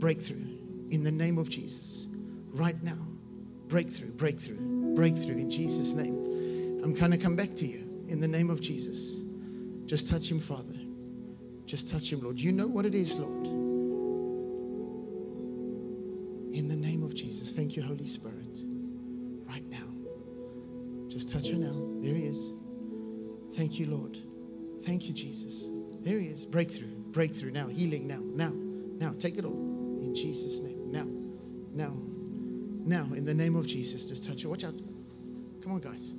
Breakthrough. 0.00 0.44
In 0.90 1.04
the 1.04 1.12
name 1.12 1.38
of 1.38 1.48
Jesus, 1.48 2.08
right 2.48 2.74
now. 2.82 2.98
Breakthrough, 3.68 4.10
breakthrough, 4.10 4.94
breakthrough 4.94 5.36
in 5.36 5.48
Jesus' 5.48 5.94
name. 5.94 6.80
I'm 6.82 6.92
going 6.94 7.12
to 7.12 7.16
come 7.16 7.36
back 7.36 7.54
to 7.54 7.64
you 7.64 8.04
in 8.08 8.20
the 8.20 8.26
name 8.26 8.50
of 8.50 8.60
Jesus. 8.60 9.22
Just 9.86 10.08
touch 10.08 10.28
him, 10.28 10.40
Father. 10.40 10.74
Just 11.64 11.88
touch 11.88 12.12
him, 12.12 12.20
Lord. 12.20 12.40
You 12.40 12.50
know 12.50 12.66
what 12.66 12.84
it 12.84 12.96
is, 12.96 13.16
Lord. 13.18 13.46
In 16.54 16.68
the 16.68 16.76
name 16.76 17.04
of 17.04 17.14
Jesus. 17.14 17.52
Thank 17.54 17.76
you, 17.76 17.82
Holy 17.82 18.08
Spirit. 18.08 18.62
Right 19.46 19.64
now. 19.70 19.86
Just 21.08 21.30
touch 21.30 21.50
her 21.50 21.56
now. 21.56 22.00
There 22.00 22.14
he 22.14 22.24
is. 22.24 22.50
Thank 23.54 23.78
you, 23.78 23.86
Lord. 23.86 24.18
Thank 24.82 25.06
you, 25.06 25.14
Jesus. 25.14 25.70
There 26.00 26.18
he 26.18 26.26
is. 26.26 26.44
Breakthrough, 26.44 27.01
breakthrough 27.12 27.50
now, 27.50 27.68
healing 27.68 28.06
now, 28.06 28.20
now, 28.20 28.52
now. 28.98 29.14
Take 29.18 29.38
it 29.38 29.44
all 29.44 30.00
in 30.02 30.14
Jesus' 30.14 30.60
name. 30.60 30.90
Now, 30.90 31.06
now, 31.72 31.92
now, 32.84 33.14
in 33.14 33.24
the 33.24 33.34
name 33.34 33.56
of 33.56 33.66
Jesus, 33.66 34.08
just 34.08 34.24
touch 34.24 34.44
it. 34.44 34.48
Watch 34.48 34.64
out. 34.64 34.74
Come 35.62 35.72
on, 35.72 35.80
guys. 35.80 36.14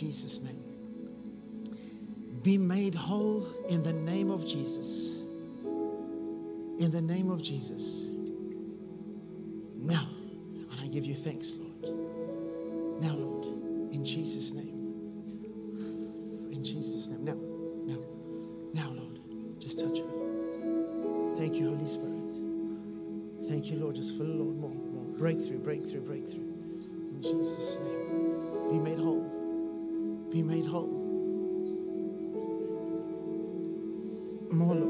Jesus' 0.00 0.40
name. 0.42 0.64
Be 2.42 2.56
made 2.56 2.94
whole 2.94 3.46
in 3.68 3.82
the 3.82 3.92
name 3.92 4.30
of 4.30 4.46
Jesus. 4.46 5.18
In 6.78 6.90
the 6.90 7.02
name 7.02 7.30
of 7.30 7.42
Jesus. 7.42 8.08
Now, 9.76 10.08
and 10.70 10.80
I 10.80 10.86
give 10.86 11.04
you 11.04 11.12
thanks, 11.12 11.54
Lord. 11.58 13.02
Now, 13.02 13.14
Lord, 13.14 13.44
in 13.92 14.02
Jesus' 14.02 14.54
name. 14.54 14.78
In 16.50 16.64
Jesus' 16.64 17.08
name. 17.08 17.26
Now, 17.26 17.36
now, 17.84 17.98
now, 18.72 18.88
Lord, 18.92 19.20
just 19.60 19.80
touch 19.80 19.98
her. 19.98 21.36
Thank 21.36 21.56
you, 21.56 21.68
Holy 21.68 21.86
Spirit. 21.86 23.50
Thank 23.50 23.70
you, 23.70 23.76
Lord. 23.76 23.96
Just 23.96 24.16
fill, 24.16 24.28
Lord, 24.28 24.56
more, 24.56 24.70
more. 24.70 25.04
Breakthrough, 25.18 25.58
breakthrough, 25.58 26.00
breakthrough. 26.00 26.48
In 27.10 27.20
Jesus' 27.20 27.78
name. 27.80 27.99
Be 30.30 30.42
made 30.42 30.64
whole. 30.64 30.86
More. 34.52 34.89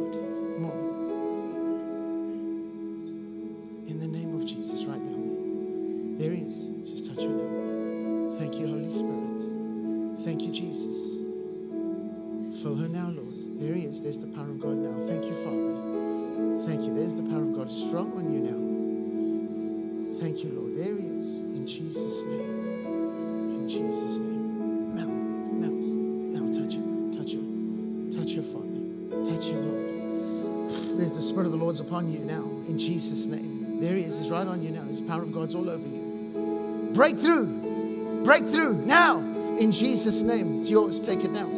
You 32.13 32.21
now. 32.21 32.43
In 32.69 32.79
Jesus' 32.79 33.27
name. 33.27 33.81
There 33.81 33.97
he 33.97 34.05
is. 34.05 34.19
He's 34.19 34.31
right 34.31 34.47
on 34.47 34.63
you 34.63 34.71
now. 34.71 34.83
His 34.83 35.01
power 35.01 35.23
of 35.23 35.33
God's 35.33 35.55
all 35.55 35.69
over 35.69 35.87
you. 35.87 36.91
Breakthrough. 36.93 38.23
Breakthrough. 38.25 38.85
Now. 38.85 39.19
In 39.59 39.73
Jesus' 39.73 40.23
name. 40.23 40.61
It's 40.61 40.71
yours. 40.71 41.01
Take 41.01 41.25
it 41.25 41.31
now. 41.31 41.49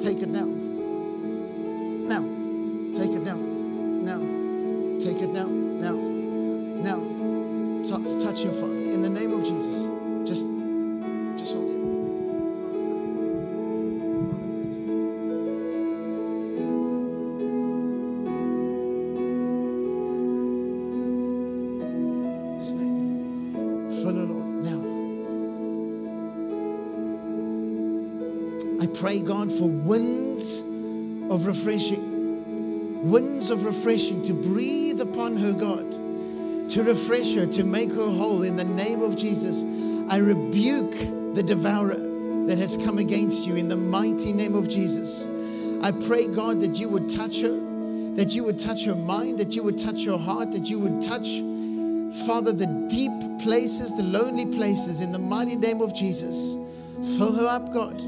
Take 0.00 0.22
it 0.22 0.28
now. 0.28 0.44
Now. 0.44 0.59
Refreshing. 31.60 33.10
Winds 33.10 33.50
of 33.50 33.64
refreshing 33.64 34.22
to 34.22 34.32
breathe 34.32 35.00
upon 35.00 35.36
her, 35.36 35.52
God, 35.52 35.90
to 36.70 36.82
refresh 36.82 37.34
her, 37.34 37.46
to 37.46 37.64
make 37.64 37.90
her 37.90 38.10
whole 38.10 38.42
in 38.42 38.56
the 38.56 38.64
name 38.64 39.02
of 39.02 39.16
Jesus. 39.16 39.64
I 40.08 40.18
rebuke 40.18 40.92
the 41.34 41.42
devourer 41.42 41.98
that 42.46 42.58
has 42.58 42.78
come 42.78 42.98
against 42.98 43.46
you 43.46 43.56
in 43.56 43.68
the 43.68 43.76
mighty 43.76 44.32
name 44.32 44.54
of 44.54 44.68
Jesus. 44.68 45.26
I 45.82 45.92
pray, 45.92 46.28
God, 46.28 46.60
that 46.62 46.78
you 46.78 46.88
would 46.88 47.10
touch 47.10 47.42
her, 47.42 47.60
that 48.14 48.34
you 48.34 48.44
would 48.44 48.58
touch 48.58 48.84
her 48.86 48.94
mind, 48.94 49.38
that 49.38 49.54
you 49.54 49.62
would 49.62 49.78
touch 49.78 50.06
her 50.06 50.16
heart, 50.16 50.52
that 50.52 50.68
you 50.68 50.78
would 50.78 51.02
touch, 51.02 51.40
Father, 52.26 52.52
the 52.52 52.86
deep 52.88 53.12
places, 53.42 53.96
the 53.96 54.02
lonely 54.02 54.46
places 54.56 55.00
in 55.02 55.12
the 55.12 55.18
mighty 55.18 55.56
name 55.56 55.82
of 55.82 55.94
Jesus. 55.94 56.54
Fill 57.18 57.34
her 57.34 57.46
up, 57.46 57.70
God 57.72 58.00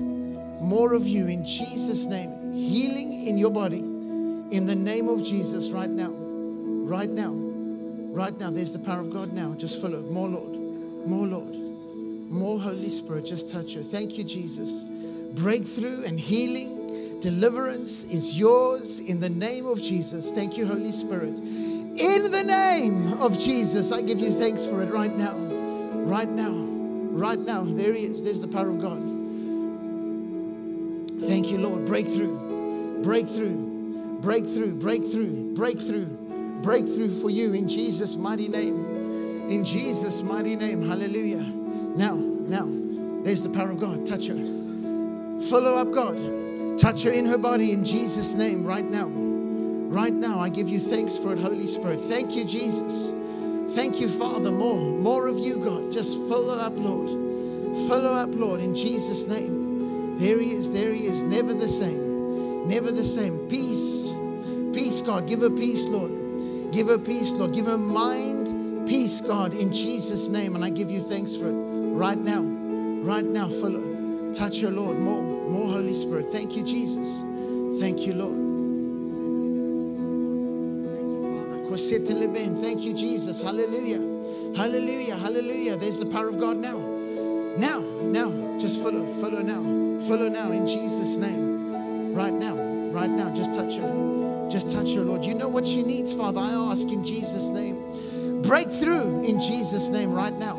more 0.63 0.95
of 0.95 1.07
you 1.07 1.27
in 1.27 1.45
Jesus' 1.45 2.07
name. 2.07 2.53
Healing 2.55 3.02
in 3.33 3.39
your 3.39 3.51
body 3.51 3.79
in 3.79 4.67
the 4.67 4.75
name 4.75 5.09
of 5.09 5.25
Jesus 5.25 5.71
right 5.71 5.89
now. 5.89 6.11
Right 6.11 7.09
now. 7.09 7.33
Right 7.33 8.39
now. 8.39 8.51
There's 8.51 8.75
the 8.75 8.79
power 8.79 9.01
of 9.01 9.11
God 9.11 9.33
now. 9.33 9.55
Just 9.55 9.81
follow. 9.81 10.03
More, 10.03 10.29
Lord. 10.29 10.55
More, 11.07 11.27
Lord. 11.27 11.55
More 12.31 12.61
Holy 12.61 12.91
Spirit. 12.91 13.25
Just 13.25 13.51
touch 13.51 13.75
her. 13.75 13.81
Thank 13.83 14.19
you, 14.19 14.25
Jesus. 14.25 14.85
Breakthrough 15.33 16.05
and 16.05 16.21
healing, 16.21 17.21
deliverance 17.21 18.05
is 18.05 18.39
yours 18.39 18.99
in 19.01 19.19
the 19.19 19.31
name 19.31 19.65
of 19.65 19.83
Jesus. 19.83 20.31
Thank 20.31 20.59
you, 20.59 20.67
Holy 20.67 20.93
Spirit. 20.93 21.39
In 21.41 22.31
the 22.31 22.45
name 22.47 23.15
of 23.15 23.39
Jesus, 23.39 23.93
I 23.93 24.03
give 24.03 24.21
you 24.21 24.33
thanks 24.33 24.67
for 24.67 24.83
it 24.83 24.91
right 24.91 25.15
now. 25.17 25.35
Right 26.05 26.29
now. 26.29 26.53
Right 26.53 27.39
now. 27.39 27.65
There 27.65 27.95
he 27.95 28.05
is. 28.05 28.23
There's 28.23 28.43
the 28.43 28.49
power 28.49 28.69
of 28.69 28.79
God. 28.79 29.01
Thank 31.27 31.51
you, 31.51 31.59
Lord. 31.59 31.87
Breakthrough, 31.87 32.37
breakthrough, 33.03 34.21
breakthrough, 34.21 34.75
breakthrough, 34.75 35.55
breakthrough, 35.55 36.07
breakthrough 36.63 37.11
for 37.21 37.31
you 37.31 37.55
in 37.55 37.69
Jesus' 37.69 38.17
mighty 38.17 38.49
name. 38.49 39.51
In 39.51 39.65
Jesus' 39.65 40.23
mighty 40.23 40.57
name. 40.57 40.87
Hallelujah. 40.87 41.43
Now, 41.97 42.15
now, 42.15 42.69
there's 43.25 43.43
the 43.43 43.51
power 43.51 43.71
of 43.71 43.81
God. 43.81 44.07
Touch 44.07 44.29
her. 44.29 44.37
Follow 45.51 45.77
up, 45.77 45.91
God. 45.93 46.79
Touch 46.79 47.03
her 47.03 47.11
in 47.11 47.27
her 47.27 47.39
body 47.39 47.73
in 47.73 47.85
Jesus' 47.85 48.35
name 48.35 48.65
right 48.65 48.85
now. 48.85 49.09
Right 49.09 50.13
now, 50.13 50.39
I 50.39 50.49
give 50.49 50.69
you 50.69 50.79
thanks 50.79 51.19
for 51.19 51.33
it, 51.33 51.39
Holy 51.39 51.67
Spirit. 51.67 52.01
Thank 52.01 52.35
you, 52.35 52.45
Jesus. 52.45 53.13
Thank 53.75 54.01
you, 54.01 54.09
Father. 54.09 54.51
More, 54.51 54.81
more 54.99 55.27
of 55.27 55.39
you, 55.39 55.59
God. 55.59 55.93
Just 55.93 56.17
follow 56.29 56.57
up, 56.57 56.73
Lord. 56.77 57.09
Follow 57.89 58.13
up, 58.15 58.31
Lord, 58.33 58.61
in 58.61 58.75
Jesus' 58.75 59.27
name. 59.27 60.19
There 60.19 60.39
he 60.39 60.53
is, 60.53 60.73
there 60.73 60.93
he 60.93 61.07
is. 61.07 61.25
Never 61.25 61.53
the 61.53 61.69
same. 61.69 62.02
Never 62.67 62.91
the 62.91 63.05
same. 63.05 63.49
Peace. 63.49 64.15
Peace, 64.73 65.01
God. 65.03 65.29
Give 65.29 65.41
her 65.41 65.51
peace, 65.51 65.87
Lord. 65.89 66.73
Give 66.73 66.89
her 66.89 66.99
peace, 66.99 67.33
Lord. 67.35 67.53
Give 67.55 67.67
her 67.67 67.79
mind 67.79 68.89
peace, 68.89 69.21
God, 69.21 69.53
in 69.53 69.73
Jesus' 69.73 70.29
name. 70.29 70.55
And 70.55 70.65
I 70.65 70.71
give 70.71 70.91
you 70.91 71.01
thanks 71.01 71.37
for 71.37 71.49
it 71.49 71.53
right 71.53 72.19
now. 72.19 72.43
Right 72.43 73.25
now, 73.25 73.49
fill 73.49 73.81
her. 73.81 74.33
Touch 74.33 74.61
her, 74.61 74.71
Lord. 74.71 74.99
More, 74.99 75.23
more 75.23 75.67
Holy 75.67 75.95
Spirit. 75.95 76.27
Thank 76.27 76.57
you, 76.57 76.65
Jesus. 76.65 77.23
Thank 77.81 78.07
you, 78.07 78.15
Lord. 78.15 78.43
Thank 82.63 82.83
you, 82.83 82.95
Jesus. 82.95 83.43
Hallelujah. 83.43 84.01
Hallelujah. 84.57 85.17
Hallelujah. 85.17 85.77
There's 85.77 85.99
the 85.99 86.07
power 86.07 86.29
of 86.29 86.39
God 86.39 86.57
now. 86.57 86.79
Now, 87.57 87.81
now, 87.81 88.59
just 88.59 88.83
follow, 88.83 89.07
follow 89.21 89.43
now, 89.43 89.61
follow 90.07 90.29
now 90.29 90.51
in 90.53 90.67
Jesus' 90.67 91.17
name. 91.17 91.52
Right 92.13 92.33
now, 92.33 92.55
right 92.93 93.11
now, 93.11 93.33
just 93.35 93.55
touch 93.55 93.77
her. 93.77 94.49
Just 94.51 94.71
touch 94.71 94.95
her, 94.95 95.01
Lord. 95.01 95.25
You 95.25 95.35
know 95.35 95.49
what 95.49 95.67
she 95.67 95.83
needs, 95.83 96.13
Father. 96.13 96.41
I 96.41 96.51
ask 96.71 96.89
in 96.89 97.05
Jesus' 97.05 97.49
name. 97.49 98.43
Breakthrough 98.43 99.23
in 99.23 99.41
Jesus' 99.41 99.89
name 99.89 100.13
right 100.13 100.35
now. 100.35 100.57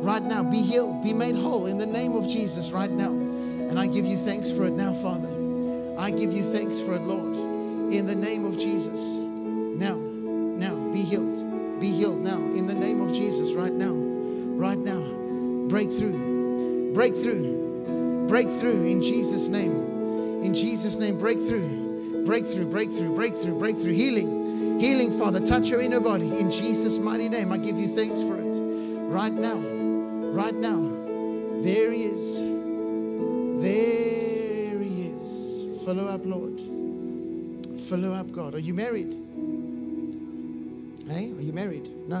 Right 0.00 0.22
now, 0.22 0.42
be 0.42 0.62
healed, 0.62 1.02
be 1.02 1.12
made 1.12 1.34
whole 1.34 1.66
in 1.66 1.76
the 1.76 1.86
name 1.86 2.12
of 2.12 2.26
Jesus 2.26 2.72
right 2.72 2.90
now. 2.90 3.10
And 3.10 3.78
I 3.78 3.86
give 3.88 4.06
you 4.06 4.16
thanks 4.16 4.50
for 4.50 4.64
it 4.64 4.72
now, 4.72 4.94
Father. 4.94 5.28
I 5.98 6.10
give 6.12 6.32
you 6.32 6.42
thanks 6.42 6.80
for 6.80 6.94
it, 6.94 7.02
Lord, 7.02 7.36
in 7.92 8.06
the 8.06 8.14
name 8.14 8.46
of 8.46 8.58
Jesus. 8.58 9.16
Now, 9.16 9.96
now, 9.96 10.74
be 10.92 11.02
healed. 11.02 11.80
Be 11.80 11.88
healed 11.88 12.22
now 12.22 12.38
in 12.38 12.66
the 12.66 12.74
name 12.74 13.02
of 13.02 13.12
Jesus 13.12 13.52
right 13.52 13.72
now. 13.72 13.92
Right 13.92 14.78
now. 14.78 15.02
Breakthrough. 15.68 16.94
Breakthrough. 16.94 18.28
Breakthrough 18.28 18.84
in 18.84 19.02
Jesus' 19.02 19.48
name. 19.48 19.95
In 20.42 20.54
Jesus' 20.54 20.98
name, 20.98 21.18
breakthrough. 21.18 22.24
Breakthrough, 22.24 22.66
breakthrough, 22.66 23.14
breakthrough, 23.14 23.58
breakthrough. 23.58 23.92
Healing. 23.92 24.80
Healing, 24.80 25.10
Father. 25.10 25.40
Touch 25.40 25.70
your 25.70 25.80
inner 25.80 26.00
body. 26.00 26.38
In 26.38 26.50
Jesus' 26.50 26.98
mighty 26.98 27.28
name, 27.28 27.52
I 27.52 27.56
give 27.56 27.78
you 27.78 27.86
thanks 27.86 28.22
for 28.22 28.36
it. 28.36 28.58
Right 29.08 29.32
now. 29.32 29.58
Right 29.58 30.54
now. 30.54 30.80
There 31.60 31.92
he 31.92 32.02
is. 32.02 32.40
There 33.62 34.78
he 34.80 35.06
is. 35.08 35.82
Follow 35.84 36.06
up, 36.06 36.26
Lord. 36.26 36.60
Follow 37.82 38.12
up, 38.12 38.30
God. 38.32 38.54
Are 38.54 38.58
you 38.58 38.74
married? 38.74 39.12
Hey, 41.08 41.32
are 41.32 41.42
you 41.42 41.52
married? 41.52 41.88
No. 42.08 42.18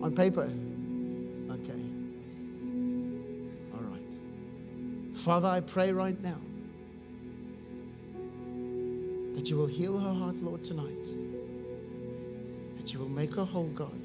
On 0.00 0.14
paper. 0.14 0.48
Okay. 1.50 1.82
All 3.74 3.82
right. 3.82 4.20
Father, 5.12 5.48
I 5.48 5.60
pray 5.60 5.92
right 5.92 6.20
now 6.22 6.38
that 9.38 9.48
you 9.48 9.56
will 9.56 9.68
heal 9.68 9.96
her 9.96 10.12
heart, 10.12 10.34
Lord, 10.42 10.64
tonight. 10.64 11.14
That 12.76 12.92
you 12.92 12.98
will 12.98 13.08
make 13.08 13.32
her 13.36 13.44
whole, 13.44 13.68
God. 13.68 14.04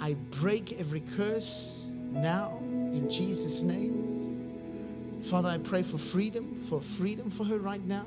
I 0.00 0.14
break 0.40 0.80
every 0.80 1.02
curse 1.16 1.88
now 2.10 2.58
in 2.60 3.08
Jesus' 3.08 3.62
name. 3.62 5.20
Father, 5.22 5.50
I 5.50 5.58
pray 5.58 5.84
for 5.84 5.98
freedom, 5.98 6.60
for 6.62 6.80
freedom 6.80 7.30
for 7.30 7.44
her 7.44 7.58
right 7.58 7.84
now. 7.86 8.06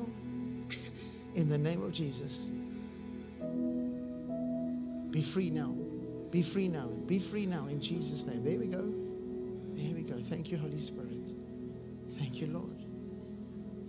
In 1.36 1.48
the 1.48 1.58
name 1.58 1.82
of 1.82 1.94
Jesus. 1.94 2.52
Be 5.12 5.22
free 5.22 5.50
now. 5.50 5.74
Be 6.30 6.42
free 6.42 6.68
now. 6.68 6.88
Be 7.06 7.20
free 7.20 7.46
now 7.46 7.68
in 7.68 7.80
Jesus' 7.80 8.28
name. 8.28 8.44
There 8.44 8.60
we 8.60 8.68
go. 8.68 8.94
There 9.76 9.96
we 9.96 10.02
go. 10.02 10.18
Thank 10.24 10.52
you, 10.52 10.58
Holy 10.58 10.80
Spirit. 10.80 11.32
Thank 12.18 12.42
you, 12.42 12.48
Lord. 12.48 12.87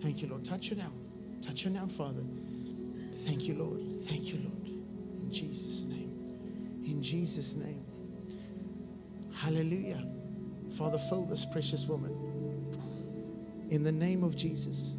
Thank 0.01 0.23
you, 0.23 0.29
Lord. 0.29 0.45
Touch 0.45 0.71
her 0.71 0.77
now. 0.77 0.93
Touch 1.41 1.65
her 1.65 1.71
now, 1.71 1.87
Father. 1.87 2.23
Thank 3.25 3.45
you, 3.45 3.55
Lord. 3.55 3.81
Thank 4.07 4.33
you, 4.33 4.41
Lord. 4.45 4.69
In 5.21 5.31
Jesus' 5.31 5.85
name. 5.85 6.13
In 6.85 7.03
Jesus' 7.03 7.57
name. 7.57 7.85
Hallelujah. 9.35 10.05
Father, 10.77 10.99
fill 10.99 11.27
this 11.27 11.45
precious 11.45 11.87
woman. 11.87 12.13
In 13.71 13.83
the 13.83 13.93
name 13.93 14.23
of 14.23 14.37
Jesus. 14.37 14.95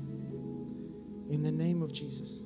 In 1.29 1.41
the 1.43 1.51
name 1.51 1.81
of 1.81 1.93
Jesus. 1.93 2.41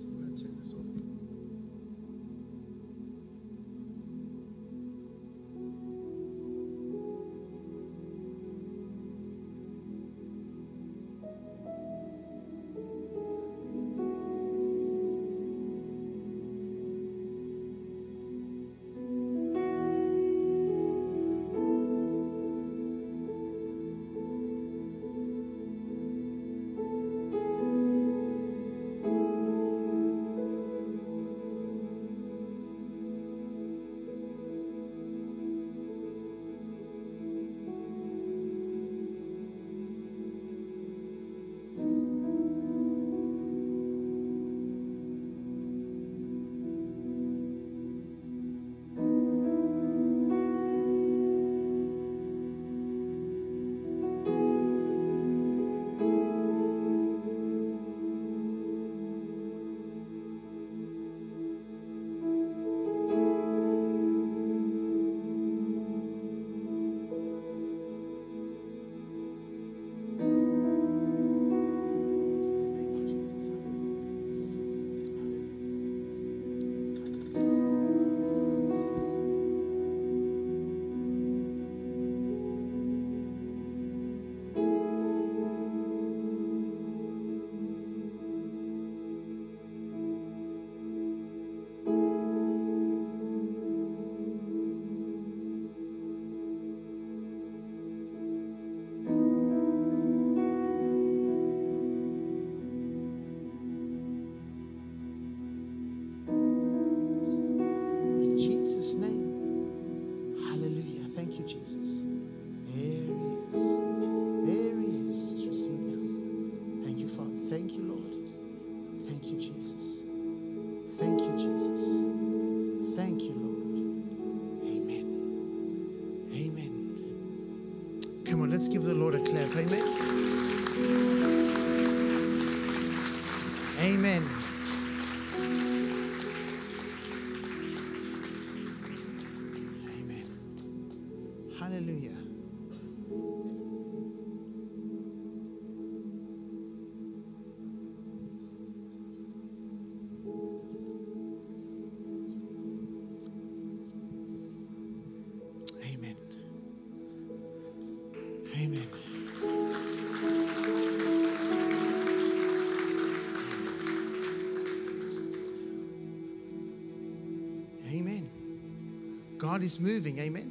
God 169.54 169.62
is 169.62 169.80
moving. 169.80 170.18
Amen. 170.18 170.50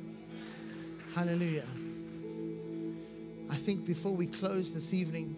Hallelujah. 1.13 1.65
I 3.51 3.57
think 3.57 3.85
before 3.85 4.13
we 4.13 4.29
close 4.29 4.73
this 4.73 4.95
evening, 4.95 5.35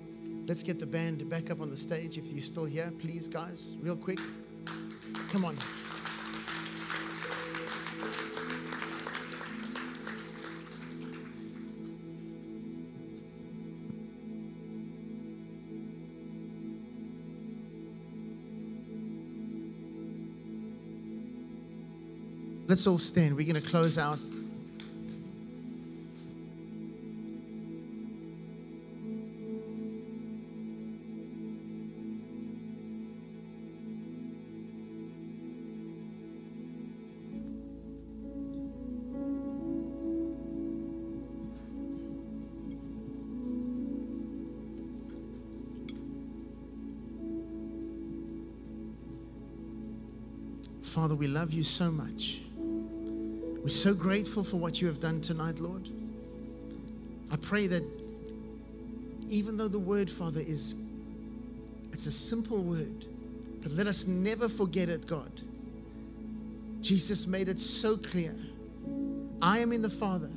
let's 0.46 0.62
get 0.62 0.78
the 0.78 0.84
band 0.84 1.30
back 1.30 1.50
up 1.50 1.62
on 1.62 1.70
the 1.70 1.76
stage. 1.78 2.18
If 2.18 2.30
you're 2.30 2.42
still 2.42 2.66
here, 2.66 2.92
please, 2.98 3.26
guys, 3.26 3.74
real 3.80 3.96
quick. 3.96 4.20
Come 5.30 5.46
on. 5.46 5.56
Let's 22.74 22.88
all 22.88 22.98
stand. 22.98 23.36
We're 23.36 23.46
going 23.46 23.62
to 23.62 23.70
close 23.70 23.98
out. 23.98 24.18
Father, 50.82 51.14
we 51.14 51.28
love 51.28 51.52
you 51.52 51.62
so 51.62 51.92
much. 51.92 52.43
We're 53.64 53.70
so 53.70 53.94
grateful 53.94 54.44
for 54.44 54.58
what 54.58 54.82
you 54.82 54.86
have 54.88 55.00
done 55.00 55.22
tonight, 55.22 55.58
Lord. 55.58 55.88
I 57.32 57.36
pray 57.36 57.66
that 57.66 57.82
even 59.28 59.56
though 59.56 59.68
the 59.68 59.78
word, 59.78 60.10
Father, 60.10 60.40
is 60.40 60.74
it's 61.90 62.04
a 62.04 62.12
simple 62.12 62.62
word, 62.62 63.06
but 63.62 63.72
let 63.72 63.86
us 63.86 64.06
never 64.06 64.50
forget 64.50 64.90
it, 64.90 65.06
God. 65.06 65.40
Jesus 66.82 67.26
made 67.26 67.48
it 67.48 67.58
so 67.58 67.96
clear. 67.96 68.34
I 69.40 69.60
am 69.60 69.72
in 69.72 69.80
the 69.80 69.88
Father, 69.88 70.28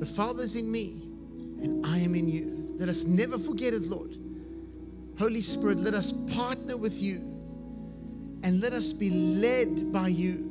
the 0.00 0.06
Father's 0.06 0.56
in 0.56 0.68
me, 0.68 1.02
and 1.62 1.86
I 1.86 1.98
am 1.98 2.16
in 2.16 2.28
you. 2.28 2.74
Let 2.78 2.88
us 2.88 3.04
never 3.04 3.38
forget 3.38 3.74
it, 3.74 3.82
Lord. 3.82 4.18
Holy 5.20 5.40
Spirit, 5.40 5.78
let 5.78 5.94
us 5.94 6.10
partner 6.34 6.76
with 6.76 7.00
you 7.00 7.18
and 8.42 8.60
let 8.60 8.72
us 8.72 8.92
be 8.92 9.10
led 9.10 9.92
by 9.92 10.08
you. 10.08 10.45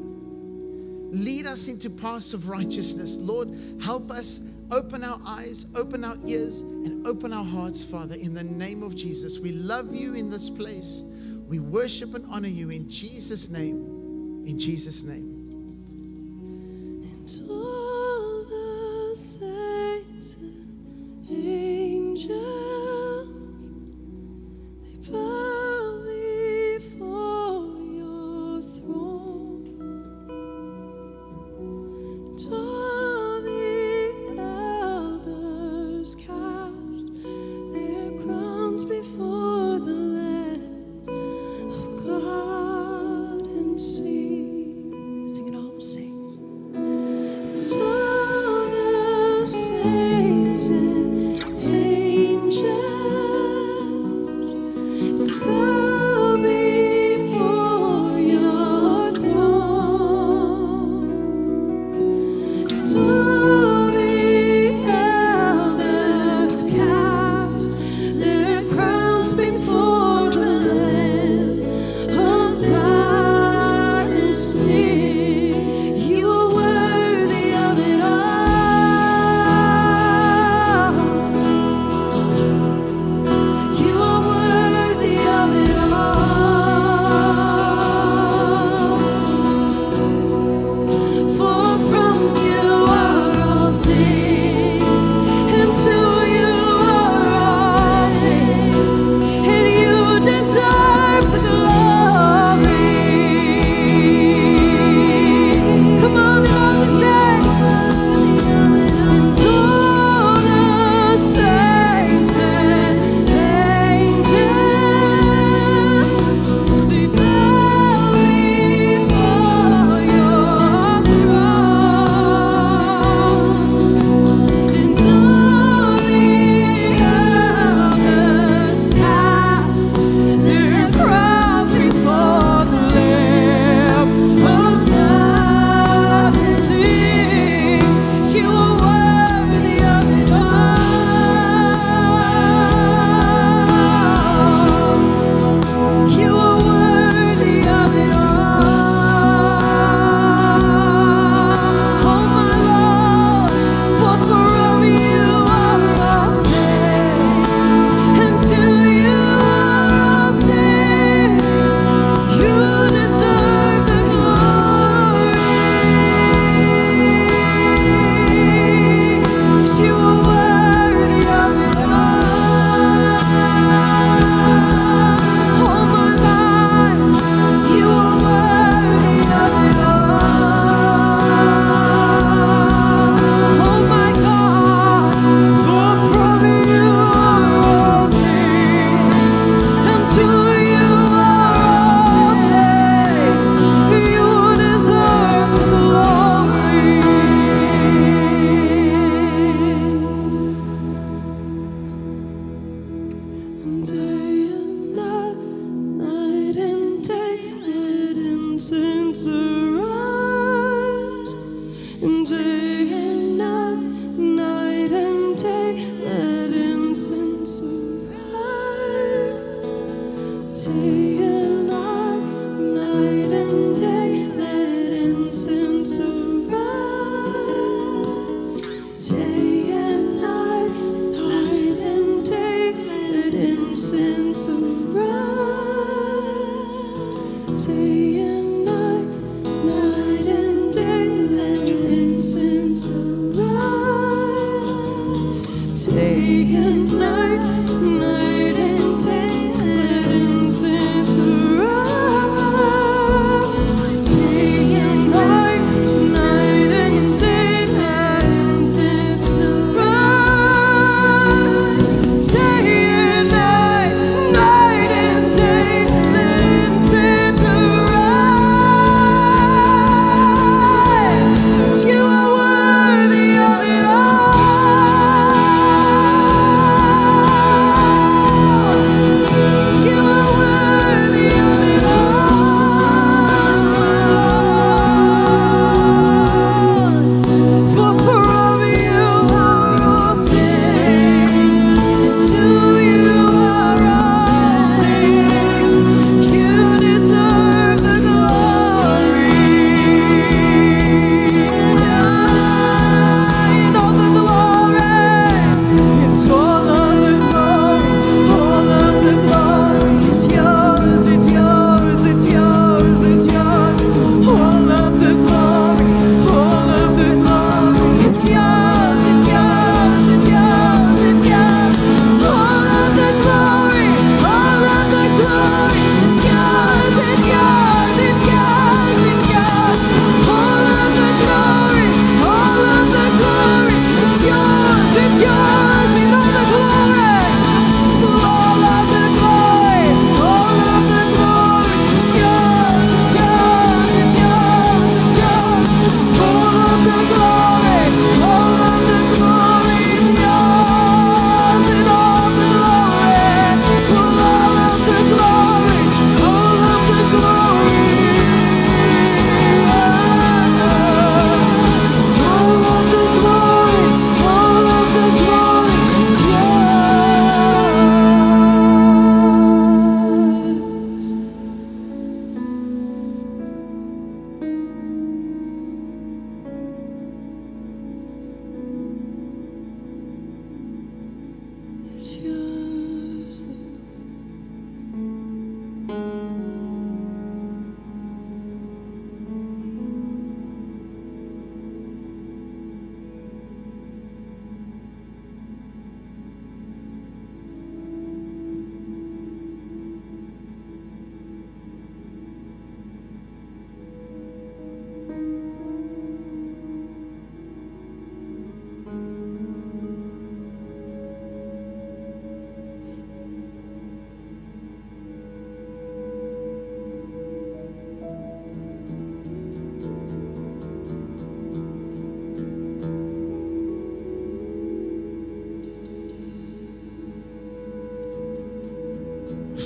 Lead 1.15 1.45
us 1.45 1.69
into 1.69 1.89
paths 1.89 2.33
of 2.33 2.49
righteousness. 2.49 3.17
Lord, 3.19 3.49
help 3.81 4.11
us 4.11 4.51
open 4.69 5.01
our 5.01 5.19
eyes, 5.25 5.65
open 5.75 6.03
our 6.03 6.17
ears, 6.27 6.61
and 6.61 7.07
open 7.07 7.31
our 7.31 7.43
hearts, 7.43 7.81
Father, 7.81 8.15
in 8.15 8.33
the 8.33 8.43
name 8.43 8.83
of 8.83 8.95
Jesus. 8.95 9.39
We 9.39 9.53
love 9.53 9.95
you 9.95 10.13
in 10.15 10.29
this 10.29 10.49
place. 10.49 11.03
We 11.47 11.59
worship 11.59 12.15
and 12.15 12.25
honor 12.29 12.49
you 12.49 12.69
in 12.69 12.89
Jesus' 12.89 13.49
name. 13.49 14.43
In 14.45 14.59
Jesus' 14.59 15.05
name. 15.05 15.34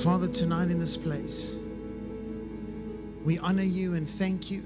Father, 0.04 0.30
tonight 0.30 0.72
in 0.72 0.80
this 0.80 0.96
place, 0.96 1.58
we 3.26 3.38
honor 3.40 3.64
you 3.64 3.96
and 3.96 4.10
thank 4.10 4.50
you 4.50 4.64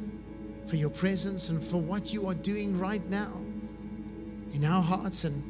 for 0.67 0.75
your 0.75 0.91
presence 0.91 1.49
and 1.49 1.63
for 1.63 1.81
what 1.81 2.13
you 2.13 2.27
are 2.27 2.35
doing 2.35 2.77
right 2.77 3.03
now 3.09 3.31
in 4.53 4.63
our 4.63 4.83
hearts 4.83 5.23
and 5.23 5.41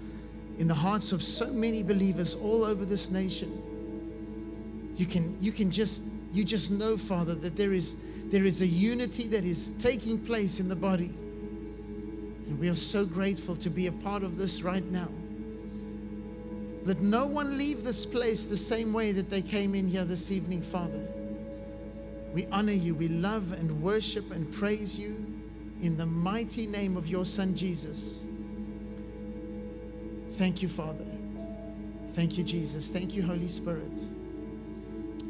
in 0.58 0.70
the 0.70 0.74
hearts 0.74 1.12
of 1.12 1.22
so 1.22 1.48
many 1.48 1.84
believers 1.84 2.34
all 2.34 2.64
over 2.64 2.86
this 2.86 3.12
nation. 3.12 3.62
You 4.96 5.06
can, 5.06 5.36
you 5.42 5.52
can 5.52 5.70
just, 5.70 6.06
you 6.32 6.46
just 6.46 6.72
know, 6.72 6.96
Father, 6.96 7.36
that 7.36 7.58
there 7.58 7.74
is, 7.74 7.98
there 8.28 8.46
is 8.46 8.62
a 8.62 8.68
unity 8.68 9.28
that 9.28 9.44
is 9.44 9.72
taking 9.80 10.18
place 10.18 10.62
in 10.62 10.70
the 10.70 10.78
body. 10.78 11.12
And 12.48 12.58
we 12.58 12.70
are 12.70 12.78
so 12.78 13.06
grateful 13.06 13.58
to 13.58 13.70
be 13.70 13.88
a 13.88 13.92
part 13.92 14.24
of 14.24 14.38
this 14.38 14.64
right 14.64 14.86
now. 14.86 15.10
Let 16.86 17.00
no 17.00 17.26
one 17.28 17.58
leave 17.58 17.84
this 17.84 18.06
place 18.06 18.46
the 18.46 18.58
same 18.58 18.92
way 18.92 19.14
that 19.14 19.30
they 19.30 19.42
came 19.42 19.74
in 19.74 19.88
here 19.88 20.04
this 20.04 20.32
evening, 20.32 20.62
Father. 20.62 21.08
We 22.34 22.46
honor 22.48 22.74
you, 22.74 22.94
we 22.96 23.08
love 23.08 23.54
and 23.54 23.82
worship 23.82 24.32
and 24.32 24.52
praise 24.52 25.00
you 25.00 25.26
in 25.82 25.96
the 25.96 26.06
mighty 26.06 26.68
name 26.68 26.98
of 26.98 27.08
your 27.08 27.26
Son, 27.26 27.56
Jesus. 27.56 28.26
Thank 30.32 30.62
you, 30.62 30.68
Father. 30.68 31.06
Thank 32.14 32.38
you, 32.38 32.44
Jesus. 32.44 32.90
Thank 32.90 33.16
you, 33.16 33.24
Holy 33.24 33.48
Spirit. 33.48 34.06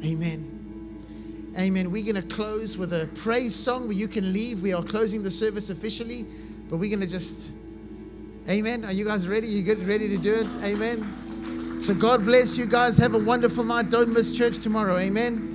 Amen. 0.04 1.52
Amen. 1.58 1.90
We're 1.90 2.10
going 2.10 2.20
to 2.20 2.34
close 2.34 2.76
with 2.76 2.92
a 2.92 3.08
praise 3.14 3.54
song 3.54 3.82
where 3.86 3.96
you 3.96 4.08
can 4.08 4.32
leave. 4.32 4.60
We 4.60 4.72
are 4.72 4.82
closing 4.82 5.22
the 5.22 5.30
service 5.30 5.70
officially, 5.70 6.26
but 6.68 6.78
we're 6.78 6.90
going 6.90 7.06
to 7.06 7.06
just. 7.06 7.52
Amen. 8.48 8.84
Are 8.84 8.92
you 8.92 9.04
guys 9.04 9.28
ready? 9.28 9.46
You 9.46 9.62
good? 9.62 9.86
Ready 9.86 10.08
to 10.08 10.18
do 10.18 10.34
it? 10.34 10.46
Amen. 10.64 11.23
So 11.80 11.94
God 11.94 12.24
bless 12.24 12.56
you 12.56 12.66
guys. 12.66 12.98
Have 12.98 13.14
a 13.14 13.18
wonderful 13.18 13.64
night. 13.64 13.90
Don't 13.90 14.12
miss 14.12 14.36
church 14.36 14.58
tomorrow. 14.58 14.96
Amen. 14.96 15.53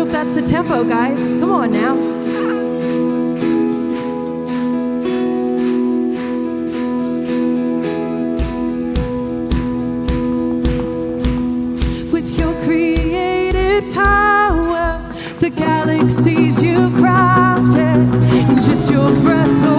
hope 0.00 0.12
that's 0.12 0.34
the 0.34 0.40
tempo, 0.40 0.82
guys. 0.82 1.34
Come 1.34 1.50
on 1.50 1.72
now. 1.72 1.94
With 12.10 12.38
your 12.40 12.54
created 12.64 13.92
power, 13.92 15.14
the 15.38 15.50
galaxies 15.50 16.62
you 16.62 16.78
crafted 17.00 18.00
in 18.48 18.58
just 18.58 18.90
your 18.90 19.10
breath 19.20 19.69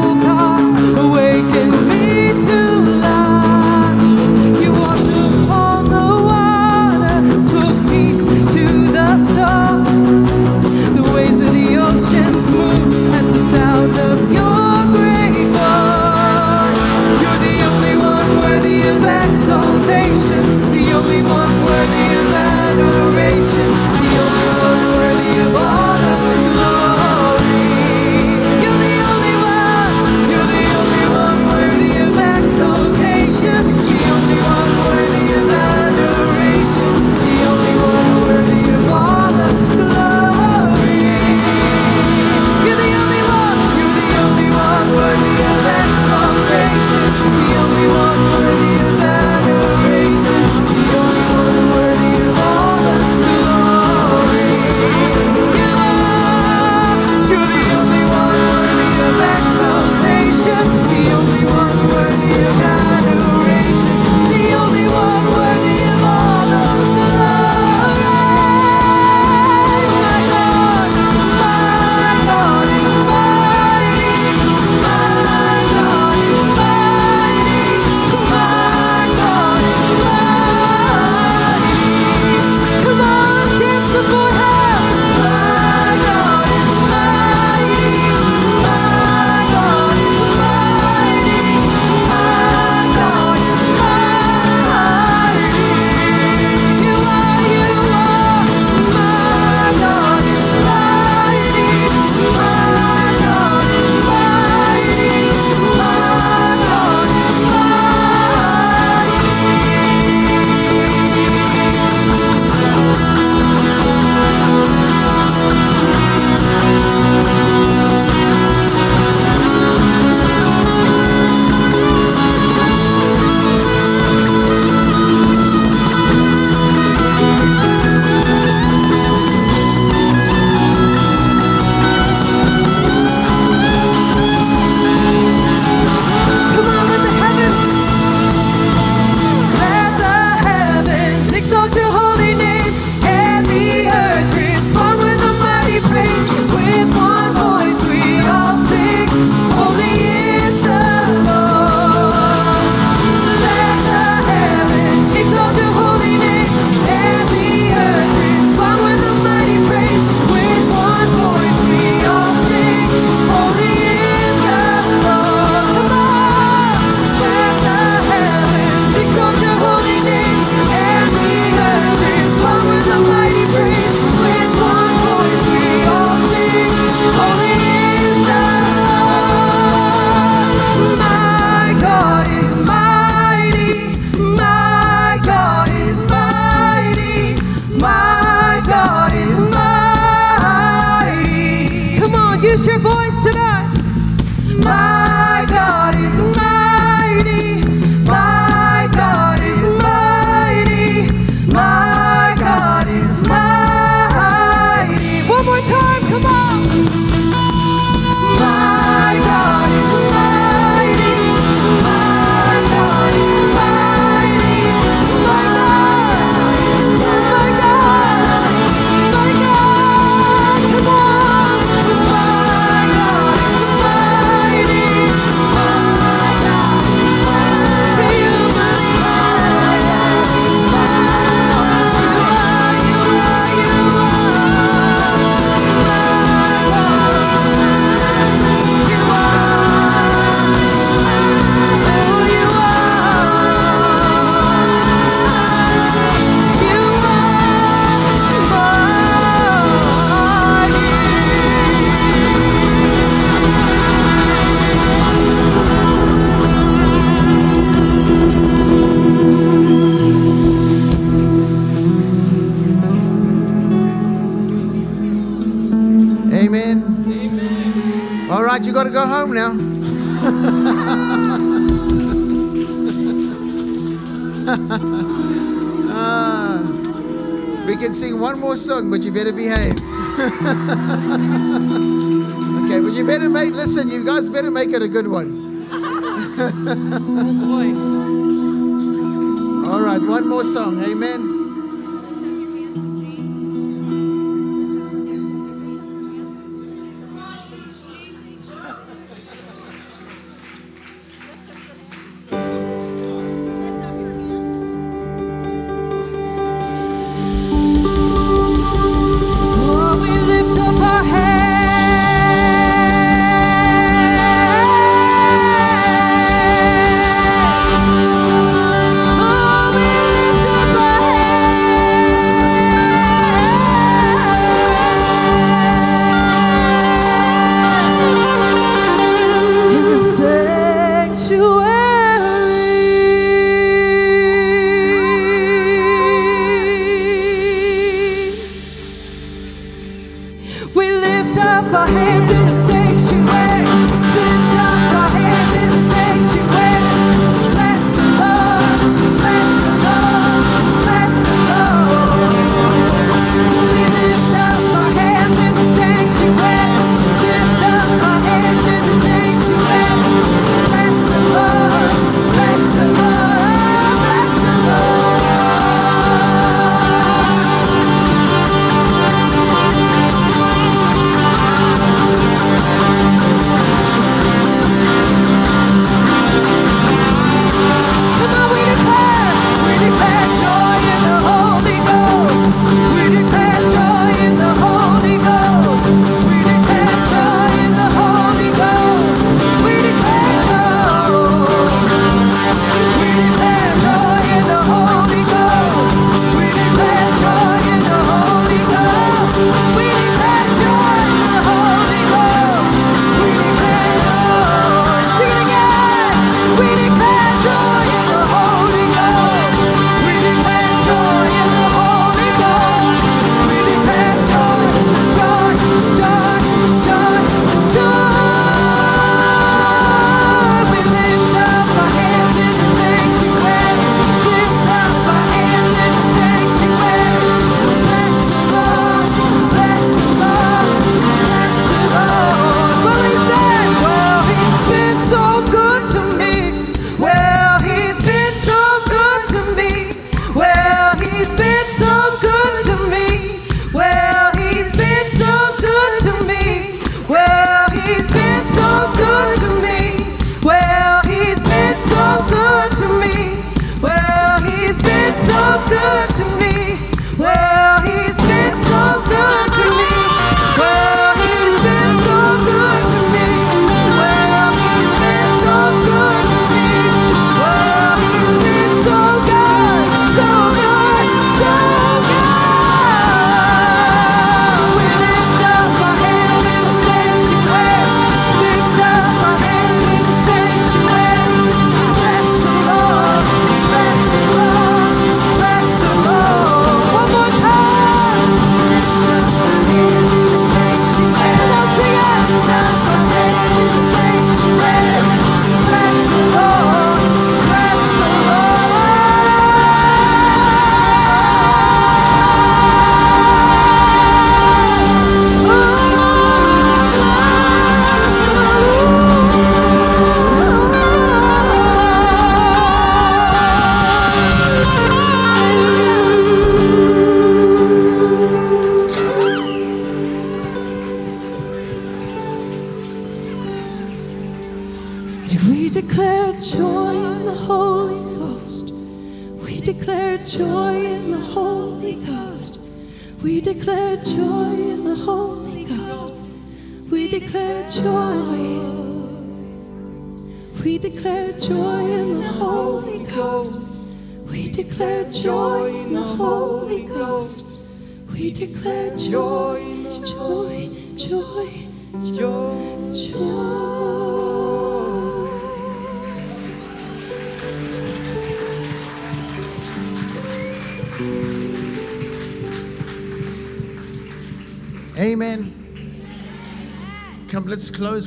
than 285.01 285.11
what 285.11 285.30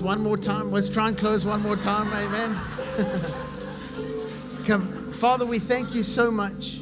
one 0.05 0.22
more 0.22 0.36
time. 0.36 0.70
Let's 0.70 0.89
try 0.89 1.09
and 1.09 1.18
close 1.18 1.44
one 1.47 1.62
more 1.62 1.76
time. 1.76 2.06
Amen. 2.12 2.56
Come, 4.66 5.10
Father, 5.12 5.47
we 5.47 5.59
thank 5.59 5.94
you 5.94 6.02
so 6.02 6.31
much. 6.31 6.81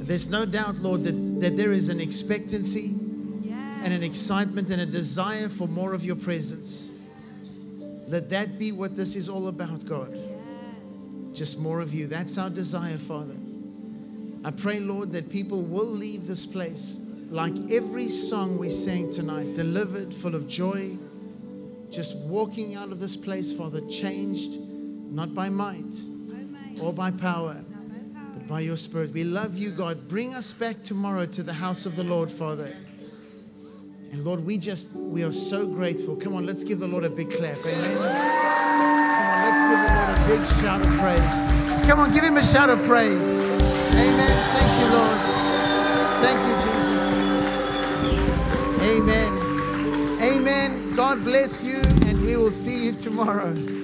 There's 0.00 0.30
no 0.30 0.44
doubt, 0.44 0.76
Lord, 0.76 1.04
that 1.04 1.30
that 1.40 1.56
there 1.56 1.72
is 1.72 1.88
an 1.88 2.00
expectancy 2.00 2.94
and 3.82 3.94
an 3.94 4.02
excitement 4.02 4.70
and 4.70 4.82
a 4.82 4.86
desire 4.86 5.48
for 5.48 5.66
more 5.66 5.94
of 5.94 6.04
your 6.04 6.16
presence. 6.16 6.90
Let 8.06 8.28
that 8.30 8.58
be 8.58 8.72
what 8.72 8.96
this 8.96 9.16
is 9.16 9.28
all 9.28 9.48
about, 9.48 9.86
God. 9.86 10.18
Just 11.32 11.58
more 11.58 11.80
of 11.80 11.94
you. 11.94 12.06
That's 12.06 12.36
our 12.36 12.50
desire, 12.50 12.98
Father. 12.98 13.36
I 14.44 14.50
pray, 14.50 14.80
Lord, 14.80 15.12
that 15.12 15.30
people 15.30 15.62
will 15.62 15.86
leave 15.86 16.26
this 16.26 16.44
place 16.44 17.06
like 17.28 17.54
every 17.70 18.08
song 18.08 18.58
we 18.58 18.68
sang 18.68 19.10
tonight, 19.12 19.54
delivered, 19.54 20.12
full 20.12 20.34
of 20.34 20.48
joy, 20.48 20.98
walking 22.30 22.76
out 22.76 22.90
of 22.92 23.00
this 23.00 23.16
place, 23.16 23.52
Father, 23.52 23.80
changed, 23.88 24.58
not 25.10 25.34
by 25.34 25.48
might 25.48 26.00
or 26.80 26.92
by 26.92 27.10
power, 27.10 27.56
but 28.32 28.46
by 28.46 28.60
your 28.60 28.76
Spirit. 28.76 29.12
We 29.12 29.24
love 29.24 29.58
you, 29.58 29.70
God. 29.70 30.08
Bring 30.08 30.34
us 30.34 30.52
back 30.52 30.82
tomorrow 30.82 31.26
to 31.26 31.42
the 31.42 31.52
house 31.52 31.86
of 31.86 31.96
the 31.96 32.04
Lord, 32.04 32.30
Father. 32.30 32.72
And 34.12 34.24
Lord, 34.24 34.44
we 34.44 34.58
just, 34.58 34.92
we 34.94 35.22
are 35.22 35.32
so 35.32 35.66
grateful. 35.66 36.16
Come 36.16 36.34
on, 36.34 36.46
let's 36.46 36.64
give 36.64 36.80
the 36.80 36.88
Lord 36.88 37.04
a 37.04 37.10
big 37.10 37.30
clap. 37.30 37.58
Amen. 37.58 37.96
Come 37.96 39.26
on, 39.26 39.38
let's 39.44 39.62
give 39.70 39.80
the 39.84 39.92
Lord 39.94 40.10
a 40.10 40.20
big 40.26 40.46
shout 40.58 40.80
of 40.80 40.92
praise. 40.98 41.86
Come 41.88 42.00
on, 42.00 42.10
give 42.12 42.24
him 42.24 42.36
a 42.36 42.42
shout 42.42 42.70
of 42.70 42.78
praise. 42.86 43.44
Amen. 43.44 44.36
Thank 44.54 44.72
you, 44.80 44.88
Lord. 44.94 45.18
Thank 46.22 46.40
you, 46.46 46.54
Jesus. 46.64 47.04
Amen. 48.98 49.30
Amen. 50.22 50.94
God 50.96 51.22
bless 51.24 51.64
you, 51.64 51.69
see 52.50 52.86
you 52.86 52.92
tomorrow. 52.92 53.79